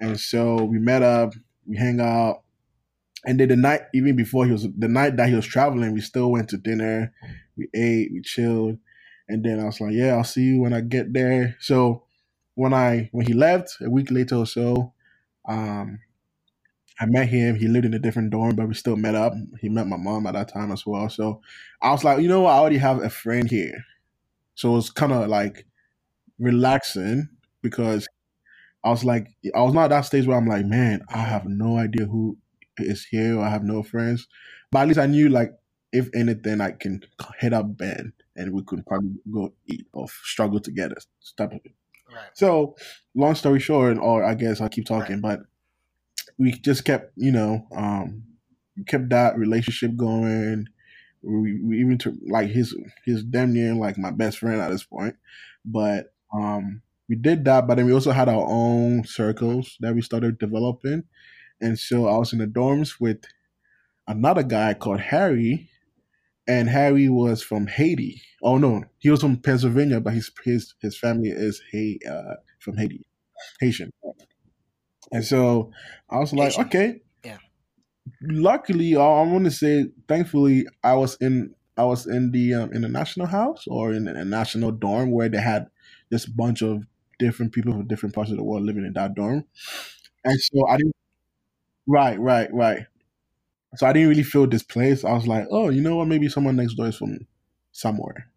And 0.00 0.18
so 0.20 0.62
we 0.62 0.78
met 0.78 1.02
up, 1.02 1.32
we 1.66 1.76
hang 1.76 2.00
out, 2.00 2.42
and 3.26 3.38
then 3.40 3.48
the 3.48 3.56
night, 3.56 3.82
even 3.94 4.16
before 4.16 4.46
he 4.46 4.52
was 4.52 4.66
the 4.76 4.88
night 4.88 5.16
that 5.16 5.28
he 5.28 5.34
was 5.34 5.46
traveling, 5.46 5.92
we 5.92 6.00
still 6.00 6.30
went 6.30 6.48
to 6.50 6.56
dinner. 6.56 7.12
We 7.56 7.68
ate, 7.74 8.12
we 8.12 8.22
chilled, 8.22 8.78
and 9.28 9.44
then 9.44 9.60
I 9.60 9.64
was 9.64 9.80
like, 9.80 9.92
"Yeah, 9.92 10.14
I'll 10.14 10.24
see 10.24 10.42
you 10.42 10.60
when 10.60 10.72
I 10.72 10.80
get 10.80 11.12
there." 11.12 11.56
So 11.60 12.04
when 12.54 12.72
I 12.72 13.08
when 13.12 13.26
he 13.26 13.34
left 13.34 13.76
a 13.80 13.90
week 13.90 14.10
later 14.10 14.36
or 14.36 14.46
so, 14.46 14.94
um, 15.48 15.98
I 17.00 17.06
met 17.06 17.28
him. 17.28 17.56
He 17.56 17.68
lived 17.68 17.86
in 17.86 17.94
a 17.94 17.98
different 17.98 18.30
dorm, 18.30 18.56
but 18.56 18.68
we 18.68 18.74
still 18.74 18.96
met 18.96 19.14
up. 19.14 19.32
He 19.60 19.68
met 19.68 19.86
my 19.88 19.96
mom 19.96 20.26
at 20.26 20.34
that 20.34 20.52
time 20.52 20.72
as 20.72 20.86
well. 20.86 21.08
So 21.08 21.40
I 21.82 21.90
was 21.92 22.04
like, 22.04 22.20
you 22.20 22.28
know 22.28 22.42
what? 22.42 22.52
I 22.52 22.58
already 22.58 22.78
have 22.78 23.02
a 23.02 23.10
friend 23.10 23.50
here, 23.50 23.84
so 24.54 24.76
it's 24.76 24.90
kind 24.90 25.12
of 25.12 25.28
like 25.28 25.66
relaxing 26.38 27.28
because 27.62 28.08
I 28.84 28.90
was 28.90 29.04
like, 29.04 29.28
I 29.54 29.62
was 29.62 29.74
not 29.74 29.84
at 29.86 29.90
that 29.90 30.00
stage 30.02 30.26
where 30.26 30.36
I'm 30.38 30.46
like, 30.46 30.66
man, 30.66 31.02
I 31.10 31.18
have 31.18 31.46
no 31.46 31.78
idea 31.78 32.06
who 32.06 32.38
is 32.78 33.06
here 33.06 33.38
or 33.38 33.44
I 33.44 33.50
have 33.50 33.64
no 33.64 33.82
friends. 33.82 34.26
But 34.70 34.80
at 34.80 34.88
least 34.88 35.00
I 35.00 35.06
knew 35.06 35.28
like 35.28 35.52
if 35.92 36.08
anything 36.14 36.60
I 36.60 36.72
can 36.72 37.02
hit 37.38 37.52
up 37.52 37.76
Ben 37.76 38.12
and 38.36 38.52
we 38.52 38.62
could 38.62 38.86
probably 38.86 39.16
go 39.32 39.52
eat 39.66 39.86
or 39.92 40.06
struggle 40.24 40.60
together. 40.60 40.96
Type 41.36 41.52
of 41.52 41.60
Right. 42.10 42.30
So 42.34 42.76
long 43.14 43.34
story 43.34 43.60
short, 43.60 43.98
or 43.98 44.24
I 44.24 44.34
guess 44.34 44.60
I'll 44.60 44.68
keep 44.68 44.86
talking, 44.86 45.20
right. 45.20 45.38
but 45.38 45.40
we 46.38 46.52
just 46.52 46.84
kept, 46.84 47.12
you 47.16 47.32
know, 47.32 47.66
um, 47.76 48.22
kept 48.86 49.10
that 49.10 49.36
relationship 49.36 49.96
going. 49.96 50.66
We, 51.22 51.60
we 51.60 51.80
even 51.80 51.98
took 51.98 52.14
like 52.30 52.48
his 52.48 52.74
his 53.04 53.24
damn 53.24 53.52
near 53.52 53.74
like 53.74 53.98
my 53.98 54.10
best 54.10 54.38
friend 54.38 54.60
at 54.60 54.70
this 54.70 54.84
point, 54.84 55.16
but 55.64 56.14
um, 56.32 56.80
we 57.08 57.16
did 57.16 57.44
that. 57.44 57.66
But 57.66 57.74
then 57.76 57.86
we 57.86 57.92
also 57.92 58.12
had 58.12 58.28
our 58.28 58.46
own 58.48 59.04
circles 59.04 59.76
that 59.80 59.94
we 59.94 60.00
started 60.00 60.38
developing, 60.38 61.04
and 61.60 61.78
so 61.78 62.06
I 62.06 62.16
was 62.18 62.32
in 62.32 62.38
the 62.38 62.46
dorms 62.46 63.00
with 63.00 63.24
another 64.06 64.42
guy 64.42 64.74
called 64.74 65.00
Harry, 65.00 65.68
and 66.46 66.68
Harry 66.68 67.08
was 67.08 67.42
from 67.42 67.66
Haiti. 67.66 68.22
Oh 68.42 68.58
no, 68.58 68.84
he 68.98 69.10
was 69.10 69.20
from 69.20 69.36
Pennsylvania, 69.36 70.00
but 70.00 70.14
his 70.14 70.30
his 70.44 70.74
his 70.80 70.98
family 70.98 71.30
is 71.30 71.60
Hay 71.72 71.98
uh, 72.08 72.34
from 72.60 72.76
Haiti, 72.76 73.04
Haitian. 73.60 73.90
And 75.12 75.24
so 75.24 75.70
I 76.10 76.18
was 76.18 76.32
like, 76.32 76.52
Haitian. 76.52 76.64
okay. 76.66 77.00
Yeah. 77.24 77.38
Luckily, 78.22 78.96
I 78.96 79.22
want 79.22 79.44
to 79.44 79.50
say, 79.50 79.86
thankfully, 80.08 80.66
I 80.82 80.94
was 80.94 81.16
in 81.20 81.54
I 81.76 81.84
was 81.84 82.06
in 82.06 82.32
the 82.32 82.54
um, 82.54 82.72
in 82.72 82.82
the 82.82 82.88
national 82.88 83.28
house 83.28 83.64
or 83.68 83.92
in 83.92 84.08
a 84.08 84.24
national 84.24 84.72
dorm 84.72 85.12
where 85.12 85.28
they 85.28 85.40
had 85.40 85.68
this 86.10 86.26
bunch 86.26 86.62
of 86.62 86.84
different 87.18 87.52
people 87.52 87.72
from 87.72 87.86
different 87.86 88.14
parts 88.14 88.30
of 88.30 88.36
the 88.36 88.44
world 88.44 88.64
living 88.64 88.84
in 88.84 88.92
that 88.94 89.14
dorm, 89.14 89.44
and 90.24 90.40
so 90.40 90.66
I 90.68 90.76
didn't. 90.76 90.94
Right, 91.88 92.20
right, 92.20 92.52
right. 92.52 92.86
So 93.76 93.86
I 93.86 93.92
didn't 93.92 94.10
really 94.10 94.22
feel 94.22 94.46
displaced. 94.46 95.04
I 95.04 95.12
was 95.14 95.26
like, 95.26 95.46
oh, 95.50 95.68
you 95.70 95.80
know 95.82 95.96
what? 95.96 96.08
Maybe 96.08 96.28
someone 96.28 96.56
next 96.56 96.74
door 96.74 96.88
is 96.88 96.96
from 96.96 97.26
somewhere. 97.72 98.30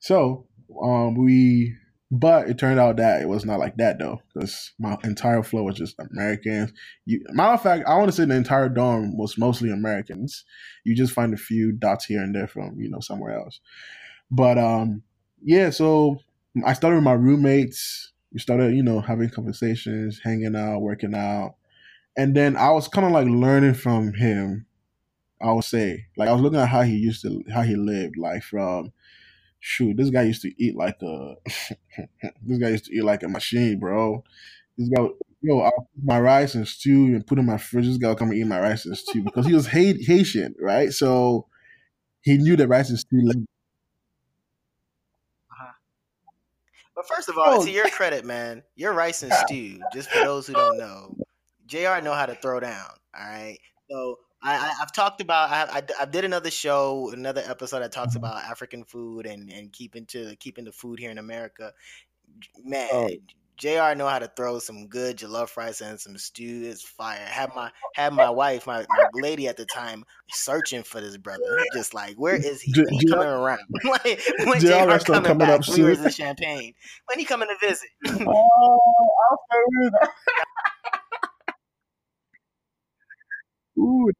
So 0.00 0.46
um, 0.82 1.16
we, 1.16 1.74
but 2.10 2.48
it 2.48 2.58
turned 2.58 2.80
out 2.80 2.96
that 2.98 3.22
it 3.22 3.28
was 3.28 3.44
not 3.44 3.60
like 3.60 3.76
that 3.78 3.98
though, 3.98 4.20
because 4.34 4.72
my 4.78 4.96
entire 5.04 5.42
floor 5.42 5.64
was 5.64 5.76
just 5.76 5.96
Americans. 6.12 6.72
You, 7.06 7.24
matter 7.30 7.54
of 7.54 7.62
fact, 7.62 7.88
I 7.88 7.96
want 7.96 8.08
to 8.08 8.12
say 8.16 8.24
the 8.26 8.36
entire 8.36 8.68
dorm 8.68 9.16
was 9.16 9.38
mostly 9.38 9.70
Americans. 9.70 10.44
You 10.84 10.96
just 10.96 11.12
find 11.14 11.34
a 11.34 11.38
few 11.38 11.72
dots 11.72 12.06
here 12.06 12.22
and 12.22 12.34
there 12.34 12.48
from 12.48 12.80
you 12.80 12.90
know 12.90 13.00
somewhere 13.00 13.38
else. 13.38 13.60
But 14.30 14.58
um, 14.58 15.02
yeah, 15.42 15.70
so 15.70 16.18
I 16.66 16.72
started 16.74 16.96
with 16.96 17.04
my 17.04 17.14
roommates. 17.14 18.12
We 18.32 18.40
started, 18.40 18.74
you 18.76 18.82
know, 18.82 19.00
having 19.00 19.30
conversations, 19.30 20.20
hanging 20.22 20.54
out, 20.56 20.80
working 20.80 21.14
out 21.14 21.54
and 22.18 22.34
then 22.36 22.56
I 22.56 22.70
was 22.72 22.88
kind 22.88 23.06
of 23.06 23.12
like 23.12 23.28
learning 23.28 23.74
from 23.74 24.12
him. 24.12 24.66
I 25.40 25.52
would 25.52 25.62
say, 25.64 26.06
like 26.16 26.28
I 26.28 26.32
was 26.32 26.42
looking 26.42 26.58
at 26.58 26.68
how 26.68 26.82
he 26.82 26.96
used 26.96 27.22
to, 27.22 27.44
how 27.54 27.62
he 27.62 27.76
lived, 27.76 28.16
like 28.18 28.42
from, 28.42 28.92
shoot, 29.60 29.96
this 29.96 30.10
guy 30.10 30.22
used 30.22 30.42
to 30.42 30.52
eat 30.62 30.74
like 30.76 31.00
a, 31.00 31.36
this 32.42 32.58
guy 32.58 32.70
used 32.70 32.86
to 32.86 32.92
eat 32.94 33.04
like 33.04 33.22
a 33.22 33.28
machine, 33.28 33.78
bro. 33.78 34.24
This 34.76 34.88
guy, 34.88 35.06
yo, 35.42 35.60
I'll 35.60 35.70
put 35.70 36.04
my 36.04 36.18
rice 36.20 36.56
and 36.56 36.66
stew 36.66 37.06
and 37.06 37.24
put 37.24 37.38
in 37.38 37.46
my 37.46 37.56
fridge. 37.56 37.86
This 37.86 37.98
guy 37.98 38.08
will 38.08 38.16
come 38.16 38.30
and 38.30 38.38
eat 38.38 38.48
my 38.48 38.58
rice 38.60 38.84
and 38.84 38.98
stew 38.98 39.22
because 39.22 39.46
he 39.46 39.54
was 39.54 39.68
Haitian, 39.68 40.56
right? 40.60 40.92
So 40.92 41.46
he 42.22 42.36
knew 42.36 42.56
that 42.56 42.66
rice 42.66 42.90
and 42.90 42.98
stew. 42.98 43.20
Like, 43.22 43.36
uh-huh. 45.52 45.72
But 46.96 47.06
first 47.06 47.28
of 47.28 47.38
all, 47.38 47.60
Oh. 47.60 47.64
to 47.64 47.70
your 47.70 47.88
credit, 47.90 48.24
man, 48.24 48.64
your 48.74 48.92
rice 48.92 49.22
and 49.22 49.32
stew. 49.32 49.80
Just 49.94 50.10
for 50.10 50.18
those 50.24 50.48
who 50.48 50.54
don't 50.54 50.78
know, 50.78 51.16
Jr. 51.68 52.02
know 52.02 52.14
how 52.14 52.26
to 52.26 52.34
throw 52.34 52.58
down. 52.60 52.88
All 53.18 53.24
right, 53.28 53.58
so. 53.90 54.16
I, 54.40 54.54
I, 54.54 54.72
I've 54.82 54.92
talked 54.92 55.20
about 55.20 55.50
I, 55.50 55.78
I, 55.78 55.82
I 56.02 56.04
did 56.04 56.24
another 56.24 56.52
show 56.52 57.10
another 57.12 57.42
episode 57.44 57.80
that 57.80 57.90
talks 57.90 58.14
mm-hmm. 58.14 58.24
about 58.24 58.44
African 58.44 58.84
food 58.84 59.26
and, 59.26 59.50
and 59.50 59.72
keeping 59.72 60.06
to 60.06 60.36
keeping 60.36 60.64
the 60.64 60.70
food 60.70 61.00
here 61.00 61.10
in 61.10 61.18
America. 61.18 61.72
Man, 62.64 62.88
Oh. 62.92 63.08
Jr. 63.56 63.96
know 63.96 64.06
how 64.06 64.20
to 64.20 64.30
throw 64.36 64.60
some 64.60 64.86
good 64.86 65.16
jollof 65.18 65.56
rice 65.56 65.80
and 65.80 65.98
some 65.98 66.16
stew. 66.16 66.62
It's 66.66 66.82
fire. 66.82 67.18
Had 67.26 67.50
my 67.56 67.72
had 67.96 68.12
my 68.12 68.30
wife, 68.30 68.64
my, 68.68 68.86
my 68.88 69.04
lady 69.14 69.48
at 69.48 69.56
the 69.56 69.66
time, 69.66 70.04
searching 70.30 70.84
for 70.84 71.00
this 71.00 71.16
brother. 71.16 71.58
Just 71.74 71.92
like, 71.92 72.14
where 72.14 72.36
is 72.36 72.60
he? 72.62 72.70
J- 72.70 72.82
When 72.84 72.92
he 72.94 73.06
Jr. 73.06 73.12
coming 73.14 73.28
around? 73.28 73.58
like, 73.84 74.20
when 74.44 74.60
Jr. 74.60 74.66
Jr. 74.68 74.72
coming 74.72 75.02
coming 75.04 75.38
back? 75.38 75.48
up 75.62 75.66
We 75.66 75.74
soon. 75.74 75.84
were 75.86 75.90
in 76.04 76.10
Champaign. 76.10 76.74
When 77.06 77.18
he 77.18 77.24
coming 77.24 77.48
to 77.48 77.66
visit? 77.66 77.88
oh, 78.06 78.78
I'll 79.30 79.38
say 79.50 79.90
that. 80.00 80.10
Ooh. 83.78 84.10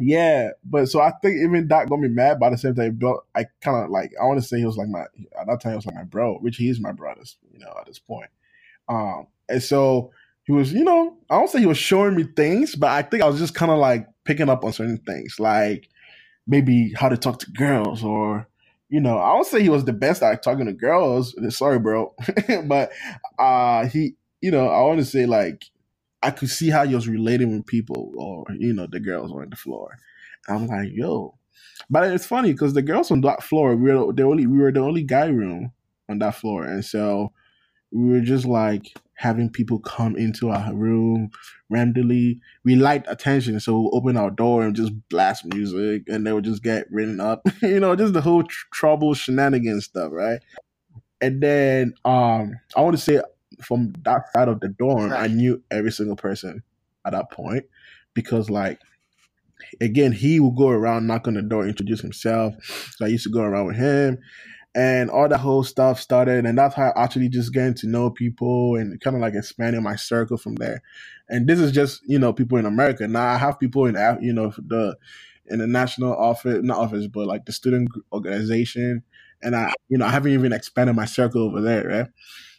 Yeah, 0.00 0.50
but 0.64 0.86
so 0.88 1.00
I 1.00 1.12
think 1.22 1.36
even 1.36 1.68
that 1.68 1.88
got 1.88 2.00
me 2.00 2.08
mad, 2.08 2.40
by 2.40 2.50
the 2.50 2.58
same 2.58 2.74
time, 2.74 2.96
but 3.00 3.18
I 3.36 3.46
kind 3.60 3.84
of 3.84 3.90
like 3.90 4.10
I 4.20 4.24
want 4.24 4.40
to 4.42 4.46
say 4.46 4.58
he 4.58 4.64
was 4.66 4.76
like 4.76 4.88
my 4.88 5.02
at 5.02 5.46
that 5.46 5.60
time 5.60 5.72
he 5.72 5.76
was 5.76 5.86
like 5.86 5.94
my 5.94 6.02
bro, 6.02 6.38
which 6.38 6.56
he 6.56 6.68
is 6.68 6.80
my 6.80 6.90
brother, 6.90 7.22
you 7.52 7.60
know, 7.60 7.72
at 7.78 7.86
this 7.86 8.00
point. 8.00 8.28
Um, 8.88 9.28
and 9.48 9.62
so 9.62 10.12
he 10.44 10.52
was, 10.52 10.72
you 10.72 10.84
know, 10.84 11.16
I 11.30 11.36
don't 11.38 11.50
say 11.50 11.60
he 11.60 11.66
was 11.66 11.78
showing 11.78 12.16
me 12.16 12.24
things, 12.24 12.76
but 12.76 12.90
I 12.90 13.02
think 13.02 13.22
I 13.22 13.28
was 13.28 13.38
just 13.38 13.54
kind 13.54 13.72
of 13.72 13.78
like 13.78 14.08
picking 14.24 14.50
up 14.50 14.64
on 14.64 14.72
certain 14.72 14.98
things, 14.98 15.36
like 15.40 15.88
maybe 16.46 16.92
how 16.96 17.08
to 17.08 17.16
talk 17.16 17.40
to 17.40 17.50
girls, 17.52 18.04
or 18.04 18.48
you 18.90 19.00
know, 19.00 19.18
I 19.18 19.32
don't 19.34 19.46
say 19.46 19.62
he 19.62 19.70
was 19.70 19.84
the 19.84 19.92
best 19.94 20.22
at 20.22 20.42
talking 20.42 20.66
to 20.66 20.72
girls. 20.72 21.34
Sorry, 21.56 21.78
bro, 21.78 22.14
but 22.66 22.92
uh, 23.38 23.86
he, 23.86 24.14
you 24.40 24.50
know, 24.50 24.68
I 24.68 24.82
want 24.82 25.00
to 25.00 25.04
say 25.06 25.26
like 25.26 25.64
I 26.24 26.32
could 26.32 26.50
see 26.50 26.70
how 26.70 26.86
he 26.86 26.96
was 26.96 27.08
relating 27.08 27.52
with 27.56 27.66
people 27.66 28.12
or 28.16 28.46
you 28.58 28.74
know 28.74 28.88
the 28.90 29.00
girls 29.00 29.32
on 29.32 29.50
the 29.50 29.56
floor. 29.56 29.98
I'm 30.48 30.68
like, 30.68 30.90
yo, 30.92 31.38
but 31.90 32.10
it's 32.12 32.26
funny 32.26 32.52
because 32.52 32.74
the 32.74 32.82
girls 32.82 33.10
on 33.12 33.22
that 33.22 33.44
floor, 33.44 33.76
we 33.76 33.92
were 33.94 34.12
the 34.12 34.24
only 34.24 34.46
we 34.48 34.58
were 34.58 34.72
the 34.72 34.80
only 34.80 35.04
guy 35.04 35.26
room 35.26 35.72
on 36.10 36.20
that 36.20 36.36
floor, 36.36 36.64
and 36.64 36.84
so 36.84 37.32
we 37.92 38.10
were 38.10 38.20
just 38.20 38.46
like 38.46 38.92
having 39.16 39.50
people 39.50 39.78
come 39.80 40.16
into 40.16 40.50
our 40.50 40.74
room 40.74 41.30
randomly. 41.70 42.40
We 42.64 42.76
liked 42.76 43.08
attention, 43.10 43.60
so 43.60 43.80
we 43.80 43.90
open 43.92 44.16
our 44.16 44.30
door 44.30 44.64
and 44.64 44.76
just 44.76 44.92
blast 45.10 45.44
music, 45.46 46.04
and 46.08 46.26
they 46.26 46.32
would 46.32 46.44
just 46.44 46.62
get 46.62 46.90
written 46.90 47.20
up, 47.20 47.42
you 47.62 47.80
know, 47.80 47.96
just 47.96 48.14
the 48.14 48.22
whole 48.22 48.44
tr- 48.44 48.66
trouble 48.72 49.14
shenanigans 49.14 49.86
stuff, 49.86 50.10
right? 50.12 50.40
And 51.20 51.42
then 51.42 51.94
um, 52.04 52.54
I 52.76 52.82
want 52.82 52.96
to 52.96 53.02
say 53.02 53.20
from 53.62 53.92
that 54.04 54.22
side 54.34 54.48
of 54.48 54.60
the 54.60 54.68
dorm, 54.68 55.12
I 55.12 55.26
knew 55.28 55.62
every 55.70 55.92
single 55.92 56.16
person 56.16 56.62
at 57.04 57.12
that 57.12 57.30
point 57.30 57.64
because, 58.14 58.50
like, 58.50 58.80
again, 59.80 60.12
he 60.12 60.40
would 60.40 60.56
go 60.56 60.68
around 60.68 61.06
knock 61.06 61.28
on 61.28 61.34
the 61.34 61.42
door, 61.42 61.66
introduce 61.66 62.00
himself. 62.00 62.54
So 62.96 63.04
I 63.04 63.08
used 63.08 63.24
to 63.24 63.30
go 63.30 63.40
around 63.42 63.66
with 63.66 63.76
him, 63.76 64.18
and 64.74 65.10
all 65.10 65.28
that 65.28 65.38
whole 65.38 65.64
stuff 65.64 66.00
started. 66.00 66.46
And 66.46 66.58
that's 66.58 66.74
how 66.74 66.92
I 66.96 67.04
actually 67.04 67.28
just 67.28 67.52
getting 67.52 67.74
to 67.74 67.88
know 67.88 68.10
people 68.10 68.76
and 68.76 69.00
kind 69.00 69.16
of 69.16 69.22
like 69.22 69.34
expanding 69.34 69.82
my 69.82 69.96
circle 69.96 70.36
from 70.36 70.56
there. 70.56 70.82
And 71.28 71.48
this 71.48 71.58
is 71.60 71.72
just 71.72 72.02
you 72.06 72.18
know 72.18 72.32
people 72.32 72.58
in 72.58 72.66
America. 72.66 73.06
Now 73.08 73.26
I 73.28 73.38
have 73.38 73.58
people 73.60 73.86
in 73.86 73.96
you 74.20 74.32
know 74.32 74.52
the 74.58 74.96
in 75.46 75.58
the 75.58 75.66
national 75.66 76.14
office, 76.16 76.60
not 76.62 76.78
office, 76.78 77.06
but 77.06 77.26
like 77.26 77.44
the 77.46 77.52
student 77.52 77.90
organization. 78.12 79.02
And 79.42 79.54
I, 79.54 79.72
you 79.88 79.98
know, 79.98 80.06
I 80.06 80.10
haven't 80.10 80.32
even 80.32 80.54
expanded 80.54 80.96
my 80.96 81.04
circle 81.04 81.42
over 81.42 81.60
there, 81.60 81.86
right? 81.86 82.06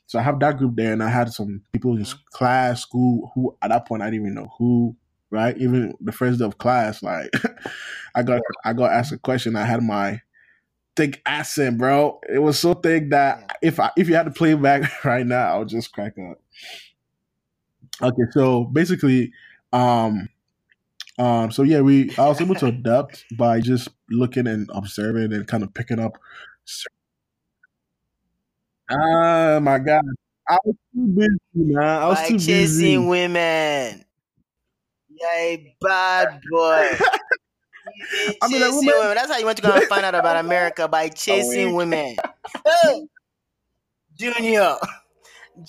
So 0.08 0.20
I 0.20 0.22
have 0.22 0.40
that 0.40 0.58
group 0.58 0.76
there, 0.76 0.94
and 0.94 1.04
I 1.04 1.10
had 1.10 1.32
some 1.34 1.62
people 1.74 1.96
in 1.98 2.04
Mhm. 2.04 2.20
class, 2.32 2.82
school, 2.84 3.32
who 3.34 3.58
at 3.62 3.70
that 3.70 3.88
point 3.88 4.04
I 4.04 4.10
didn't 4.10 4.22
even 4.28 4.36
know 4.36 4.52
who, 4.58 4.96
right? 5.32 5.58
Even 5.58 5.94
the 6.00 6.12
first 6.12 6.40
day 6.40 6.46
of 6.46 6.58
class, 6.58 7.02
like 7.04 7.30
I 8.16 8.24
got 8.24 8.42
I 8.64 8.74
got 8.74 8.92
asked 8.92 9.14
a 9.14 9.18
question. 9.18 9.56
I 9.56 9.66
had 9.66 9.84
my 9.84 10.22
thick 10.96 11.22
accent, 11.26 11.78
bro. 11.78 12.20
It 12.30 12.40
was 12.40 12.60
so 12.60 12.74
thick 12.76 13.10
that 13.12 13.58
if 13.62 13.80
I 13.80 13.92
if 13.98 14.10
you 14.10 14.16
had 14.16 14.26
to 14.26 14.32
play 14.32 14.54
back 14.56 14.84
right 15.06 15.26
now, 15.26 15.56
I 15.56 15.60
would 15.60 15.70
just 15.70 15.94
crack 15.94 16.14
up. 16.20 16.40
Okay, 18.02 18.24
so 18.32 18.66
basically, 18.66 19.32
um, 19.72 20.28
um, 21.20 21.52
so 21.52 21.64
yeah, 21.64 21.82
we 21.82 22.16
I 22.18 22.28
was 22.28 22.42
able 22.42 22.56
to 22.56 22.68
adapt 22.68 23.26
by 23.38 23.62
just 23.62 23.90
looking 24.10 24.48
and 24.48 24.70
observing 24.74 25.34
and 25.34 25.48
kind 25.48 25.64
of 25.64 25.74
picking 25.74 26.00
up. 26.00 26.18
Ah, 28.90 29.60
my 29.62 29.80
God, 29.80 30.04
I 30.48 30.58
was 30.64 30.76
too 30.94 31.08
busy, 31.08 31.40
man. 31.56 31.84
I 31.84 32.08
was 32.08 32.20
By 32.20 32.28
too 32.28 32.34
busy. 32.36 32.46
chasing 32.46 33.08
women. 33.08 34.06
Yay, 35.10 35.76
bad 35.82 36.40
boy. 36.52 36.60
I 38.42 38.48
mean, 38.48 38.62
chasing 38.62 38.62
women- 38.62 39.00
women. 39.00 39.16
That's 39.16 39.32
how 39.32 39.38
you 39.40 39.46
went 39.46 39.58
to 39.58 39.64
go 39.64 39.74
and 39.76 39.84
find 39.86 40.06
out 40.06 40.14
about 40.16 40.38
America 40.38 40.88
by 40.88 41.10
chasing 41.16 41.68
weak. 41.68 41.76
women. 41.76 42.16
Hey, 42.66 43.08
Junior, 44.18 44.76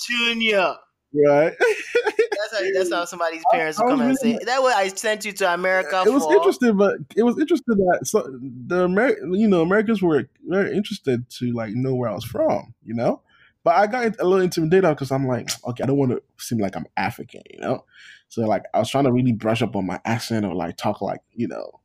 Junior. 0.07 0.75
Right? 1.14 1.54
That's 1.59 2.52
how. 2.52 2.70
That's 2.74 2.92
how 2.92 3.04
somebody's 3.04 3.42
parents 3.52 3.78
I 3.80 3.86
come 3.86 4.00
and 4.00 4.16
say, 4.18 4.38
"That 4.44 4.62
what 4.62 4.76
I 4.76 4.88
sent 4.88 5.24
you 5.24 5.32
to 5.32 5.54
America 5.54 6.02
it 6.07 6.12
was 6.12 6.24
for." 6.24 6.34
interesting, 6.34 6.76
but 6.76 6.96
it 7.16 7.22
was 7.22 7.38
interesting 7.38 7.76
that 7.76 8.00
so 8.07 8.22
the 8.40 8.84
Amer- 8.84 9.16
you 9.34 9.48
know 9.48 9.62
Americans 9.62 10.02
were 10.02 10.28
very 10.44 10.76
interested 10.76 11.28
to 11.30 11.52
like 11.52 11.74
know 11.74 11.94
where 11.94 12.11
I 12.11 12.14
was 12.14 12.24
from, 12.24 12.74
you 12.84 12.94
know. 12.94 13.22
But 13.64 13.76
I 13.76 13.86
got 13.88 14.20
a 14.20 14.24
little 14.24 14.44
intimidated 14.44 14.88
because 14.90 15.11
I'm 15.11 15.26
like, 15.26 15.50
okay, 15.66 15.82
I 15.82 15.86
don't 15.86 15.96
want 15.96 16.12
to 16.12 16.22
seem 16.38 16.59
like 16.59 16.76
I'm 16.76 16.86
African, 16.96 17.42
you 17.50 17.59
know. 17.59 17.84
So 18.28 18.42
like 18.42 18.64
I 18.72 18.78
was 18.78 18.90
trying 18.90 19.04
to 19.04 19.12
really 19.12 19.32
brush 19.32 19.62
up 19.62 19.74
on 19.74 19.86
my 19.86 20.00
accent 20.04 20.44
or 20.44 20.54
like 20.54 20.76
talk 20.76 21.02
like 21.02 21.20
you 21.32 21.48
know, 21.48 21.80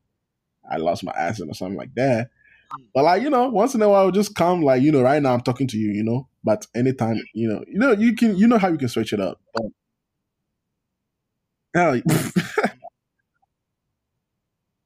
I 0.70 0.78
lost 0.78 1.04
my 1.04 1.14
accent 1.16 1.50
or 1.50 1.54
something 1.54 1.78
like 1.78 1.96
that. 1.96 2.30
But 2.94 3.04
like 3.04 3.22
you 3.22 3.30
know, 3.30 3.50
once 3.50 3.76
in 3.76 3.82
a 3.82 3.90
while, 3.90 4.02
I 4.02 4.06
would 4.06 4.16
just 4.16 4.36
come 4.36 4.62
like 4.62 4.82
you 4.82 4.92
know, 4.92 5.02
right 5.02 5.22
now 5.22 5.34
I'm 5.34 5.42
talking 5.42 5.68
to 5.68 5.78
you, 5.78 5.92
you 5.92 6.04
know. 6.04 6.28
But 6.44 6.66
anytime, 6.76 7.22
you 7.34 7.48
know, 7.48 7.64
you 7.68 7.78
know, 7.78 7.92
you 7.92 8.16
can, 8.16 8.36
you 8.36 8.48
know 8.48 8.58
how 8.58 8.70
you 8.70 8.78
can 8.78 8.90
switch 8.90 9.14
it 9.14 9.20
up. 9.20 9.40
But, 9.54 9.64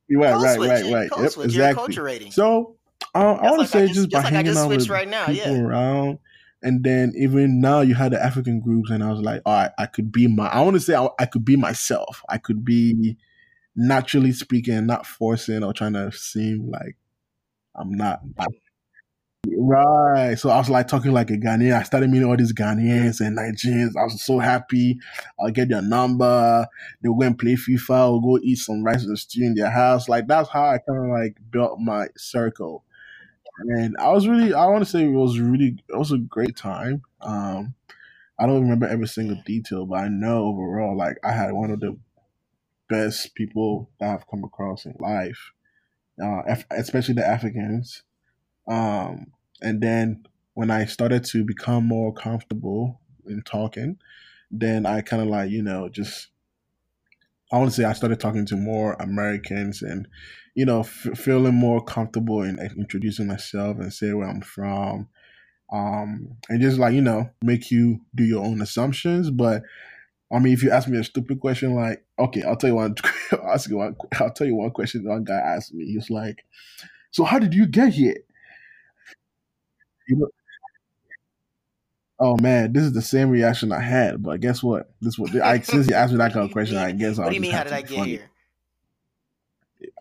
you 0.07 0.19
right, 0.21 0.35
right, 0.35 0.59
right, 0.59 0.93
right. 0.93 1.09
Yep, 1.17 1.37
exactly. 1.45 2.29
So 2.31 2.75
um, 3.13 3.23
I 3.39 3.43
want 3.43 3.59
like 3.59 3.67
to 3.69 3.71
say 3.71 3.87
just, 3.87 4.09
just- 4.09 4.11
by 4.11 4.23
like 4.23 4.33
hanging 4.33 4.57
out 4.57 4.69
with 4.69 4.89
right 4.89 5.07
now, 5.07 5.27
people 5.27 5.55
yeah. 5.55 5.61
around, 5.61 6.19
and 6.61 6.83
then 6.83 7.13
even 7.17 7.61
now 7.61 7.81
you 7.81 7.95
had 7.95 8.11
the 8.11 8.23
African 8.23 8.59
groups, 8.59 8.89
and 8.89 9.03
I 9.03 9.11
was 9.11 9.21
like, 9.21 9.41
all 9.45 9.53
right, 9.53 9.71
I 9.77 9.85
could 9.85 10.11
be 10.11 10.27
my. 10.27 10.47
I 10.47 10.61
want 10.61 10.75
to 10.75 10.81
say 10.81 10.95
I, 10.95 11.07
I 11.17 11.25
could 11.25 11.45
be 11.45 11.55
myself. 11.55 12.21
I 12.27 12.37
could 12.37 12.65
be 12.65 13.17
naturally 13.75 14.33
speaking, 14.33 14.85
not 14.85 15.05
forcing 15.05 15.63
or 15.63 15.73
trying 15.73 15.93
to 15.93 16.11
seem 16.11 16.69
like 16.69 16.97
I'm 17.77 17.91
not. 17.91 18.21
Right. 19.57 20.35
So 20.35 20.49
I 20.49 20.57
was 20.57 20.69
like 20.69 20.87
talking 20.87 21.11
like 21.11 21.29
a 21.29 21.37
Ghanaian. 21.37 21.79
I 21.79 21.83
started 21.83 22.09
meeting 22.09 22.27
all 22.27 22.37
these 22.37 22.53
Ghanaians 22.53 23.19
and 23.21 23.37
Nigerians. 23.37 23.95
I 23.95 24.03
was 24.03 24.21
so 24.23 24.39
happy. 24.39 24.97
I'll 25.39 25.51
get 25.51 25.69
their 25.69 25.81
number. 25.81 26.67
They'll 27.01 27.13
go 27.13 27.25
and 27.25 27.37
play 27.37 27.55
FIFA 27.55 28.13
or 28.13 28.21
go 28.21 28.39
eat 28.43 28.57
some 28.57 28.83
rice 28.83 29.03
and 29.03 29.17
stew 29.17 29.43
in 29.43 29.55
their 29.55 29.69
house. 29.69 30.09
Like 30.09 30.27
that's 30.27 30.49
how 30.49 30.63
I 30.63 30.79
kind 30.79 31.05
of 31.05 31.11
like 31.11 31.37
built 31.51 31.79
my 31.79 32.07
circle. 32.17 32.83
And 33.59 33.95
I 33.99 34.11
was 34.11 34.27
really, 34.27 34.53
I 34.53 34.65
want 34.65 34.83
to 34.83 34.89
say 34.89 35.05
it 35.05 35.09
was 35.09 35.39
really, 35.39 35.77
it 35.87 35.97
was 35.97 36.11
a 36.11 36.17
great 36.17 36.57
time. 36.57 37.03
Um, 37.21 37.75
I 38.37 38.47
don't 38.47 38.61
remember 38.61 38.87
every 38.87 39.07
single 39.07 39.41
detail, 39.45 39.85
but 39.85 39.99
I 39.99 40.07
know 40.09 40.47
overall, 40.47 40.97
like 40.97 41.17
I 41.23 41.31
had 41.31 41.53
one 41.53 41.71
of 41.71 41.79
the 41.79 41.97
best 42.89 43.33
people 43.35 43.89
that 43.99 44.09
I've 44.09 44.27
come 44.27 44.43
across 44.43 44.85
in 44.85 44.95
life, 44.99 45.51
uh, 46.23 46.41
especially 46.71 47.15
the 47.15 47.27
Africans. 47.27 48.03
Um, 48.67 49.27
and 49.61 49.81
then 49.81 50.25
when 50.53 50.71
I 50.71 50.85
started 50.85 51.23
to 51.25 51.43
become 51.43 51.87
more 51.87 52.13
comfortable 52.13 52.99
in 53.27 53.41
talking, 53.43 53.97
then 54.51 54.85
I 54.85 55.01
kind 55.01 55.21
of 55.21 55.27
like, 55.27 55.49
you 55.51 55.61
know, 55.61 55.89
just, 55.89 56.27
I 57.51 57.57
want 57.57 57.69
to 57.71 57.75
say 57.75 57.83
I 57.83 57.93
started 57.93 58.19
talking 58.19 58.45
to 58.47 58.55
more 58.55 58.93
Americans 58.93 59.81
and, 59.81 60.07
you 60.55 60.65
know, 60.65 60.81
f- 60.81 61.09
feeling 61.15 61.55
more 61.55 61.83
comfortable 61.83 62.41
in 62.41 62.59
introducing 62.77 63.27
myself 63.27 63.77
and 63.77 63.93
say 63.93 64.13
where 64.13 64.27
I'm 64.27 64.41
from. 64.41 65.09
Um, 65.71 66.37
and 66.47 66.61
just 66.61 66.77
like, 66.77 66.93
you 66.93 67.01
know, 67.01 67.29
make 67.41 67.71
you 67.71 68.01
do 68.13 68.23
your 68.23 68.45
own 68.45 68.61
assumptions. 68.61 69.29
But 69.31 69.63
I 70.31 70.39
mean, 70.39 70.53
if 70.53 70.63
you 70.63 70.71
ask 70.71 70.87
me 70.87 70.97
a 70.97 71.03
stupid 71.03 71.39
question, 71.39 71.75
like, 71.75 72.03
okay, 72.19 72.43
I'll 72.43 72.55
tell 72.55 72.69
you 72.69 72.75
one, 72.75 72.95
I'll 73.31 73.51
ask 73.53 73.69
you 73.69 73.77
one, 73.77 73.95
I'll 74.19 74.31
tell 74.31 74.47
you 74.47 74.55
one 74.55 74.71
question. 74.71 75.07
One 75.07 75.23
guy 75.23 75.35
asked 75.39 75.73
me, 75.73 75.85
he 75.85 75.97
was 75.97 76.09
like, 76.09 76.45
so 77.11 77.23
how 77.23 77.39
did 77.39 77.53
you 77.53 77.67
get 77.67 77.93
here? 77.93 78.17
You 80.07 80.17
know, 80.17 80.27
oh 82.19 82.37
man, 82.37 82.73
this 82.73 82.83
is 82.83 82.93
the 82.93 83.01
same 83.01 83.29
reaction 83.29 83.71
I 83.71 83.81
had. 83.81 84.21
But 84.21 84.41
guess 84.41 84.63
what? 84.63 84.91
This 85.01 85.17
what 85.17 85.35
I 85.37 85.59
since 85.61 85.87
you 85.87 85.95
asked 85.95 86.11
me 86.11 86.17
that 86.17 86.33
kind 86.33 86.45
of 86.45 86.51
question, 86.51 86.77
I 86.77 86.91
guess. 86.91 87.19
I'll 87.19 87.29
do 87.29 87.35
you 87.35 87.41
mean? 87.41 87.51
How 87.51 87.63
did 87.63 87.73
I 87.73 87.81
get 87.81 87.97
funny. 87.97 88.11
here? 88.11 88.31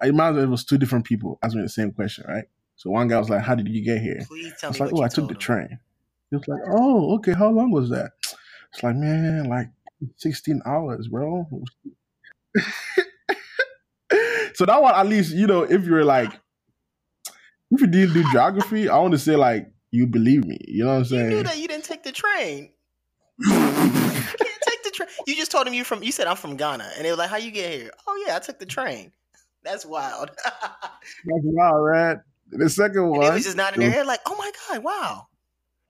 I 0.02 0.08
imagine 0.08 0.42
it 0.42 0.46
was 0.48 0.64
two 0.64 0.78
different 0.78 1.04
people 1.04 1.38
asking 1.42 1.60
me 1.60 1.64
the 1.66 1.70
same 1.70 1.92
question, 1.92 2.24
right? 2.28 2.44
So 2.76 2.90
one 2.90 3.08
guy 3.08 3.18
was 3.18 3.30
like, 3.30 3.42
"How 3.42 3.54
did 3.54 3.68
you 3.68 3.84
get 3.84 4.00
here?" 4.02 4.24
Please 4.26 4.54
I 4.62 4.68
was 4.68 4.80
me 4.80 4.86
like, 4.86 4.94
"Oh, 4.94 5.02
I 5.02 5.08
took 5.08 5.28
the 5.28 5.34
train." 5.34 5.78
He 6.30 6.36
was 6.36 6.48
like, 6.48 6.62
"Oh, 6.68 7.14
okay. 7.16 7.32
How 7.32 7.50
long 7.50 7.70
was 7.70 7.90
that?" 7.90 8.12
It's 8.72 8.82
like, 8.82 8.96
man, 8.96 9.48
like 9.48 9.68
sixteen 10.16 10.60
hours, 10.66 11.08
bro. 11.08 11.46
so 14.54 14.66
that 14.66 14.80
one, 14.82 14.94
at 14.94 15.06
least, 15.06 15.34
you 15.34 15.46
know, 15.46 15.62
if 15.62 15.84
you're 15.84 16.04
like, 16.04 16.32
if 17.70 17.80
you 17.80 17.86
didn't 17.86 18.14
do 18.14 18.24
geography, 18.32 18.88
I 18.88 18.98
want 18.98 19.12
to 19.12 19.18
say 19.18 19.36
like 19.36 19.68
you 19.90 20.06
believe 20.06 20.44
me. 20.44 20.58
You 20.66 20.84
know 20.84 20.90
what 20.90 20.94
I'm 20.96 21.00
You 21.02 21.06
saying? 21.06 21.28
knew 21.28 21.42
that 21.44 21.58
you 21.58 21.68
didn't 21.68 21.84
take 21.84 22.02
the 22.04 22.12
train. 22.12 22.70
You 24.38 24.46
can't 24.46 24.62
take 24.68 24.82
the 24.84 24.90
train. 24.90 25.08
You 25.26 25.36
just 25.36 25.50
told 25.52 25.66
him 25.66 25.74
you 25.74 25.84
from. 25.84 26.02
You 26.02 26.12
said 26.12 26.26
I'm 26.26 26.36
from 26.36 26.56
Ghana, 26.56 26.90
and 26.96 27.04
they 27.04 27.10
were 27.10 27.16
like, 27.16 27.30
"How 27.30 27.36
you 27.36 27.50
get 27.50 27.72
here?" 27.72 27.90
Oh 28.06 28.24
yeah, 28.26 28.36
I 28.36 28.38
took 28.40 28.58
the 28.58 28.66
train. 28.66 29.12
That's 29.64 29.84
wild. 29.86 30.30
That's 30.44 31.44
wild, 31.44 31.84
right? 31.84 32.18
The 32.50 32.68
second 32.70 32.98
and 33.12 33.22
they 33.22 33.28
one, 33.28 33.30
was 33.30 33.44
just 33.44 33.56
nodding 33.56 33.80
their 33.80 33.90
head 33.90 34.06
like, 34.06 34.20
"Oh 34.26 34.36
my 34.36 34.50
god, 34.68 34.84
wow." 34.84 35.26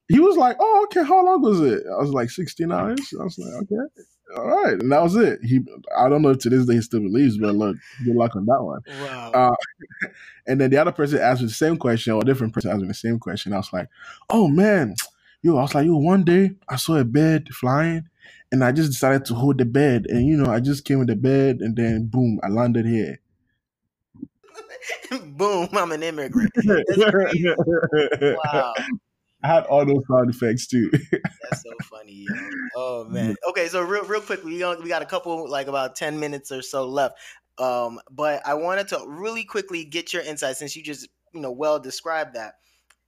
He 0.09 0.21
was 0.21 0.37
like, 0.37 0.57
"Oh, 0.61 0.87
okay. 0.87 1.07
How 1.07 1.25
long 1.25 1.43
was 1.43 1.61
it?" 1.61 1.85
I 1.87 2.01
was 2.01 2.11
like, 2.11 2.31
16 2.31 2.71
hours." 2.71 3.01
I 3.19 3.25
was 3.25 3.39
like, 3.39 3.53
"Okay, 3.63 4.03
all 4.37 4.47
right," 4.47 4.75
and 4.75 4.93
that 4.93 5.03
was 5.03 5.17
it. 5.17 5.41
He, 5.43 5.61
I 5.97 6.09
don't 6.09 6.23
know 6.23 6.31
if 6.31 6.39
to 6.41 6.51
this 6.51 6.67
day 6.67 6.75
he 6.75 6.81
still 6.83 7.01
believes, 7.01 7.39
but 7.39 7.55
look, 7.55 7.77
good 8.05 8.17
luck 8.17 8.37
on 8.37 8.47
that 8.47 8.63
one. 8.63 8.81
Wow. 9.01 9.33
Uh, 9.33 10.09
and 10.47 10.61
then 10.61 10.71
the 10.71 10.77
other 10.77 10.93
person 10.93 11.19
asked 11.19 11.41
me 11.41 11.49
the 11.49 11.55
same 11.55 11.77
question, 11.77 12.13
or 12.13 12.23
a 12.23 12.25
different 12.25 12.53
person 12.53 12.71
asked 12.71 12.83
me 12.83 12.89
the 12.89 12.95
same 12.95 13.19
question. 13.19 13.53
I 13.53 13.59
was 13.59 13.73
like, 13.73 13.89
"Oh 14.31 14.49
man, 14.49 14.95
yo," 15.43 15.57
I 15.57 15.63
was 15.63 15.75
like, 15.75 15.87
"Yo, 15.87 15.97
one 15.97 16.25
day 16.25 16.53
I 16.69 16.77
saw 16.77 16.97
a 16.97 17.05
bird 17.05 17.49
flying." 17.55 18.09
And 18.53 18.63
I 18.63 18.71
just 18.71 18.93
decided 18.93 19.25
to 19.25 19.35
hold 19.35 19.59
the 19.59 19.65
bed, 19.65 20.07
and 20.09 20.29
you 20.29 20.37
know, 20.37 20.49
I 20.49 20.61
just 20.61 20.85
came 20.85 21.01
with 21.01 21.09
the 21.09 21.17
bed, 21.17 21.57
and 21.61 21.75
then 21.75 22.07
boom, 22.07 22.39
I 22.45 22.49
landed 22.49 22.87
here. 22.87 23.19
Boom, 25.37 25.69
I'm 25.73 25.93
an 25.93 26.03
immigrant. 26.03 26.53
Wow. 28.45 28.75
I 29.45 29.47
had 29.47 29.65
all 29.65 29.85
those 29.85 30.03
sound 30.11 30.31
effects 30.31 30.67
too. 30.67 30.91
That's 31.13 31.63
so 31.63 31.73
funny, 31.83 32.27
yo. 32.27 32.35
Oh 32.75 33.05
man. 33.05 33.37
Okay, 33.51 33.69
so 33.69 33.83
real 33.83 34.05
real 34.05 34.23
quick, 34.23 34.43
we 34.43 34.59
got 34.59 34.83
we 34.83 34.89
got 34.89 35.03
a 35.03 35.07
couple 35.07 35.49
like 35.51 35.67
about 35.67 35.97
ten 35.97 36.19
minutes 36.19 36.51
or 36.51 36.63
so 36.63 36.89
left. 36.89 37.19
Um, 37.59 38.01
but 38.11 38.45
I 38.47 38.55
wanted 38.55 38.89
to 38.89 39.05
really 39.07 39.45
quickly 39.45 39.85
get 39.85 40.15
your 40.15 40.23
insight 40.23 40.57
since 40.57 40.75
you 40.75 40.83
just 40.83 41.09
you 41.35 41.41
know 41.41 41.53
well 41.53 41.79
described 41.79 42.35
that. 42.37 42.55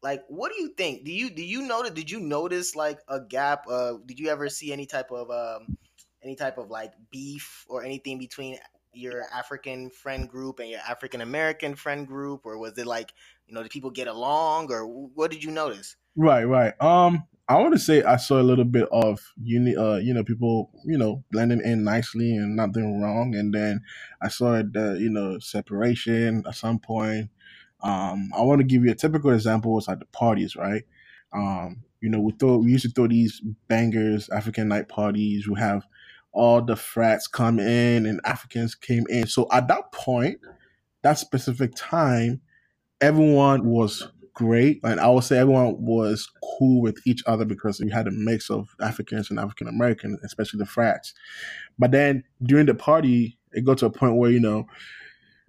Like, 0.03 0.25
what 0.29 0.53
do 0.53 0.61
you 0.61 0.75
think? 0.77 1.07
Do 1.07 1.13
you 1.13 1.31
do 1.31 1.43
you 1.43 1.63
notice? 1.63 1.93
Did 1.93 2.11
you 2.11 2.21
notice 2.21 2.77
like 2.77 2.99
a 3.09 3.19
gap? 3.19 3.65
Uh, 3.67 3.95
did 4.05 4.21
you 4.21 4.29
ever 4.29 4.51
see 4.51 4.75
any 4.75 4.85
type 4.85 5.11
of 5.11 5.31
um, 5.31 5.79
any 6.23 6.37
type 6.37 6.59
of 6.59 6.71
like 6.71 6.93
beef 7.11 7.65
or 7.67 7.83
anything 7.83 8.19
between 8.19 8.59
your 8.93 9.25
African 9.33 9.89
friend 9.89 10.29
group 10.29 10.61
and 10.61 10.69
your 10.69 10.81
African 10.81 11.23
American 11.23 11.75
friend 11.75 12.07
group, 12.07 12.43
or 12.45 12.59
was 12.59 12.77
it 12.77 12.87
like 12.87 13.15
you 13.47 13.55
know 13.55 13.63
did 13.63 13.73
people 13.73 13.91
get 13.91 14.07
along, 14.07 14.71
or 14.71 14.87
what 14.87 15.31
did 15.31 15.43
you 15.43 15.51
notice? 15.51 15.97
Right, 16.17 16.45
right. 16.45 16.81
Um, 16.83 17.25
I 17.49 17.59
want 17.59 17.75
to 17.75 17.79
say 17.79 18.03
I 18.03 18.17
saw 18.17 18.41
a 18.41 18.43
little 18.43 18.65
bit 18.65 18.89
of 18.91 19.21
uni, 19.41 19.77
uh, 19.77 19.97
you 19.97 20.15
know, 20.15 20.25
people, 20.25 20.71
you 20.85 20.99
know, 20.99 21.23
blending 21.31 21.61
in 21.63 21.85
nicely 21.85 22.37
and 22.37 22.57
not 22.57 22.73
doing 22.73 23.01
wrong, 23.01 23.35
and 23.37 23.55
then 23.55 23.83
I 24.23 24.29
saw 24.29 24.63
the, 24.63 24.99
you 25.01 25.11
know, 25.11 25.39
separation 25.39 26.43
at 26.47 26.57
some 26.57 26.79
point. 26.79 27.31
Um, 27.83 28.31
I 28.37 28.43
want 28.43 28.61
to 28.61 28.67
give 28.67 28.85
you 28.85 28.91
a 28.91 28.95
typical 28.97 29.31
example 29.31 29.75
was 29.75 29.89
at 29.89 30.01
the 30.01 30.07
parties, 30.07 30.57
right? 30.57 30.85
Um, 31.33 31.85
you 32.01 32.09
know, 32.09 32.21
we 32.21 32.33
throw 32.33 32.57
we 32.59 32.73
used 32.73 32.85
to 32.87 32.91
throw 32.91 33.07
these 33.07 33.41
bangers, 33.69 34.29
African 34.31 34.69
night 34.69 34.89
parties. 34.89 35.47
We 35.47 35.61
have 35.61 35.87
all 36.33 36.63
the 36.63 36.77
frats 36.77 37.27
come 37.29 37.59
in 37.61 38.07
and 38.07 38.21
Africans 38.25 38.75
came 38.75 39.05
in. 39.09 39.27
So 39.27 39.47
at 39.53 39.69
that 39.69 39.93
point, 39.93 40.41
that 41.03 41.19
specific 41.19 41.73
time, 41.77 42.41
everyone 43.01 43.67
was 43.67 44.09
great, 44.37 44.81
and 44.85 45.01
I 45.01 45.09
would 45.09 45.25
say 45.25 45.39
everyone 45.39 45.77
was 45.81 46.31
cool 46.59 46.83
with 46.83 46.99
each 47.07 47.23
other 47.27 47.45
because 47.45 47.81
we 47.81 47.91
had 47.91 48.07
a 48.07 48.13
mix 48.13 48.51
of 48.51 48.69
Africans 48.81 49.31
and 49.31 49.41
African 49.41 49.67
Americans, 49.67 50.21
especially 50.23 50.59
the 50.59 50.67
frats. 50.67 51.15
But 51.79 51.91
then 51.91 52.23
during 52.43 52.67
the 52.67 52.75
party, 52.75 53.39
it 53.53 53.65
got 53.65 53.79
to 53.79 53.87
a 53.87 53.91
point 53.91 54.17
where 54.17 54.31
you 54.31 54.41
know 54.41 54.67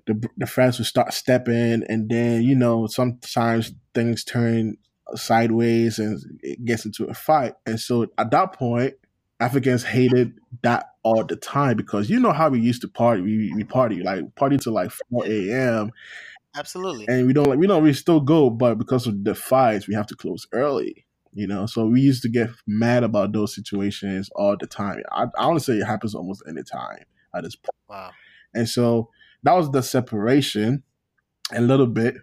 the 0.07 0.27
the 0.37 0.47
frats 0.47 0.79
would 0.79 0.87
start 0.87 1.13
stepping, 1.13 1.83
and 1.87 2.09
then 2.09 2.41
you 2.41 2.55
know 2.55 2.87
sometimes 2.87 3.73
things 3.93 4.23
turn 4.23 4.77
sideways 5.15 5.99
and 5.99 6.19
it 6.41 6.63
gets 6.65 6.85
into 6.85 7.05
a 7.05 7.13
fight. 7.13 7.53
And 7.65 7.79
so 7.79 8.07
at 8.17 8.31
that 8.31 8.53
point, 8.53 8.95
Africans 9.39 9.83
hated 9.83 10.33
that 10.63 10.85
all 11.03 11.23
the 11.23 11.35
time 11.35 11.77
because 11.77 12.09
you 12.09 12.19
know 12.19 12.31
how 12.31 12.49
we 12.49 12.59
used 12.59 12.81
to 12.81 12.87
party. 12.87 13.21
We, 13.21 13.53
we 13.53 13.63
party 13.63 14.01
like 14.01 14.35
party 14.35 14.57
till 14.57 14.73
like 14.73 14.91
four 14.91 15.25
a.m. 15.25 15.91
Absolutely. 16.55 17.05
and 17.07 17.27
we 17.27 17.33
don't 17.33 17.47
like 17.47 17.59
we 17.59 17.67
don't 17.67 17.83
we 17.83 17.93
still 17.93 18.19
go, 18.19 18.49
but 18.49 18.75
because 18.75 19.07
of 19.07 19.23
the 19.23 19.35
fights, 19.35 19.87
we 19.87 19.93
have 19.93 20.07
to 20.07 20.15
close 20.15 20.47
early. 20.51 21.05
You 21.33 21.45
know, 21.45 21.67
so 21.67 21.85
we 21.85 22.01
used 22.01 22.23
to 22.23 22.29
get 22.29 22.49
mad 22.65 23.03
about 23.03 23.31
those 23.31 23.53
situations 23.53 24.29
all 24.35 24.57
the 24.59 24.65
time. 24.65 25.03
I, 25.11 25.25
I 25.37 25.45
want 25.45 25.59
to 25.59 25.63
say 25.63 25.73
it 25.73 25.85
happens 25.85 26.15
almost 26.15 26.41
any 26.49 26.63
time 26.63 27.03
at 27.35 27.43
this 27.43 27.55
point. 27.55 27.75
Wow. 27.87 28.09
And 28.55 28.67
so 28.67 29.11
that 29.43 29.53
was 29.53 29.69
the 29.69 29.83
separation 29.83 30.83
a 31.53 31.61
little 31.61 31.85
bit. 31.85 32.15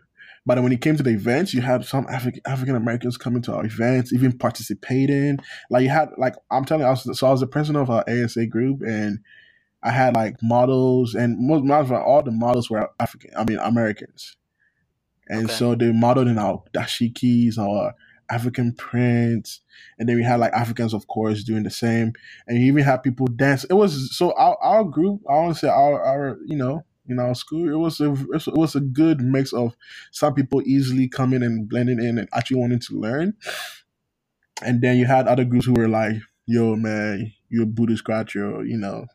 But 0.47 0.57
then 0.57 0.65
when 0.65 0.73
it 0.73 0.81
came 0.81 0.97
to 0.97 1.03
the 1.03 1.11
events, 1.11 1.55
you 1.55 1.63
had 1.63 1.85
some 1.85 2.07
African 2.11 2.43
African 2.45 2.77
Americans 2.77 3.17
coming 3.17 3.41
to 3.43 3.55
our 3.55 3.65
events, 3.65 4.13
even 4.13 4.37
participating. 4.37 5.39
Like 5.71 5.85
you 5.85 5.89
had 5.89 6.11
like 6.19 6.35
I'm 6.51 6.65
telling 6.65 6.83
you, 6.83 6.89
I 6.89 6.91
was, 6.91 7.19
so 7.19 7.27
I 7.27 7.31
was 7.31 7.41
the 7.41 7.47
president 7.47 7.83
of 7.83 7.91
our 7.91 8.05
ASA 8.09 8.47
group, 8.47 8.83
and 8.83 9.21
I 9.85 9.93
had 9.93 10.15
like 10.17 10.37
models, 10.43 11.15
and 11.15 11.39
most 11.41 11.65
models, 11.65 11.93
all 11.93 12.23
the 12.25 12.33
models 12.33 12.71
were 12.71 12.91
African. 13.01 13.33
I 13.37 13.45
mean 13.45 13.59
Americans, 13.61 14.37
and 15.29 15.51
Okay. 15.51 15.53
so 15.53 15.75
they 15.75 15.93
modeled 15.93 16.29
in 16.29 16.39
our 16.39 16.63
dashikis, 16.75 17.59
our 17.59 17.95
African 18.31 18.75
prints, 18.75 19.61
and 19.99 20.09
then 20.09 20.17
we 20.17 20.25
had 20.25 20.41
like 20.41 20.53
Africans, 20.53 20.95
of 20.95 21.07
course, 21.09 21.45
doing 21.45 21.65
the 21.65 21.71
same, 21.71 22.13
and 22.47 22.59
you 22.59 22.67
even 22.67 22.85
had 22.85 23.03
people 23.03 23.27
dance. 23.27 23.65
It 23.65 23.75
was 23.75 24.17
so 24.17 24.33
our, 24.37 24.57
our 24.63 24.85
group. 24.85 25.23
I 25.29 25.35
want 25.35 25.55
to 25.55 25.61
say 25.61 25.69
our 25.69 26.03
our 26.03 26.39
you 26.47 26.57
know 26.57 26.85
in 27.09 27.19
our 27.21 27.35
school, 27.35 27.69
it 27.69 27.77
was 27.79 28.01
a 28.01 28.13
it 28.13 28.57
was 28.57 28.75
a 28.77 28.81
good 28.81 29.21
mix 29.21 29.53
of 29.53 29.77
some 30.13 30.35
people 30.35 30.63
easily 30.67 31.09
coming 31.09 31.43
and 31.43 31.69
blending 31.69 32.01
in 32.03 32.19
and 32.19 32.29
actually 32.35 32.61
wanting 32.61 32.81
to 32.81 32.99
learn, 33.01 33.35
and 34.63 34.81
then 34.83 34.97
you 34.99 35.07
had 35.07 35.29
other 35.29 35.45
groups 35.45 35.67
who 35.67 35.75
were 35.75 35.89
like, 35.89 36.17
"Yo, 36.47 36.77
man, 36.77 37.33
you're 37.51 37.65
a 37.65 37.67
booty 37.67 37.97
scratcher," 37.97 38.65
you 38.65 38.79
know. 38.79 39.07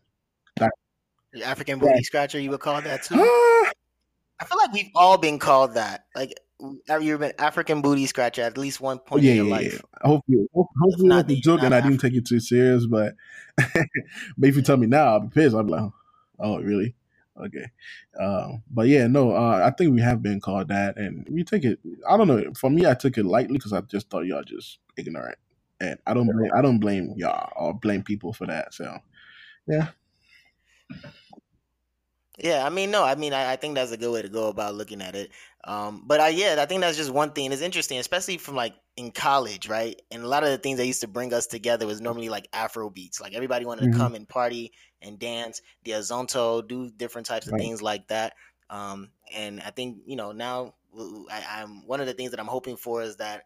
The 1.33 1.43
African 1.43 1.79
booty 1.79 1.93
Right. 1.93 2.05
scratcher, 2.05 2.39
you 2.39 2.49
would 2.51 2.59
call 2.59 2.81
that 2.81 3.03
too? 3.03 3.15
I 4.41 4.45
feel 4.45 4.57
like 4.57 4.71
we've 4.73 4.91
all 4.95 5.17
been 5.17 5.37
called 5.37 5.75
that. 5.75 6.05
Like 6.15 6.33
you've 7.01 7.19
been 7.19 7.33
African 7.37 7.81
booty 7.81 8.05
scratcher 8.05 8.41
at 8.41 8.57
least 8.57 8.81
one 8.81 8.99
point 8.99 9.23
yeah, 9.23 9.31
in 9.31 9.37
your 9.37 9.45
yeah, 9.45 9.51
life. 9.51 9.73
yeah. 9.73 10.07
Hopefully, 10.07 10.47
hopefully 10.53 11.07
not, 11.07 11.19
it 11.19 11.27
was 11.27 11.27
then 11.27 11.29
a 11.29 11.33
you're 11.33 11.41
joke 11.41 11.63
and 11.63 11.75
I 11.75 11.81
didn't 11.81 11.99
take 11.99 12.13
it 12.13 12.25
too 12.25 12.39
serious. 12.39 12.85
But 12.85 13.15
but 13.57 14.49
if 14.49 14.55
you 14.55 14.61
tell 14.61 14.77
me 14.77 14.87
now, 14.87 15.13
I'll 15.13 15.19
be 15.21 15.29
pissed. 15.29 15.55
I'll 15.55 15.63
be 15.63 15.71
like, 15.71 15.91
oh, 16.39 16.59
really? 16.59 16.95
Okay. 17.39 17.65
Um, 18.19 18.63
but 18.69 18.87
yeah, 18.87 19.07
no, 19.07 19.31
uh, 19.31 19.61
I 19.65 19.71
think 19.71 19.93
we 19.93 20.01
have 20.01 20.21
been 20.21 20.41
called 20.41 20.67
that, 20.69 20.97
and 20.97 21.25
we 21.29 21.43
take 21.43 21.63
it. 21.63 21.79
I 22.07 22.17
don't 22.17 22.27
know. 22.27 22.43
For 22.57 22.69
me, 22.69 22.85
I 22.85 22.93
took 22.93 23.17
it 23.17 23.25
lightly 23.25 23.57
because 23.57 23.73
I 23.73 23.81
just 23.81 24.09
thought 24.09 24.25
y'all 24.25 24.43
just 24.43 24.79
ignorant, 24.97 25.37
and 25.79 25.97
I 26.05 26.13
don't 26.13 26.27
blame. 26.27 26.51
I 26.53 26.61
don't 26.61 26.79
blame 26.79 27.13
y'all 27.15 27.51
or 27.55 27.73
blame 27.73 28.03
people 28.03 28.33
for 28.33 28.45
that. 28.47 28.73
So, 28.73 28.97
yeah. 29.67 29.89
Yeah, 32.37 32.65
I 32.65 32.69
mean, 32.69 32.89
no, 32.89 33.03
I 33.03 33.15
mean, 33.15 33.33
I, 33.33 33.51
I 33.51 33.55
think 33.57 33.75
that's 33.75 33.91
a 33.91 33.97
good 33.97 34.13
way 34.13 34.21
to 34.21 34.29
go 34.29 34.47
about 34.47 34.75
looking 34.75 35.01
at 35.01 35.13
it. 35.13 35.31
Um, 35.65 36.03
but 36.07 36.21
I, 36.21 36.29
yeah, 36.29 36.55
I 36.57 36.65
think 36.65 36.79
that's 36.79 36.95
just 36.95 37.11
one 37.11 37.33
thing. 37.33 37.51
It's 37.51 37.61
interesting, 37.61 37.97
especially 37.99 38.37
from 38.37 38.55
like 38.55 38.75
in 38.95 39.11
college, 39.11 39.67
right? 39.67 40.01
And 40.09 40.23
a 40.23 40.27
lot 40.27 40.43
of 40.43 40.49
the 40.49 40.57
things 40.57 40.77
that 40.77 40.85
used 40.87 41.01
to 41.01 41.07
bring 41.09 41.33
us 41.33 41.47
together 41.47 41.85
was 41.85 41.99
normally 41.99 42.29
like 42.29 42.47
Afro 42.53 42.89
beats. 42.89 43.19
Like 43.19 43.33
everybody 43.33 43.65
wanted 43.65 43.81
to 43.81 43.87
Mhm. 43.87 43.89
come 43.89 44.15
and 44.15 44.29
party 44.29 44.71
and 45.01 45.19
dance, 45.19 45.61
the 45.83 45.91
Azonto, 45.91 46.65
do 46.65 46.89
different 46.89 47.27
types 47.27 47.47
of 47.47 47.55
Right. 47.55 47.57
things 47.57 47.81
like 47.81 48.07
that. 48.07 48.35
Um, 48.69 49.11
and 49.33 49.59
I 49.59 49.71
think 49.71 50.03
you 50.05 50.15
know 50.15 50.31
now 50.31 50.75
I'm 51.29 51.85
one 51.85 51.99
of 51.99 52.07
the 52.07 52.13
things 52.13 52.31
that 52.31 52.39
I'm 52.39 52.47
hoping 52.47 52.77
for 52.77 53.01
is 53.01 53.17
that 53.17 53.43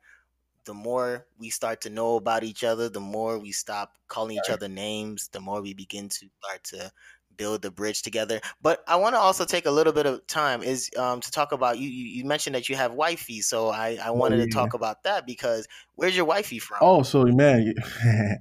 the 0.66 0.74
more 0.74 1.28
we 1.38 1.50
start 1.50 1.82
to 1.82 1.90
know 1.90 2.16
about 2.16 2.44
each 2.44 2.64
other, 2.64 2.88
the 2.90 3.00
more 3.02 3.38
we 3.38 3.52
stop 3.52 3.98
calling 4.08 4.38
each 4.38 4.50
other 4.50 4.70
names, 4.70 5.28
the 5.30 5.42
more 5.42 5.62
we 5.62 5.74
begin 5.74 6.08
to 6.10 6.30
start 6.42 6.64
to 6.66 6.92
build 7.38 7.62
the 7.62 7.72
bridge 7.72 8.02
together. 8.02 8.42
But 8.62 8.84
I 8.88 8.96
want 8.98 9.16
to 9.16 9.20
also 9.20 9.46
take 9.46 9.66
a 9.66 9.72
little 9.72 9.94
bit 9.94 10.06
of 10.06 10.26
time 10.28 10.64
is 10.64 10.90
um, 10.98 11.22
to 11.22 11.32
talk 11.32 11.52
about 11.52 11.78
you. 11.78 11.90
You 11.90 12.06
you 12.06 12.26
mentioned 12.26 12.56
that 12.56 12.70
you 12.70 12.76
have 12.76 12.94
wifey, 12.94 13.42
so 13.42 13.70
I 13.70 13.98
I 14.04 14.12
wanted 14.12 14.38
to 14.38 14.44
yeah. 14.44 14.54
talk 14.54 14.74
about 14.74 15.04
that 15.04 15.26
because 15.26 15.68
where's 15.96 16.16
your 16.16 16.26
wifey 16.26 16.60
from? 16.60 16.78
Oh, 16.82 17.04
so 17.04 17.24
man, 17.24 17.74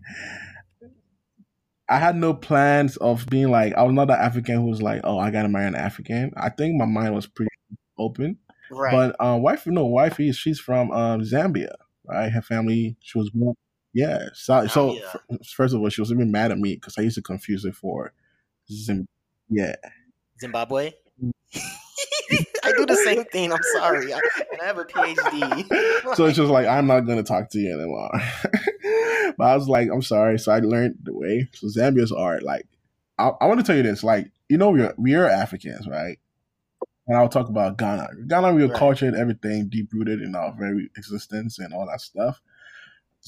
I 1.88 1.98
had 1.98 2.16
no 2.16 2.32
plans 2.32 2.96
of 2.96 3.26
being 3.26 3.50
like 3.50 3.74
I 3.74 3.82
was 3.82 3.92
not 3.92 4.10
an 4.10 4.16
African 4.16 4.56
who 4.56 4.68
was 4.68 4.80
like, 4.80 5.02
oh, 5.04 5.18
I 5.18 5.30
gotta 5.30 5.48
marry 5.48 5.66
an 5.66 5.74
African. 5.74 6.32
I 6.36 6.48
think 6.48 6.76
my 6.76 6.86
mind 6.86 7.14
was 7.14 7.26
pretty 7.26 7.50
open. 7.98 8.38
right. 8.70 8.92
But 8.92 9.24
um, 9.24 9.42
wife, 9.42 9.66
no, 9.66 9.86
wifey, 9.86 10.32
she's 10.32 10.58
from 10.58 10.90
um 10.90 11.20
Zambia, 11.20 11.74
right? 12.06 12.32
Her 12.32 12.42
family, 12.42 12.96
she 13.00 13.18
was 13.18 13.30
born, 13.30 13.56
yeah. 13.92 14.26
So, 14.34 14.66
so 14.68 14.92
Zambia. 14.92 15.04
f- 15.14 15.46
first 15.54 15.74
of 15.74 15.80
all, 15.80 15.88
she 15.90 16.00
was 16.00 16.10
even 16.10 16.30
mad 16.30 16.50
at 16.50 16.58
me 16.58 16.74
because 16.74 16.96
I 16.98 17.02
used 17.02 17.16
to 17.16 17.22
confuse 17.22 17.64
it 17.64 17.74
for 17.74 18.12
Zim, 18.72 19.06
yeah. 19.48 19.74
Zimbabwe. 20.40 20.92
I 22.64 22.72
do 22.72 22.86
the 22.86 22.96
same 22.96 23.24
thing. 23.26 23.52
I'm 23.52 23.62
sorry, 23.74 24.12
I, 24.12 24.20
and 24.52 24.60
I 24.62 24.64
have 24.64 24.78
a 24.78 24.84
PhD. 24.84 26.14
so 26.16 26.24
it's 26.26 26.36
just 26.36 26.50
like 26.50 26.66
I'm 26.66 26.86
not 26.86 27.00
gonna 27.00 27.22
talk 27.22 27.50
to 27.50 27.58
you 27.58 27.72
anymore. 27.74 28.10
but 29.36 29.44
I 29.44 29.56
was 29.56 29.68
like, 29.68 29.88
I'm 29.92 30.02
sorry. 30.02 30.38
So 30.38 30.52
I 30.52 30.60
learned 30.60 30.96
the 31.02 31.12
way. 31.12 31.48
So 31.52 31.66
Zambia's 31.66 32.12
art, 32.12 32.42
like, 32.42 32.66
I, 33.18 33.30
I 33.40 33.46
want 33.46 33.60
to 33.60 33.66
tell 33.66 33.76
you 33.76 33.82
this, 33.82 34.02
like, 34.02 34.30
you 34.48 34.56
know, 34.56 34.70
we're 34.70 34.94
we 34.96 35.14
are 35.14 35.26
Africans, 35.26 35.86
right? 35.86 36.18
And 37.06 37.16
I'll 37.16 37.28
talk 37.28 37.48
about 37.48 37.76
Ghana. 37.78 38.08
Ghana, 38.28 38.52
we 38.54 38.62
are 38.62 38.68
Right. 38.68 38.78
culture 38.78 39.06
and 39.06 39.16
everything 39.16 39.68
deep 39.68 39.92
rooted 39.92 40.22
in 40.22 40.34
our 40.34 40.54
very 40.58 40.88
existence 40.96 41.58
and 41.58 41.74
all 41.74 41.86
that 41.86 42.00
stuff. 42.00 42.40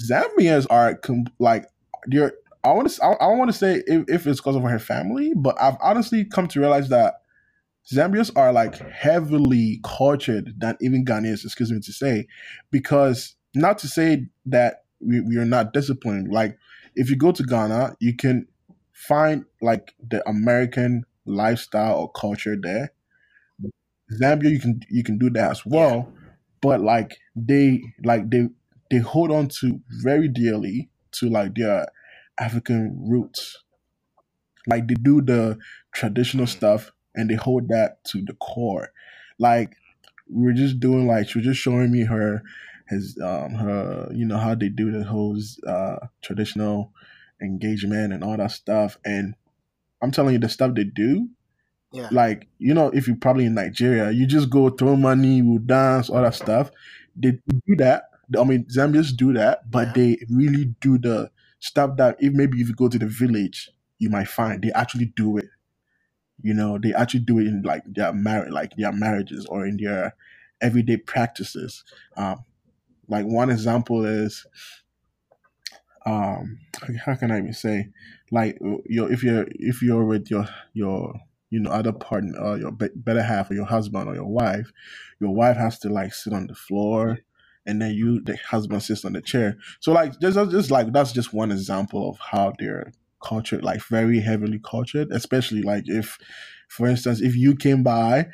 Zambians 0.01 0.67
are 0.71 0.95
com- 0.95 1.27
like, 1.39 1.67
they're. 2.07 2.33
I 2.65 2.73
want 2.73 2.89
to. 2.91 3.05
I, 3.05 3.13
I 3.13 3.27
want 3.35 3.51
to 3.51 3.57
say 3.57 3.83
if, 3.87 4.05
if 4.09 4.27
it's 4.27 4.41
because 4.41 4.57
of 4.57 4.63
her 4.63 4.79
family, 4.79 5.33
but 5.37 5.61
I've 5.61 5.77
honestly 5.83 6.25
come 6.25 6.49
to 6.49 6.61
realize 6.61 6.89
that 6.89 7.15
Zambians 7.93 8.31
are 8.37 8.53
like 8.53 8.77
heavily 8.91 9.81
cultured 9.85 10.55
than 10.59 10.77
even 10.81 11.05
Ghanaians, 11.05 11.45
excuse 11.45 11.71
me 11.71 11.81
to 11.81 11.93
say, 11.93 12.27
because 12.71 13.37
not 13.55 13.79
to 13.79 13.89
say 13.89 14.27
that 14.47 14.85
we, 15.01 15.21
we 15.21 15.37
are 15.37 15.45
not 15.45 15.73
disciplined. 15.73 16.33
Like 16.33 16.57
if 16.97 17.11
you 17.11 17.17
go 17.17 17.33
to 17.33 17.43
Ghana, 17.43 17.97
you 18.01 18.17
can 18.17 18.47
find 18.93 19.45
like 19.61 19.95
the 20.09 20.27
American 20.29 21.05
lifestyle 21.27 21.99
or 21.99 22.13
culture 22.13 22.57
there. 22.61 22.93
Zambia, 24.13 24.51
you 24.51 24.61
can 24.61 24.81
you 24.91 25.03
can 25.03 25.19
do 25.19 25.31
that 25.31 25.51
as 25.51 25.67
well, 25.67 26.13
but 26.63 26.81
like 26.81 27.17
they 27.37 27.83
like 28.05 28.31
they 28.31 28.49
they 28.91 28.99
hold 28.99 29.31
on 29.31 29.49
to 29.49 29.81
very 30.03 30.29
dearly 30.29 30.89
to 31.13 31.29
like 31.29 31.55
their 31.55 31.87
African 32.39 33.07
roots. 33.09 33.65
Like 34.67 34.89
they 34.89 34.95
do 34.95 35.21
the 35.21 35.59
traditional 35.93 36.47
Mm. 36.47 36.49
stuff 36.49 36.93
and 37.15 37.31
they 37.31 37.35
hold 37.35 37.69
that 37.69 38.05
to 38.07 38.23
the 38.23 38.35
core. 38.35 38.91
Like 39.39 39.75
we 40.31 40.45
were 40.45 40.53
just 40.55 40.81
doing 40.81 41.07
like 41.07 41.29
she 41.29 41.39
was 41.39 41.47
just 41.47 41.61
showing 41.61 41.93
me 41.93 42.05
her 42.05 42.43
his 42.89 43.19
um 43.23 43.55
her 43.55 44.09
you 44.15 44.27
know 44.27 44.39
how 44.39 44.55
they 44.55 44.69
do 44.69 44.91
the 44.93 45.05
whole 45.05 45.39
uh 45.67 45.97
traditional 46.23 46.93
engagement 47.43 48.13
and 48.13 48.25
all 48.25 48.37
that 48.37 48.53
stuff 48.53 48.99
and 49.05 49.35
I'm 50.03 50.11
telling 50.13 50.35
you 50.35 50.41
the 50.41 50.49
stuff 50.49 50.75
they 50.75 50.85
do 50.85 51.29
yeah. 51.93 52.11
like 52.11 52.49
you 52.59 52.75
know 52.75 52.89
if 52.91 53.07
you're 53.09 53.17
probably 53.17 53.47
in 53.47 53.55
Nigeria 53.55 54.11
you 54.11 54.27
just 54.27 54.51
go 54.51 54.71
throw 54.71 54.97
money 54.97 55.37
you 55.39 55.59
dance 55.61 56.11
all 56.11 56.23
that 56.23 56.35
stuff 56.35 56.71
they 57.17 57.33
do 57.67 57.77
that 57.79 58.05
I 58.39 58.45
mean 58.45 58.67
Zambians 58.67 59.17
do 59.17 59.33
that 59.35 59.71
but 59.71 59.89
Yeah. 59.89 59.95
they 59.95 60.19
really 60.31 60.67
do 60.81 60.99
the 60.99 61.31
stuff 61.65 61.97
that 61.97 62.17
if 62.21 62.33
maybe 62.33 62.61
if 62.61 62.69
you 62.69 62.75
go 62.75 62.89
to 62.89 62.99
the 62.99 63.07
village 63.07 63.71
you 63.99 64.11
might 64.11 64.29
find 64.29 64.63
they 64.63 64.73
actually 64.73 65.07
do 65.17 65.39
it. 65.39 65.47
You 66.43 66.53
know 66.53 66.79
they 66.79 66.93
actually 66.93 67.21
do 67.21 67.39
it 67.39 67.47
in 67.47 67.63
like 67.63 67.83
their 67.87 68.13
marriage 68.13 68.53
like 68.53 68.77
their 68.77 68.93
marriages 68.93 69.47
or 69.47 69.67
in 69.67 69.79
their 69.79 70.15
everyday 70.61 70.99
practices. 70.99 71.85
Um 72.17 72.45
like 73.09 73.27
one 73.27 73.51
example 73.51 74.05
is 74.05 74.47
um 76.07 76.59
how 77.05 77.15
can 77.15 77.31
i 77.31 77.39
even 77.39 77.53
say 77.53 77.89
like 78.31 78.59
you 78.87 79.07
if 79.07 79.23
you're 79.23 79.47
if 79.53 79.81
you're 79.81 80.05
with 80.05 80.31
your 80.31 80.47
your 80.75 81.15
you 81.51 81.61
know 81.61 81.71
other 81.71 81.93
partner 81.93 82.39
or 82.39 82.59
your 82.59 82.73
be- 82.73 82.89
better 82.95 83.23
half 83.23 83.51
or 83.51 83.55
your 83.55 83.65
husband 83.65 84.09
or 84.09 84.15
your 84.15 84.27
wife 84.27 84.71
your 85.21 85.35
wife 85.35 85.57
has 85.57 85.79
to 85.79 85.89
like 85.89 86.13
sit 86.13 86.33
on 86.33 86.47
the 86.47 86.55
floor 86.55 87.19
and 87.67 87.81
then 87.81 87.95
you 87.95 88.21
the 88.21 88.37
husband 88.49 88.83
sits 88.83 89.05
on 89.05 89.13
the 89.15 89.21
chair. 89.23 89.57
So 89.81 89.93
like 89.93 90.19
just 90.21 90.39
just 90.51 90.71
like 90.71 90.93
that's 90.93 91.13
just 91.13 91.33
one 91.33 91.51
example 91.53 92.09
of 92.11 92.19
how 92.19 92.53
they're 92.59 92.93
cultured 93.23 93.65
like 93.65 93.83
very 93.85 94.21
heavily 94.21 94.61
cultured 94.63 95.11
especially 95.11 95.63
like 95.63 95.85
if 95.87 96.19
for 96.69 96.87
instance 96.87 97.23
if 97.23 97.35
you 97.35 97.57
came 97.57 97.83
by 97.83 98.27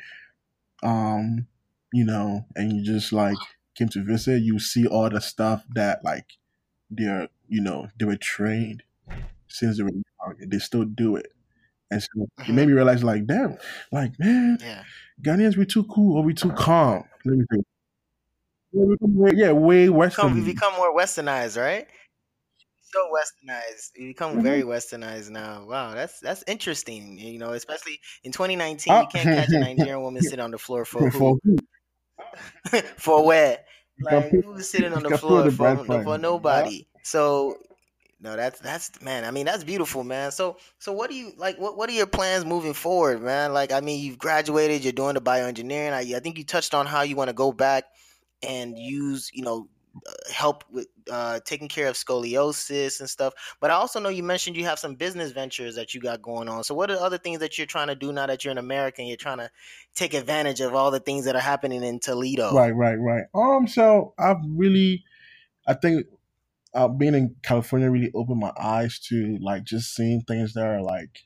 um 0.83 1.47
you 1.93 2.03
know 2.03 2.45
and 2.55 2.73
you 2.73 2.83
just 2.83 3.13
like 3.13 3.37
came 3.75 3.87
to 3.87 4.03
visit 4.03 4.41
you 4.41 4.59
see 4.59 4.85
all 4.87 5.09
the 5.09 5.21
stuff 5.21 5.63
that 5.73 6.03
like 6.03 6.25
they're 6.89 7.27
you 7.47 7.61
know 7.61 7.87
they 7.97 8.05
were 8.05 8.17
trained 8.17 8.83
since 9.47 9.77
they 9.77 9.83
were 9.83 9.89
young 9.91 10.35
and 10.39 10.51
they 10.51 10.59
still 10.59 10.85
do 10.85 11.15
it. 11.15 11.33
And 11.91 12.01
so 12.01 12.27
it 12.39 12.49
made 12.53 12.67
me 12.67 12.73
realize 12.73 13.03
like 13.03 13.25
damn 13.27 13.57
like 13.91 14.17
man 14.19 14.57
Yeah. 14.61 14.83
Ghanaians 15.21 15.57
we 15.57 15.65
too 15.65 15.83
cool 15.85 16.17
or 16.17 16.23
we 16.23 16.33
too 16.33 16.51
calm. 16.53 17.03
Let 17.25 17.37
me 17.37 17.45
think 17.51 17.65
yeah, 18.73 18.83
we 18.83 18.95
become 18.95 19.15
way- 19.17 19.31
yeah 19.35 19.51
way 19.51 19.89
Become, 20.03 20.33
we 20.33 20.41
become 20.41 20.73
more 20.75 20.95
westernized, 20.95 21.59
right? 21.61 21.87
So 22.81 23.09
westernized. 23.11 23.91
We 23.97 24.07
become 24.07 24.39
Mhm. 24.39 24.41
very 24.41 24.63
westernized 24.63 25.29
now. 25.29 25.65
Wow, 25.65 25.93
that's 25.93 26.19
that's 26.19 26.43
interesting. 26.47 27.17
You 27.17 27.39
know, 27.39 27.53
especially 27.53 27.99
in 28.23 28.31
2019, 28.31 28.99
you 28.99 29.07
Ah. 29.07 29.07
can't 29.07 29.31
catch 29.31 29.53
a 29.53 29.59
Nigerian 29.65 30.01
woman 30.01 30.21
sitting 30.21 30.43
on 30.43 30.51
the 30.51 30.57
floor 30.57 30.83
for 30.85 31.09
for 31.11 31.37
who? 31.43 31.57
for 32.97 33.25
where? 33.25 33.59
Like 33.99 34.35
who's 34.41 34.67
sitting 34.69 34.93
on 34.93 35.03
the 35.03 35.11
floor 35.11 35.49
the 35.49 35.51
for, 35.51 35.85
for 36.03 36.17
flag. 36.17 36.17
nobody? 36.17 36.87
So 37.03 37.57
no, 38.19 38.35
that's 38.35 38.59
that's 38.59 39.01
man. 39.01 39.25
I 39.25 39.31
mean, 39.31 39.45
that's 39.45 39.63
beautiful, 39.63 40.03
man. 40.03 40.31
So 40.31 40.57
so 40.79 40.93
what 40.93 41.09
do 41.09 41.15
you 41.15 41.33
like? 41.37 41.57
What 41.59 41.77
what 41.77 41.89
are 41.89 41.93
your 41.93 42.07
plans 42.07 42.45
moving 42.45 42.73
forward, 42.73 43.21
man? 43.21 43.53
Like, 43.53 43.71
I 43.71 43.81
mean, 43.81 44.03
you've 44.03 44.19
graduated. 44.19 44.83
You're 44.83 44.93
doing 44.93 45.15
the 45.15 45.21
bioengineering. 45.21 45.93
I, 45.93 46.17
I 46.17 46.19
think 46.19 46.37
you 46.37 46.45
touched 46.45 46.73
on 46.73 46.85
how 46.87 47.01
you 47.03 47.15
want 47.15 47.29
to 47.29 47.33
go 47.35 47.51
back 47.51 47.85
and 48.43 48.77
use, 48.77 49.29
you 49.33 49.43
know, 49.43 49.67
uh, 50.07 50.11
help 50.31 50.63
with 50.71 50.87
uh, 51.11 51.39
taking 51.43 51.67
care 51.67 51.87
of 51.87 51.95
scoliosis 51.95 53.01
and 53.01 53.09
stuff. 53.09 53.33
But 53.59 53.71
I 53.71 53.73
also 53.73 53.99
know 53.99 54.07
you 54.07 54.23
mentioned 54.23 54.55
you 54.55 54.63
have 54.63 54.79
some 54.79 54.95
business 54.95 55.31
ventures 55.31 55.75
that 55.75 55.93
you 55.93 55.99
got 55.99 56.21
going 56.21 56.47
on. 56.47 56.63
So 56.63 56.73
what 56.73 56.89
are 56.89 56.97
other 56.97 57.17
things 57.17 57.39
that 57.39 57.57
you're 57.57 57.67
trying 57.67 57.87
to 57.87 57.95
do 57.95 58.13
now 58.13 58.25
that 58.25 58.45
you're 58.45 58.53
in 58.53 58.57
America 58.57 59.01
and 59.01 59.09
you're 59.09 59.17
trying 59.17 59.39
to 59.39 59.51
take 59.93 60.13
advantage 60.13 60.61
of 60.61 60.73
all 60.73 60.91
the 60.91 61.01
things 61.01 61.25
that 61.25 61.35
are 61.35 61.41
happening 61.41 61.83
in 61.83 61.99
Toledo? 61.99 62.53
Right, 62.53 62.73
right, 62.73 62.95
right. 62.95 63.25
Um, 63.35 63.67
so 63.67 64.13
I've 64.17 64.37
really, 64.47 65.03
I 65.67 65.73
think, 65.73 66.05
uh, 66.73 66.87
being 66.87 67.13
in 67.13 67.35
California 67.43 67.91
really 67.91 68.11
opened 68.15 68.39
my 68.39 68.53
eyes 68.57 68.97
to 69.09 69.37
like 69.41 69.65
just 69.65 69.93
seeing 69.93 70.21
things 70.21 70.53
that 70.53 70.65
are 70.65 70.81
like 70.81 71.19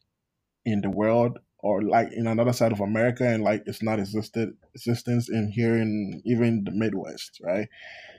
in 0.65 0.81
the 0.81 0.89
world 0.89 1.37
or 1.65 1.81
like 1.81 2.13
in 2.13 2.27
another 2.27 2.53
side 2.53 2.71
of 2.71 2.79
America 2.79 3.27
and 3.27 3.43
like 3.43 3.63
it's 3.65 3.81
not 3.81 3.97
existed 3.97 4.55
existence 4.75 5.29
in 5.29 5.51
here 5.51 5.75
in 5.75 6.21
even 6.23 6.63
the 6.63 6.69
Midwest, 6.69 7.41
right? 7.41 7.67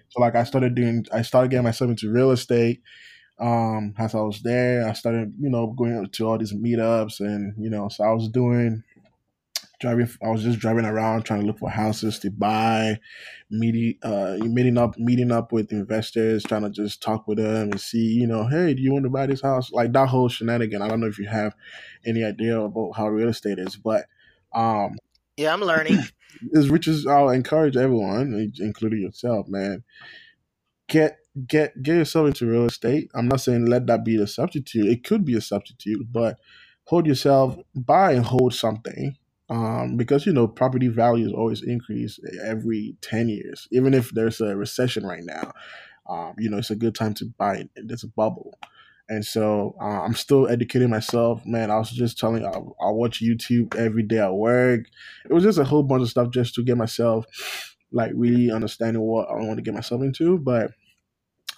So 0.08 0.20
like 0.20 0.34
I 0.34 0.42
started 0.42 0.74
doing, 0.74 1.06
I 1.12 1.22
started 1.22 1.52
getting 1.52 1.62
myself 1.62 1.90
into 1.90 2.10
real 2.10 2.32
estate. 2.32 2.82
Um, 3.38 3.94
as 3.98 4.16
I 4.16 4.20
was 4.20 4.42
there, 4.42 4.88
I 4.88 4.94
started, 4.94 5.32
you 5.38 5.48
know, 5.48 5.68
going 5.68 6.08
to 6.08 6.26
all 6.26 6.38
these 6.38 6.54
meetups 6.54 7.20
and 7.20 7.54
you 7.56 7.70
know, 7.70 7.88
so 7.88 8.02
I 8.02 8.10
was 8.10 8.28
doing 8.28 8.82
driving 9.80 10.08
I 10.24 10.28
was 10.30 10.44
just 10.44 10.58
driving 10.60 10.86
around 10.86 11.24
trying 11.24 11.40
to 11.42 11.46
look 11.46 11.58
for 11.60 11.70
houses 11.70 12.18
to 12.20 12.30
buy, 12.30 12.98
meeting 13.50 13.96
uh 14.02 14.38
meeting 14.40 14.78
up 14.78 14.98
meeting 14.98 15.32
up 15.32 15.52
with 15.52 15.72
investors, 15.72 16.44
trying 16.44 16.62
to 16.62 16.70
just 16.70 17.02
talk 17.02 17.28
with 17.28 17.38
them 17.38 17.72
and 17.72 17.80
see, 17.80 17.98
you 18.14 18.26
know, 18.26 18.46
hey, 18.48 18.74
do 18.74 18.82
you 18.82 18.92
want 18.92 19.04
to 19.04 19.10
buy 19.10 19.26
this 19.26 19.42
house? 19.42 19.72
Like 19.72 19.92
that 19.94 20.08
whole 20.08 20.28
shenanigan. 20.28 20.82
I 20.82 20.88
don't 20.88 21.00
know 21.00 21.08
if 21.08 21.18
you 21.18 21.28
have 21.28 21.54
any 22.06 22.24
idea 22.24 22.60
about 22.60 22.92
how 22.96 23.08
real 23.08 23.28
estate 23.30 23.58
is, 23.60 23.76
but 23.76 24.06
Um, 24.54 24.96
yeah, 25.36 25.52
I'm 25.52 25.60
learning. 25.62 26.00
as 26.56 26.70
rich 26.70 26.88
as 26.88 27.06
I'll 27.06 27.30
encourage 27.30 27.76
everyone, 27.76 28.52
including 28.60 29.02
yourself, 29.02 29.48
man. 29.48 29.84
Get 30.88 31.18
get 31.46 31.82
get 31.82 31.96
yourself 31.96 32.28
into 32.28 32.46
real 32.46 32.66
estate. 32.66 33.10
I'm 33.14 33.28
not 33.28 33.40
saying 33.40 33.66
let 33.66 33.86
that 33.88 34.04
be 34.04 34.16
the 34.16 34.26
substitute. 34.26 34.86
It 34.88 35.04
could 35.04 35.24
be 35.24 35.36
a 35.36 35.40
substitute, 35.40 36.06
but 36.12 36.38
hold 36.86 37.06
yourself, 37.06 37.56
buy 37.74 38.12
and 38.12 38.24
hold 38.26 38.54
something. 38.54 39.16
Um, 39.48 39.96
because 39.96 40.26
you 40.26 40.32
know 40.32 40.48
property 40.48 40.88
values 40.88 41.32
always 41.32 41.62
increase 41.62 42.18
every 42.44 42.96
10 43.00 43.28
years 43.28 43.68
even 43.70 43.94
if 43.94 44.10
there's 44.10 44.40
a 44.40 44.56
recession 44.56 45.06
right 45.06 45.22
now 45.22 45.52
um, 46.08 46.34
you 46.36 46.50
know 46.50 46.58
it's 46.58 46.72
a 46.72 46.74
good 46.74 46.96
time 46.96 47.14
to 47.14 47.26
buy 47.38 47.64
It's 47.76 48.02
a 48.02 48.08
bubble 48.08 48.58
and 49.08 49.24
so 49.24 49.76
uh, 49.80 50.02
I'm 50.02 50.14
still 50.14 50.48
educating 50.48 50.90
myself. 50.90 51.46
Man, 51.46 51.70
I 51.70 51.78
was 51.78 51.90
just 51.90 52.18
telling 52.18 52.44
I, 52.44 52.50
I 52.50 52.90
watch 52.90 53.22
YouTube 53.22 53.76
every 53.76 54.02
day 54.02 54.18
at 54.18 54.34
work. 54.34 54.86
It 55.28 55.32
was 55.32 55.44
just 55.44 55.58
a 55.58 55.64
whole 55.64 55.84
bunch 55.84 56.02
of 56.02 56.08
stuff 56.08 56.30
just 56.30 56.54
to 56.54 56.64
get 56.64 56.76
myself 56.76 57.26
like 57.92 58.10
really 58.14 58.50
understanding 58.50 59.02
what 59.02 59.28
I 59.28 59.34
want 59.34 59.58
to 59.58 59.62
get 59.62 59.74
myself 59.74 60.02
into. 60.02 60.38
But 60.38 60.72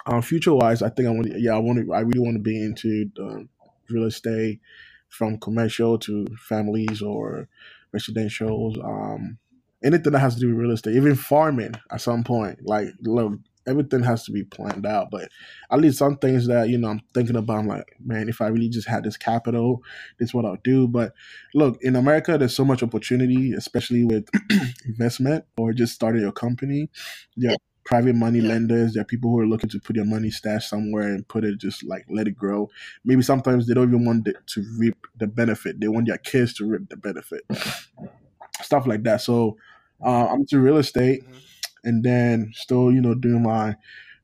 um, 0.05 0.21
future 0.21 0.53
wise, 0.53 0.81
I 0.81 0.89
think 0.89 1.07
I 1.07 1.11
want 1.11 1.27
to. 1.27 1.39
Yeah, 1.39 1.55
I 1.55 1.59
want 1.59 1.79
to. 1.79 1.93
I 1.93 2.01
really 2.01 2.19
want 2.19 2.35
to 2.35 2.43
be 2.43 2.63
into 2.63 3.11
um, 3.19 3.49
real 3.89 4.05
estate, 4.05 4.59
from 5.07 5.39
commercial 5.39 5.97
to 5.99 6.27
families 6.37 7.01
or 7.01 7.47
residentials. 7.95 8.83
Um, 8.83 9.37
anything 9.83 10.11
that 10.11 10.19
has 10.19 10.35
to 10.35 10.41
do 10.41 10.47
with 10.47 10.57
real 10.57 10.71
estate, 10.71 10.95
even 10.95 11.15
farming 11.15 11.73
at 11.91 12.01
some 12.01 12.23
point. 12.23 12.59
Like, 12.63 12.89
look, 13.01 13.33
everything 13.67 14.03
has 14.03 14.23
to 14.25 14.31
be 14.31 14.43
planned 14.43 14.85
out. 14.85 15.09
But 15.11 15.29
at 15.71 15.79
least 15.79 15.97
some 15.99 16.17
things 16.17 16.47
that 16.47 16.69
you 16.69 16.77
know 16.77 16.89
I'm 16.89 17.01
thinking 17.13 17.35
about. 17.35 17.59
I'm 17.59 17.67
like, 17.67 17.95
man, 18.03 18.29
if 18.29 18.41
I 18.41 18.47
really 18.47 18.69
just 18.69 18.87
had 18.87 19.03
this 19.03 19.17
capital, 19.17 19.83
this 20.17 20.29
is 20.29 20.33
what 20.33 20.45
I'll 20.45 20.57
do. 20.63 20.87
But 20.87 21.13
look, 21.53 21.77
in 21.81 21.95
America, 21.95 22.37
there's 22.37 22.55
so 22.55 22.65
much 22.65 22.83
opportunity, 22.83 23.53
especially 23.53 24.03
with 24.03 24.27
investment 24.85 25.45
or 25.57 25.73
just 25.73 25.93
starting 25.93 26.21
your 26.21 26.31
company. 26.31 26.89
Yeah, 27.35 27.55
private 27.89 28.13
money 28.13 28.37
yeah. 28.37 28.49
lenders. 28.49 28.93
There 28.93 29.01
are 29.01 29.05
people 29.05 29.31
who 29.31 29.39
are 29.39 29.47
looking 29.47 29.69
to 29.71 29.79
put 29.79 29.95
their 29.95 30.05
money 30.05 30.29
stashed 30.29 30.69
somewhere 30.69 31.07
and 31.07 31.27
put 31.27 31.43
it 31.43 31.57
just 31.57 31.83
like 31.83 32.05
let 32.07 32.27
it 32.27 32.37
grow. 32.37 32.69
Maybe 33.03 33.23
sometimes 33.23 33.65
they 33.65 33.73
don't 33.73 33.89
even 33.89 34.05
want 34.05 34.27
it 34.27 34.35
to 34.45 34.63
reap 34.77 34.95
the 35.17 35.25
benefit. 35.25 35.79
They 35.79 35.87
want 35.87 36.05
their 36.05 36.19
kids 36.19 36.53
to 36.55 36.65
reap 36.65 36.87
the 36.87 36.97
benefit. 36.97 37.41
Stuff 38.61 38.85
like 38.85 39.01
that. 39.03 39.21
So 39.21 39.57
uh, 40.05 40.27
I'm 40.27 40.45
to 40.47 40.59
real 40.59 40.77
estate, 40.77 41.23
mm-hmm. 41.23 41.37
and 41.83 42.03
then 42.03 42.51
still 42.53 42.91
you 42.91 43.01
know 43.01 43.15
doing 43.15 43.41
my 43.41 43.75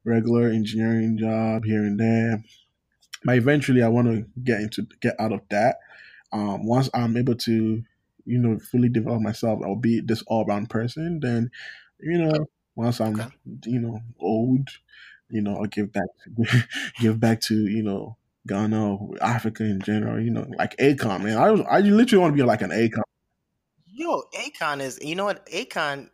regular 0.03 0.49
engineering 0.49 1.17
job 1.17 1.65
here 1.65 1.81
and 1.81 1.99
there. 1.99 2.43
But 3.23 3.37
eventually, 3.37 3.81
I 3.81 3.87
want 3.87 4.07
to 4.09 4.25
get 4.43 4.61
into 4.61 4.85
get 5.01 5.15
out 5.19 5.33
of 5.33 5.41
that. 5.49 5.77
Um, 6.31 6.67
once 6.67 6.87
I'm 6.93 7.17
able 7.17 7.35
to, 7.35 7.83
you 8.25 8.37
know, 8.37 8.59
fully 8.59 8.89
develop 8.89 9.21
myself, 9.21 9.61
I'll 9.63 9.75
be 9.75 10.01
this 10.01 10.21
all 10.27 10.45
round 10.45 10.69
person. 10.69 11.19
Then, 11.19 11.49
you 11.99 12.19
know, 12.19 12.45
once 12.75 12.99
I'm, 13.01 13.19
okay. 13.19 13.29
you 13.65 13.79
know, 13.79 14.01
old, 14.19 14.69
you 15.29 15.41
know, 15.41 15.57
I'll 15.57 15.65
give 15.65 15.91
back, 15.91 16.09
give 16.99 17.19
back 17.19 17.41
to, 17.41 17.55
you 17.55 17.83
know, 17.83 18.17
Ghana, 18.47 18.97
Africa 19.21 19.63
in 19.63 19.81
general. 19.81 20.21
You 20.21 20.31
know, 20.31 20.45
like 20.57 20.75
Akon, 20.77 21.23
man. 21.23 21.37
I 21.37 21.77
I 21.77 21.79
literally 21.79 22.21
want 22.21 22.33
to 22.33 22.37
be 22.37 22.45
like 22.45 22.61
an 22.61 22.71
Akon. 22.71 23.01
Yo, 23.87 24.23
Akon 24.33 24.81
is. 24.81 24.99
You 25.01 25.15
know 25.15 25.25
what? 25.25 25.45
Akon. 25.47 26.09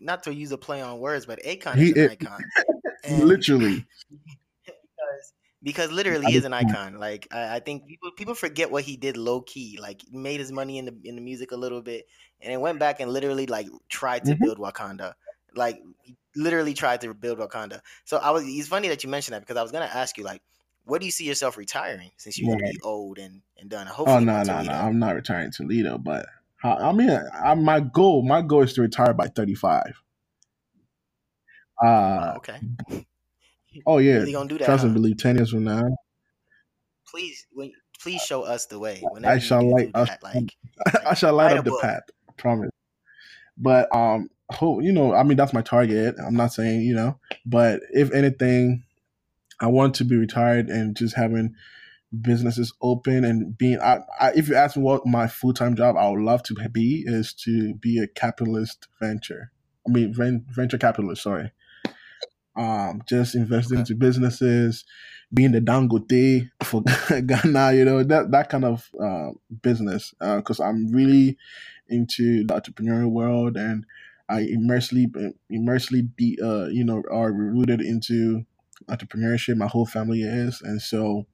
not 0.00 0.22
to 0.24 0.34
use 0.34 0.52
a 0.52 0.58
play 0.58 0.80
on 0.80 0.98
words, 0.98 1.26
but 1.26 1.42
Akon 1.42 1.76
is 1.78 1.92
an 1.92 2.10
icon. 2.10 2.40
literally. 3.26 3.86
because, 4.64 5.32
because 5.62 5.92
literally 5.92 6.26
he 6.26 6.36
is 6.36 6.44
an 6.44 6.52
icon. 6.52 6.98
Like 6.98 7.26
I, 7.32 7.56
I, 7.56 7.60
think 7.60 7.86
people 7.86 8.12
people 8.12 8.34
forget 8.34 8.70
what 8.70 8.84
he 8.84 8.96
did 8.96 9.16
low 9.16 9.40
key. 9.40 9.78
Like 9.80 10.02
made 10.12 10.38
his 10.38 10.52
money 10.52 10.78
in 10.78 10.84
the 10.84 10.96
in 11.04 11.16
the 11.16 11.22
music 11.22 11.50
a 11.50 11.56
little 11.56 11.82
bit, 11.82 12.06
and 12.40 12.52
then 12.52 12.60
went 12.60 12.78
back 12.78 13.00
and 13.00 13.10
literally 13.10 13.46
like 13.46 13.66
tried 13.88 14.24
to 14.26 14.32
mm-hmm. 14.32 14.44
build 14.44 14.58
Wakanda 14.58 15.14
like 15.56 15.82
literally 16.36 16.74
tried 16.74 17.00
to 17.02 17.14
build 17.14 17.38
Wakanda. 17.38 17.80
So 18.04 18.18
I 18.18 18.30
was. 18.30 18.44
It's 18.46 18.68
funny 18.68 18.88
that 18.88 19.04
you 19.04 19.10
mentioned 19.10 19.34
that 19.34 19.40
because 19.40 19.56
I 19.56 19.62
was 19.62 19.72
gonna 19.72 19.90
ask 19.92 20.18
you 20.18 20.24
like, 20.24 20.42
what 20.84 21.00
do 21.00 21.06
you 21.06 21.12
see 21.12 21.24
yourself 21.24 21.56
retiring 21.56 22.10
since 22.16 22.38
you're 22.38 22.50
gonna 22.50 22.70
be 22.70 22.80
old 22.82 23.18
and 23.18 23.42
and 23.58 23.70
done? 23.70 23.86
Hopefully, 23.86 24.16
oh 24.16 24.20
no 24.20 24.42
no 24.42 24.62
no, 24.62 24.72
I'm 24.72 24.98
not 24.98 25.14
retiring 25.14 25.50
Toledo, 25.50 25.98
but 25.98 26.26
I 26.62 26.92
mean, 26.92 27.10
I, 27.10 27.54
my 27.54 27.80
goal 27.80 28.22
my 28.22 28.42
goal 28.42 28.62
is 28.62 28.72
to 28.74 28.82
retire 28.82 29.12
by 29.12 29.26
35. 29.28 30.02
Uh, 31.82 31.86
oh, 31.86 32.36
okay. 32.36 32.60
Oh 33.86 33.98
yeah, 33.98 34.14
really 34.14 34.32
gonna 34.32 34.48
do 34.48 34.58
that? 34.58 34.64
Trust 34.64 34.82
huh? 34.82 34.86
and 34.86 34.94
believe. 34.94 35.18
Ten 35.18 35.36
years 35.36 35.50
from 35.50 35.64
now, 35.64 35.82
please, 37.10 37.46
when, 37.52 37.72
please 38.00 38.22
show 38.22 38.42
us 38.42 38.66
the 38.66 38.78
way. 38.78 39.02
I 39.24 39.38
shall 39.38 39.68
light. 39.68 39.92
That, 39.94 40.20
I, 40.22 40.32
like, 40.34 40.56
I 41.06 41.14
shall 41.14 41.34
light 41.34 41.56
up 41.56 41.64
the 41.64 41.78
path. 41.82 42.02
Promise. 42.36 42.70
But 43.56 43.94
um, 43.94 44.28
hope 44.54 44.82
you 44.82 44.92
know 44.92 45.14
i 45.14 45.22
mean 45.22 45.36
that's 45.36 45.52
my 45.52 45.62
target. 45.62 46.14
I'm 46.24 46.34
not 46.34 46.52
saying 46.52 46.82
you 46.82 46.94
know 46.94 47.18
but 47.46 47.80
if 47.90 48.12
anything 48.12 48.84
i 49.60 49.66
want 49.66 49.94
to 49.96 50.04
be 50.04 50.16
retired 50.16 50.68
and 50.68 50.96
just 50.96 51.16
having 51.16 51.54
businesses 52.22 52.72
open 52.80 53.24
and 53.24 53.56
being 53.58 53.80
I, 53.80 53.98
I, 54.20 54.32
if 54.32 54.48
you 54.48 54.54
ask 54.54 54.76
me 54.76 54.82
what 54.82 55.06
my 55.06 55.26
full-time 55.26 55.74
job 55.74 55.96
i 55.96 56.08
would 56.08 56.20
love 56.20 56.42
to 56.44 56.54
be 56.70 57.02
is 57.06 57.34
to 57.44 57.74
be 57.74 57.98
a 57.98 58.06
capitalist 58.06 58.86
venture. 59.00 59.50
I 59.86 59.90
mean 59.90 60.14
venture 60.48 60.78
capitalist 60.78 61.22
sorry. 61.22 61.50
Um 62.56 63.02
just 63.08 63.34
investing 63.34 63.78
into 63.78 63.96
businesses 63.96 64.84
being 65.32 65.52
the 65.52 65.60
dangote 65.60 66.48
for 66.62 66.82
ghana 67.26 67.72
you 67.72 67.84
know 67.84 68.04
that 68.04 68.30
that 68.30 68.48
kind 68.48 68.64
of 68.64 68.88
uh, 69.02 69.30
business 69.62 70.14
because 70.20 70.60
uh, 70.60 70.64
i'm 70.64 70.90
really 70.92 71.36
into 71.88 72.44
the 72.44 72.54
entrepreneurial 72.54 73.10
world 73.10 73.56
and 73.56 73.84
I 74.28 74.40
immersely 74.40 75.06
immersely 75.50 76.02
be 76.02 76.38
uh 76.42 76.66
you 76.66 76.84
know 76.84 77.02
are 77.10 77.32
rooted 77.32 77.80
into 77.80 78.44
entrepreneurship. 78.88 79.56
My 79.56 79.66
whole 79.66 79.86
family 79.86 80.22
is, 80.22 80.60
and 80.62 80.80
so 80.80 81.26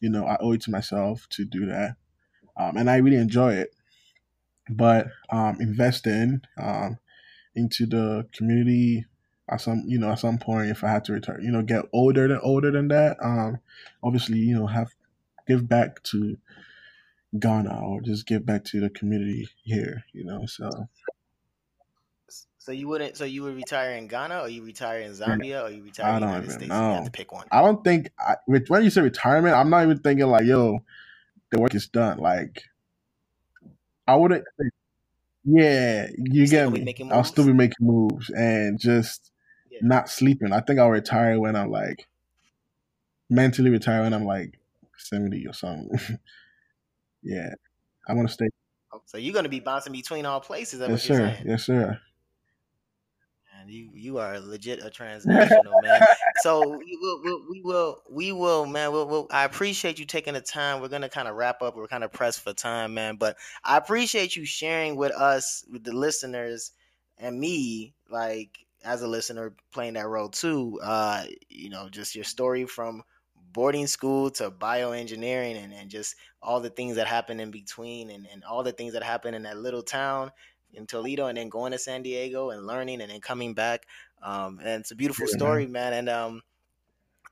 you 0.00 0.10
know 0.10 0.26
I 0.26 0.36
owe 0.40 0.52
it 0.52 0.62
to 0.62 0.70
myself 0.70 1.26
to 1.30 1.44
do 1.44 1.66
that, 1.66 1.96
um, 2.58 2.76
and 2.76 2.90
I 2.90 2.96
really 2.96 3.16
enjoy 3.18 3.54
it. 3.54 3.70
But 4.70 5.08
um, 5.30 5.58
investing 5.60 6.40
um, 6.58 6.98
into 7.54 7.86
the 7.86 8.26
community 8.32 9.04
at 9.50 9.60
some 9.60 9.84
you 9.86 9.98
know 9.98 10.10
at 10.12 10.18
some 10.20 10.38
point 10.38 10.70
if 10.70 10.84
I 10.84 10.90
had 10.90 11.04
to 11.06 11.12
retire, 11.14 11.40
you 11.40 11.50
know, 11.52 11.62
get 11.62 11.84
older 11.92 12.28
than 12.28 12.40
older 12.42 12.70
than 12.70 12.88
that, 12.88 13.16
um, 13.22 13.58
obviously 14.02 14.38
you 14.38 14.56
know 14.58 14.66
have 14.66 14.90
give 15.46 15.68
back 15.68 16.02
to 16.04 16.36
Ghana 17.38 17.80
or 17.84 18.00
just 18.00 18.26
give 18.26 18.46
back 18.46 18.64
to 18.66 18.80
the 18.80 18.90
community 18.90 19.48
here, 19.64 20.04
you 20.12 20.24
know. 20.24 20.46
So 20.46 20.70
so 22.64 22.72
you 22.72 22.88
wouldn't. 22.88 23.14
So 23.14 23.26
you 23.26 23.42
would 23.42 23.56
retire 23.56 23.90
in 23.90 24.06
Ghana, 24.06 24.40
or 24.40 24.48
you 24.48 24.64
retire 24.64 25.00
in 25.00 25.12
Zambia, 25.12 25.64
or 25.64 25.70
you 25.70 25.82
retire 25.82 26.14
in 26.14 26.22
the 26.22 26.26
United 26.26 26.50
States. 26.50 26.68
Know. 26.68 26.88
You 26.88 26.94
have 26.94 27.04
to 27.04 27.10
pick 27.10 27.30
one. 27.30 27.46
I 27.52 27.60
don't 27.60 27.84
think 27.84 28.08
I, 28.18 28.36
when 28.46 28.82
you 28.82 28.88
say 28.88 29.02
retirement, 29.02 29.54
I'm 29.54 29.68
not 29.68 29.82
even 29.82 29.98
thinking 29.98 30.26
like, 30.28 30.46
yo, 30.46 30.78
the 31.50 31.60
work 31.60 31.74
is 31.74 31.88
done. 31.88 32.16
Like, 32.16 32.62
I 34.08 34.16
wouldn't. 34.16 34.46
Yeah, 35.44 36.06
you, 36.16 36.40
you 36.44 36.48
get 36.48 36.72
me. 36.72 36.94
I'll 37.12 37.22
still 37.22 37.44
be 37.44 37.52
making 37.52 37.86
moves 37.86 38.30
and 38.30 38.80
just 38.80 39.30
yeah. 39.70 39.80
not 39.82 40.08
sleeping. 40.08 40.54
I 40.54 40.60
think 40.60 40.78
I'll 40.78 40.88
retire 40.88 41.38
when 41.38 41.56
I'm 41.56 41.70
like 41.70 42.06
mentally 43.28 43.68
retire 43.68 44.04
when 44.04 44.14
I'm 44.14 44.24
like 44.24 44.58
seventy 44.96 45.46
or 45.46 45.52
something. 45.52 45.90
yeah, 47.22 47.50
I 48.08 48.14
want 48.14 48.28
to 48.28 48.32
stay. 48.32 48.48
Oh, 48.90 49.02
so 49.04 49.18
you're 49.18 49.34
gonna 49.34 49.50
be 49.50 49.60
bouncing 49.60 49.92
between 49.92 50.24
all 50.24 50.40
places. 50.40 50.80
Yes, 50.80 51.02
sir. 51.02 51.36
Yes, 51.44 51.64
sir 51.64 52.00
man. 53.64 53.72
You 53.72 53.90
you 53.94 54.18
are 54.18 54.38
legit 54.40 54.84
a 54.84 54.90
transnational 54.90 55.80
man. 55.82 56.00
So 56.42 56.76
we 56.76 56.98
will, 57.00 57.40
we 57.48 57.62
will 57.62 58.02
we 58.10 58.32
will 58.32 58.66
man. 58.66 58.92
We'll, 58.92 59.06
we'll, 59.06 59.26
I 59.30 59.44
appreciate 59.44 59.98
you 59.98 60.04
taking 60.04 60.34
the 60.34 60.40
time. 60.40 60.80
We're 60.80 60.88
gonna 60.88 61.08
kind 61.08 61.28
of 61.28 61.36
wrap 61.36 61.62
up. 61.62 61.76
We're 61.76 61.86
kind 61.86 62.04
of 62.04 62.12
pressed 62.12 62.40
for 62.40 62.52
time, 62.52 62.92
man. 62.92 63.16
But 63.16 63.36
I 63.62 63.76
appreciate 63.76 64.36
you 64.36 64.44
sharing 64.44 64.96
with 64.96 65.12
us, 65.12 65.64
with 65.70 65.84
the 65.84 65.92
listeners, 65.92 66.72
and 67.18 67.38
me, 67.38 67.94
like 68.10 68.58
as 68.84 69.02
a 69.02 69.06
listener, 69.06 69.54
playing 69.72 69.94
that 69.94 70.08
role 70.08 70.28
too. 70.28 70.80
Uh, 70.82 71.24
you 71.48 71.70
know, 71.70 71.88
just 71.88 72.14
your 72.14 72.24
story 72.24 72.66
from 72.66 73.02
boarding 73.52 73.86
school 73.86 74.30
to 74.32 74.50
bioengineering 74.50 75.62
and, 75.62 75.72
and 75.72 75.88
just 75.88 76.16
all 76.42 76.60
the 76.60 76.68
things 76.68 76.96
that 76.96 77.06
happen 77.06 77.40
in 77.40 77.52
between 77.52 78.10
and, 78.10 78.26
and 78.30 78.44
all 78.44 78.62
the 78.64 78.72
things 78.72 78.92
that 78.92 79.02
happen 79.02 79.32
in 79.32 79.44
that 79.44 79.56
little 79.56 79.82
town 79.82 80.30
in 80.74 80.86
Toledo 80.86 81.26
and 81.26 81.38
then 81.38 81.48
going 81.48 81.72
to 81.72 81.78
San 81.78 82.02
Diego 82.02 82.50
and 82.50 82.66
learning 82.66 83.00
and 83.00 83.10
then 83.10 83.20
coming 83.20 83.54
back. 83.54 83.86
Um, 84.22 84.58
and 84.58 84.80
it's 84.80 84.90
a 84.90 84.96
beautiful 84.96 85.26
yeah, 85.28 85.36
story, 85.36 85.66
man. 85.66 85.92
And 85.92 86.08
um, 86.08 86.42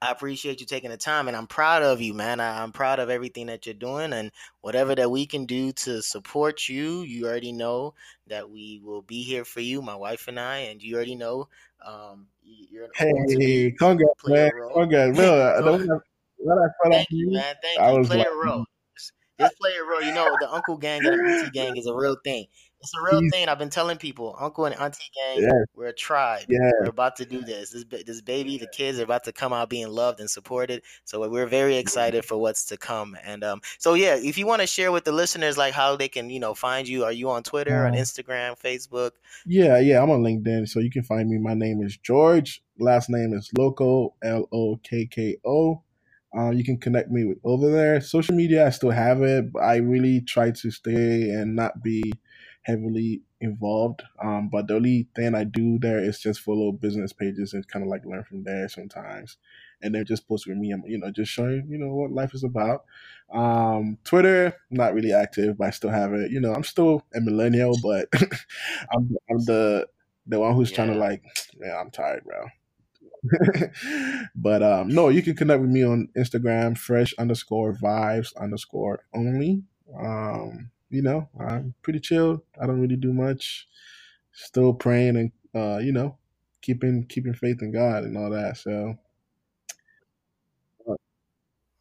I 0.03 0.11
appreciate 0.11 0.59
you 0.59 0.67
taking 0.67 0.91
the 0.91 0.97
time, 0.97 1.29
and 1.29 1.37
I'm 1.37 1.47
proud 1.47 1.85
of 1.85 2.01
you, 2.01 2.13
man. 2.13 2.41
I, 2.41 2.65
am 2.65 2.73
proud 2.73 2.99
of 2.99 3.09
everything 3.09 3.47
that 3.47 3.67
you're 3.67 3.75
doing, 3.75 4.13
and 4.13 4.33
whatever 4.61 4.97
that 4.97 5.09
we 5.09 5.27
can 5.27 5.47
do 5.47 5.73
to 5.73 6.03
support 6.03 6.69
you. 6.69 7.03
You 7.03 7.27
already 7.27 7.53
know 7.53 7.95
that 8.27 8.51
we 8.51 8.81
will 8.83 9.03
be 9.03 9.23
here 9.23 9.45
for 9.45 9.61
you, 9.61 9.81
my 9.81 9.95
wife 9.95 10.27
and 10.27 10.41
I, 10.41 10.59
and 10.59 10.83
you 10.83 10.97
already 10.97 11.15
know. 11.15 11.49
Um, 11.87 12.27
you're 12.43 12.89
hey, 12.97 13.73
congrats, 13.79 14.27
man! 14.27 14.51
Congrats, 14.75 15.17
man. 15.17 16.01
Thank 16.91 17.07
you, 17.11 17.31
man. 17.31 17.55
Thank 17.63 17.97
you. 17.97 18.05
Play 18.05 18.19
like, 18.19 18.27
a 18.27 18.35
role. 18.35 18.65
Just 19.39 19.57
play 19.57 19.71
a 19.81 19.85
role. 19.85 20.03
You 20.03 20.13
know, 20.13 20.37
the 20.41 20.53
Uncle 20.53 20.77
Gang 20.79 21.07
and 21.07 21.17
the 21.17 21.33
Auntie 21.33 21.51
Gang 21.51 21.77
is 21.77 21.87
a 21.87 21.95
real 21.95 22.17
thing 22.25 22.47
It's 22.83 22.93
a 22.99 23.03
real 23.03 23.21
He's- 23.21 23.31
thing. 23.33 23.49
I've 23.49 23.59
been 23.59 23.71
telling 23.71 23.97
people, 23.97 24.37
uncle 24.39 24.65
and 24.65 24.75
auntie 24.75 25.05
gang, 25.15 25.43
Yeah. 25.45 25.51
we're 25.77 25.87
a 25.87 25.93
tribe. 25.93 26.47
Yeah. 26.49 26.71
We're 26.81 26.87
about 26.91 27.17
to 27.17 27.25
do 27.25 27.43
this. 27.43 27.71
This 27.71 27.85
this 28.05 28.21
baby, 28.21 28.59
the 28.59 28.67
kids 28.67 28.99
are 28.99 29.05
about 29.05 29.25
to 29.25 29.33
come 29.33 29.53
out 29.53 29.71
being 29.71 29.89
loved 29.89 30.21
and 30.21 30.29
supported. 30.29 30.83
So 31.05 31.29
we're 31.29 31.47
very 31.47 31.77
excited 31.77 32.25
for 32.25 32.37
what's 32.37 32.65
to 32.67 32.77
come. 32.77 33.17
And 33.25 33.45
um, 33.45 33.61
so 33.79 33.95
yeah, 33.95 34.17
if 34.17 34.37
you 34.37 34.47
want 34.47 34.61
to 34.63 34.67
share 34.67 34.91
with 34.91 35.05
the 35.05 35.13
listeners 35.13 35.57
like 35.57 35.75
how 35.75 35.97
they 35.97 36.09
can, 36.09 36.29
you 36.29 36.41
know, 36.41 36.55
find 36.55 36.89
you, 36.89 37.05
are 37.05 37.13
you 37.13 37.31
on 37.31 37.43
Twitter, 37.43 37.87
on 37.87 37.93
Um, 37.93 37.99
Instagram, 37.99 38.59
Facebook? 38.61 39.13
Yeah, 39.47 39.79
yeah, 39.79 40.03
I'm 40.03 40.11
on 40.11 40.23
LinkedIn, 40.23 40.69
so 40.69 40.81
you 40.81 40.91
can 40.91 41.03
find 41.05 41.29
me. 41.29 41.39
My 41.39 41.55
name 41.55 41.83
is 41.83 41.97
George. 41.97 42.63
Last 42.81 43.09
name 43.11 43.33
is 43.33 43.51
Lokko, 43.57 44.15
L 44.25 44.49
O 44.53 44.77
K 44.83 45.07
K 45.07 45.37
O. 45.47 45.83
Um, 46.37 46.55
you 46.55 46.65
can 46.65 46.79
connect 46.79 47.11
me 47.11 47.27
with 47.27 47.39
over 47.45 47.71
there. 47.71 48.01
Social 48.01 48.35
media, 48.35 48.67
I 48.67 48.71
still 48.71 48.91
have 48.91 49.23
it, 49.23 49.53
but 49.53 49.61
I 49.61 49.77
really 49.77 50.23
try 50.23 50.51
to 50.51 50.71
stay 50.71 51.29
and 51.31 51.55
not 51.55 51.83
be 51.83 52.03
heavily 52.63 53.23
involved. 53.41 54.03
Um, 54.23 54.49
but 54.49 54.69
the 54.69 54.75
only 54.75 55.09
thing 55.15 55.35
I 55.35 55.45
do 55.45 55.79
there 55.79 55.99
is 55.99 56.21
just 56.21 56.41
follow 56.41 56.73
business 56.73 57.13
pages 57.13 57.53
and 57.53 57.67
kind 57.67 57.85
of 57.85 57.89
like 57.89 58.05
learn 58.05 58.25
from 58.25 58.45
there 58.45 58.69
sometimes. 58.69 59.37
And 59.83 59.95
then 59.95 60.05
just 60.05 60.29
post 60.29 60.47
with 60.47 60.57
me, 60.57 60.75
you 60.87 60.99
know, 60.99 61.11
just 61.11 61.33
showing, 61.33 61.67
you 61.69 61.79
know, 61.79 61.93
what 61.95 62.13
life 62.13 62.35
is 62.35 62.45
about. 62.45 62.85
Um, 63.33 63.99
Twitter, 64.05 64.55
not 64.71 64.95
really 64.95 65.13
active, 65.13 65.59
but 65.59 65.69
I 65.69 65.71
still 65.71 65.91
have 65.91 66.13
it. 66.13 66.31
You 66.31 66.41
know, 66.41 66.55
I'm 66.55 66.65
still 66.65 67.05
a 67.15 67.21
millennial, 67.21 67.77
but 67.83 68.09
I'm, 68.15 69.17
I'm 69.29 69.45
the 69.45 69.89
the 70.27 70.39
one 70.39 70.55
who's 70.55 70.71
trying 70.71 70.93
to 70.93 70.99
like, 70.99 71.25
man, 71.59 71.77
I'm 71.77 71.91
tired, 71.91 72.25
bro. 72.25 72.47
but 74.35 74.63
um, 74.63 74.89
no, 74.89 75.09
you 75.09 75.23
can 75.23 75.37
connect 75.37 75.61
with 75.61 75.71
me 75.71 75.85
on 75.85 76.09
Instagram, 76.17 76.77
fresh 76.77 77.15
underscore 77.19 77.73
vibes 77.73 78.37
underscore 78.37 79.05
only. 79.15 79.63
Um, 79.97 80.71
you 80.93 81.03
know, 81.03 81.29
I'm 81.41 81.75
pretty 81.83 82.01
chill. 82.01 82.45
I 82.61 82.67
don't 82.67 82.81
really 82.81 82.97
do 82.97 83.13
much. 83.13 83.69
Still 84.33 84.75
praying 84.75 85.17
and 85.17 85.33
uh, 85.55 85.79
you 85.79 85.93
know, 85.93 86.17
keeping 86.63 87.07
keeping 87.07 87.35
faith 87.35 87.63
in 87.63 87.73
God 87.73 88.05
and 88.05 88.17
all 88.17 88.31
that. 88.31 88.57
So 88.59 88.99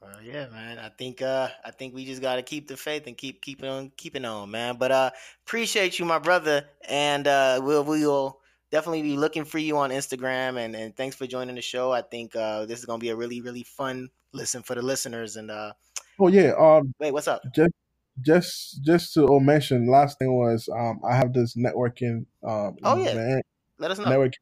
Well, 0.01 0.21
yeah, 0.23 0.47
man. 0.49 0.79
I 0.79 0.89
think 0.89 1.21
uh 1.21 1.49
I 1.63 1.71
think 1.71 1.93
we 1.93 2.05
just 2.05 2.21
gotta 2.21 2.41
keep 2.41 2.67
the 2.67 2.77
faith 2.77 3.05
and 3.07 3.17
keep 3.17 3.41
keeping 3.41 3.69
on 3.69 3.91
keeping 3.97 4.25
on, 4.25 4.49
man. 4.49 4.77
But 4.77 4.91
uh 4.91 5.11
appreciate 5.45 5.99
you, 5.99 6.05
my 6.05 6.19
brother, 6.19 6.65
and 6.89 7.27
uh 7.27 7.61
we'll 7.63 7.83
we'll 7.83 8.39
definitely 8.71 9.03
be 9.03 9.17
looking 9.17 9.45
for 9.45 9.59
you 9.59 9.77
on 9.77 9.91
Instagram 9.91 10.57
and, 10.57 10.75
and 10.75 10.95
thanks 10.95 11.15
for 11.15 11.27
joining 11.27 11.55
the 11.55 11.61
show. 11.61 11.91
I 11.91 12.01
think 12.01 12.35
uh 12.35 12.65
this 12.65 12.79
is 12.79 12.85
gonna 12.85 12.99
be 12.99 13.09
a 13.09 13.15
really, 13.15 13.41
really 13.41 13.63
fun 13.63 14.09
listen 14.33 14.63
for 14.63 14.75
the 14.75 14.81
listeners 14.81 15.35
and 15.35 15.51
uh 15.51 15.73
oh 16.19 16.27
yeah, 16.27 16.53
um 16.57 16.93
wait, 16.99 17.11
what's 17.11 17.27
up? 17.27 17.43
just 17.53 17.73
just 18.19 18.83
just 18.83 19.13
to 19.13 19.39
mention 19.39 19.89
last 19.89 20.19
thing 20.19 20.33
was 20.33 20.67
um 20.77 20.99
I 21.09 21.15
have 21.15 21.33
this 21.33 21.55
networking 21.55 22.25
um 22.47 22.75
Oh, 22.83 22.97
yeah. 22.97 23.11
event 23.11 23.45
Let 23.79 23.91
us 23.91 23.99
know. 23.99 24.05
network 24.09 24.33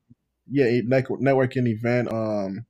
yeah 0.50 0.82
network, 0.86 1.22
networking 1.22 1.68
event 1.68 2.12
um 2.12 2.66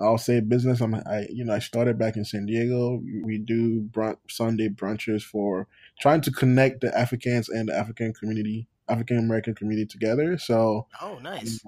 i'll 0.00 0.18
say 0.18 0.40
business 0.40 0.80
i'm 0.80 0.94
i 0.94 1.26
you 1.30 1.44
know 1.44 1.54
i 1.54 1.58
started 1.58 1.98
back 1.98 2.16
in 2.16 2.24
san 2.24 2.46
diego 2.46 3.00
we 3.24 3.38
do 3.38 3.82
brunch 3.92 4.16
sunday 4.28 4.68
brunches 4.68 5.22
for 5.22 5.68
trying 6.00 6.20
to 6.20 6.30
connect 6.32 6.80
the 6.80 6.96
africans 6.98 7.48
and 7.48 7.68
the 7.68 7.76
african 7.76 8.12
community 8.12 8.68
african 8.88 9.18
american 9.18 9.54
community 9.54 9.86
together 9.86 10.36
so 10.36 10.86
Oh 11.00 11.18
nice. 11.22 11.60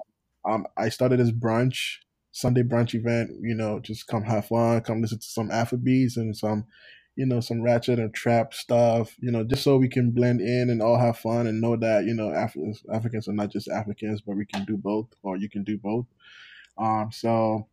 um 0.45 0.65
i 0.77 0.89
started 0.89 1.19
this 1.19 1.31
brunch 1.31 1.97
sunday 2.31 2.63
brunch 2.63 2.93
event 2.93 3.31
you 3.41 3.55
know 3.55 3.79
just 3.79 4.07
come 4.07 4.23
have 4.23 4.45
fun 4.47 4.81
come 4.81 5.01
listen 5.01 5.19
to 5.19 5.25
some 5.25 5.49
afrobeats 5.49 6.17
and 6.17 6.35
some 6.35 6.65
you 7.17 7.25
know 7.25 7.39
some 7.41 7.61
ratchet 7.61 7.99
and 7.99 8.13
trap 8.13 8.53
stuff 8.53 9.15
you 9.19 9.31
know 9.31 9.43
just 9.43 9.63
so 9.63 9.75
we 9.75 9.89
can 9.89 10.11
blend 10.11 10.39
in 10.39 10.69
and 10.69 10.81
all 10.81 10.97
have 10.97 11.17
fun 11.17 11.47
and 11.47 11.59
know 11.59 11.75
that 11.75 12.05
you 12.05 12.13
know 12.13 12.29
Af- 12.29 12.55
africans 12.93 13.27
are 13.27 13.33
not 13.33 13.49
just 13.49 13.67
africans 13.67 14.21
but 14.21 14.37
we 14.37 14.45
can 14.45 14.63
do 14.65 14.77
both 14.77 15.07
or 15.23 15.35
you 15.35 15.49
can 15.49 15.63
do 15.63 15.77
both 15.77 16.05
um 16.77 17.09
so 17.11 17.67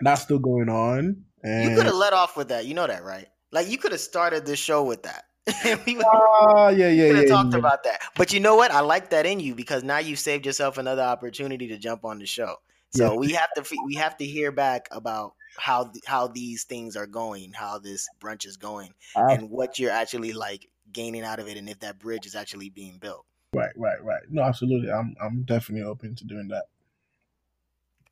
that's 0.00 0.22
still 0.22 0.38
going 0.38 0.68
on 0.68 1.24
You 1.44 1.76
could 1.76 1.86
have 1.86 1.94
let 1.94 2.12
off 2.12 2.36
with 2.36 2.48
that, 2.48 2.66
you 2.66 2.74
know 2.74 2.86
that, 2.86 3.04
right? 3.04 3.28
Like 3.52 3.68
you 3.68 3.78
could 3.78 3.92
have 3.92 4.00
started 4.00 4.46
this 4.46 4.58
show 4.58 4.82
with 4.84 5.02
that. 5.04 5.24
we 5.86 5.94
would 5.96 6.04
ah 6.06 6.68
yeah 6.70 6.88
yeah 6.88 7.06
yeah, 7.06 7.24
talked 7.24 7.52
yeah. 7.52 7.58
about 7.58 7.84
that. 7.84 8.00
But 8.16 8.32
you 8.32 8.40
know 8.40 8.56
what? 8.56 8.70
I 8.70 8.80
like 8.80 9.10
that 9.10 9.26
in 9.26 9.40
you 9.40 9.54
because 9.54 9.82
now 9.84 9.98
you 9.98 10.16
saved 10.16 10.46
yourself 10.46 10.78
another 10.78 11.02
opportunity 11.02 11.68
to 11.68 11.78
jump 11.78 12.04
on 12.04 12.18
the 12.18 12.26
show. 12.26 12.56
So 12.90 13.12
Yeah. 13.12 13.18
we 13.18 13.32
have 13.32 13.52
to 13.56 13.76
we 13.86 13.94
have 13.96 14.16
to 14.18 14.24
hear 14.24 14.52
back 14.52 14.88
about 14.90 15.34
how 15.56 15.84
th- 15.84 16.04
how 16.06 16.26
these 16.28 16.64
things 16.64 16.96
are 16.96 17.06
going, 17.06 17.52
how 17.52 17.78
this 17.78 18.08
brunch 18.20 18.46
is 18.46 18.56
going, 18.56 18.92
Ah, 19.16 19.30
and 19.30 19.50
what 19.50 19.78
you're 19.78 19.90
actually 19.90 20.32
like 20.32 20.68
gaining 20.92 21.22
out 21.22 21.38
of 21.40 21.48
it, 21.48 21.56
and 21.56 21.68
if 21.68 21.80
that 21.80 21.98
bridge 21.98 22.26
is 22.26 22.34
actually 22.34 22.70
being 22.70 22.98
built. 22.98 23.24
right 23.54 23.72
right 23.76 24.02
right 24.02 24.22
no 24.30 24.42
absolutely 24.42 24.90
i'm 24.90 25.14
i'm 25.22 25.42
definitely 25.44 25.86
open 25.86 26.14
to 26.16 26.24
doing 26.24 26.48
that 26.48 26.64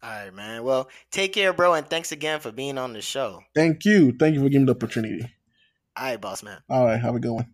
All 0.02 0.10
right, 0.10 0.34
man. 0.34 0.64
Well, 0.64 0.88
take 1.12 1.32
care, 1.32 1.52
bro, 1.52 1.74
and 1.74 1.86
thanks 1.88 2.10
again 2.10 2.40
for 2.40 2.50
being 2.50 2.76
on 2.78 2.92
the 2.92 3.00
show. 3.02 3.42
thank 3.54 3.84
you 3.84 4.12
thank 4.18 4.34
you 4.34 4.40
for 4.42 4.48
giving 4.48 4.66
me 4.66 4.72
the 4.72 4.76
opportunity 4.76 5.22
All 5.96 6.04
right, 6.04 6.20
boss 6.20 6.42
man. 6.42 6.60
all 6.68 6.84
right 6.86 7.00
have 7.00 7.14
a 7.14 7.20
good 7.20 7.32
one 7.32 7.46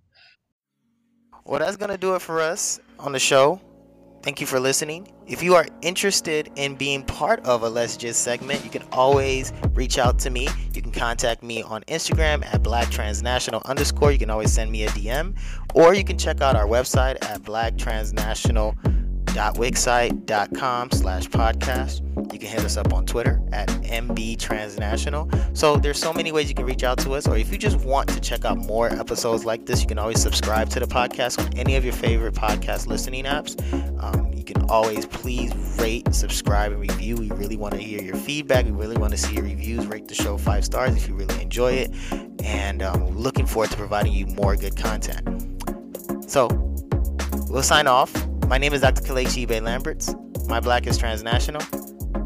Well, 1.44 1.60
that's 1.60 1.76
going 1.76 1.90
to 1.90 1.98
do 1.98 2.14
it 2.14 2.20
for 2.22 2.40
us 2.40 2.78
on 2.98 3.12
the 3.12 3.18
show. 3.18 3.60
Thank 4.22 4.40
you 4.40 4.46
for 4.46 4.58
listening. 4.58 5.12
If 5.26 5.42
you 5.42 5.54
are 5.54 5.66
interested 5.80 6.50
in 6.56 6.74
being 6.74 7.04
part 7.04 7.44
of 7.46 7.62
a 7.62 7.68
Let's 7.68 7.96
Gist 7.96 8.22
segment, 8.22 8.64
you 8.64 8.70
can 8.70 8.82
always 8.90 9.52
reach 9.74 9.96
out 9.96 10.18
to 10.20 10.30
me. 10.30 10.48
You 10.74 10.82
can 10.82 10.90
contact 10.90 11.42
me 11.42 11.62
on 11.62 11.82
Instagram 11.84 12.44
at 12.44 12.62
Black 12.62 12.90
Transnational 12.90 13.62
underscore. 13.64 14.10
You 14.10 14.18
can 14.18 14.28
always 14.28 14.52
send 14.52 14.72
me 14.72 14.84
a 14.84 14.88
DM, 14.88 15.38
or 15.74 15.94
you 15.94 16.04
can 16.04 16.18
check 16.18 16.40
out 16.40 16.56
our 16.56 16.66
website 16.66 17.16
at 17.22 17.42
blacktransnational.wixsite.com 19.28 20.90
slash 20.90 21.28
podcast. 21.28 22.32
You 22.32 22.38
can 22.38 22.48
hit 22.48 22.60
us 22.60 22.76
up 22.76 22.92
on 22.92 23.06
Twitter 23.06 23.40
at 23.52 23.68
MB 23.68 24.38
Transnational. 24.38 25.30
So 25.54 25.76
there's 25.76 25.98
so 25.98 26.12
many 26.12 26.32
ways 26.32 26.48
you 26.48 26.54
can 26.54 26.66
reach 26.66 26.82
out 26.82 26.98
to 26.98 27.12
us, 27.12 27.26
or 27.26 27.36
if 27.36 27.50
you 27.50 27.58
just 27.58 27.78
want 27.80 28.08
to 28.10 28.20
check 28.20 28.44
out 28.44 28.58
more 28.58 28.88
episodes 28.92 29.44
like 29.44 29.66
this, 29.66 29.80
you 29.80 29.86
can 29.86 29.98
always 29.98 30.20
subscribe 30.20 30.68
to 30.70 30.80
the 30.80 30.86
podcast 30.86 31.44
on 31.44 31.56
any 31.56 31.76
of 31.76 31.84
your 31.84 31.94
favorite 31.94 32.34
podcast 32.34 32.86
listening 32.86 33.24
apps. 33.24 33.56
Um, 34.02 34.32
you 34.32 34.44
can 34.44 34.62
always 34.70 35.06
please 35.06 35.52
rate, 35.80 36.12
subscribe, 36.14 36.72
and 36.72 36.80
review. 36.80 37.16
We 37.16 37.30
really 37.30 37.56
want 37.56 37.74
to 37.74 37.80
hear 37.80 38.02
your 38.02 38.16
feedback. 38.16 38.64
We 38.64 38.72
really 38.72 38.96
want 38.96 39.12
to 39.12 39.18
see 39.18 39.34
your 39.34 39.44
reviews. 39.44 39.86
Rate 39.86 40.08
the 40.08 40.14
show 40.14 40.36
five 40.38 40.64
stars 40.64 40.96
if 40.96 41.08
you 41.08 41.14
really 41.14 41.40
enjoy 41.40 41.72
it. 41.72 41.90
And 42.44 42.82
um, 42.82 43.16
looking 43.16 43.46
forward 43.46 43.70
to 43.70 43.76
providing 43.76 44.12
you 44.12 44.26
more 44.26 44.56
good 44.56 44.76
content. 44.76 45.26
So 46.30 46.48
we'll 47.48 47.62
sign 47.62 47.86
off. 47.86 48.27
My 48.48 48.56
name 48.56 48.72
is 48.72 48.80
Dr. 48.80 49.02
Kelechi 49.02 49.46
Ibe 49.46 49.60
Lamberts. 49.60 50.14
My 50.48 50.58
black 50.58 50.86
is 50.86 50.96
transnational. 50.96 51.60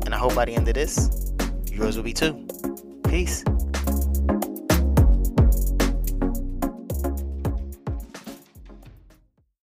And 0.06 0.14
I 0.14 0.18
hope 0.18 0.36
by 0.36 0.44
the 0.44 0.54
end 0.54 0.68
of 0.68 0.74
this, 0.74 1.10
yours 1.66 1.96
will 1.96 2.04
be 2.04 2.12
too. 2.12 2.46
Peace. 3.08 3.42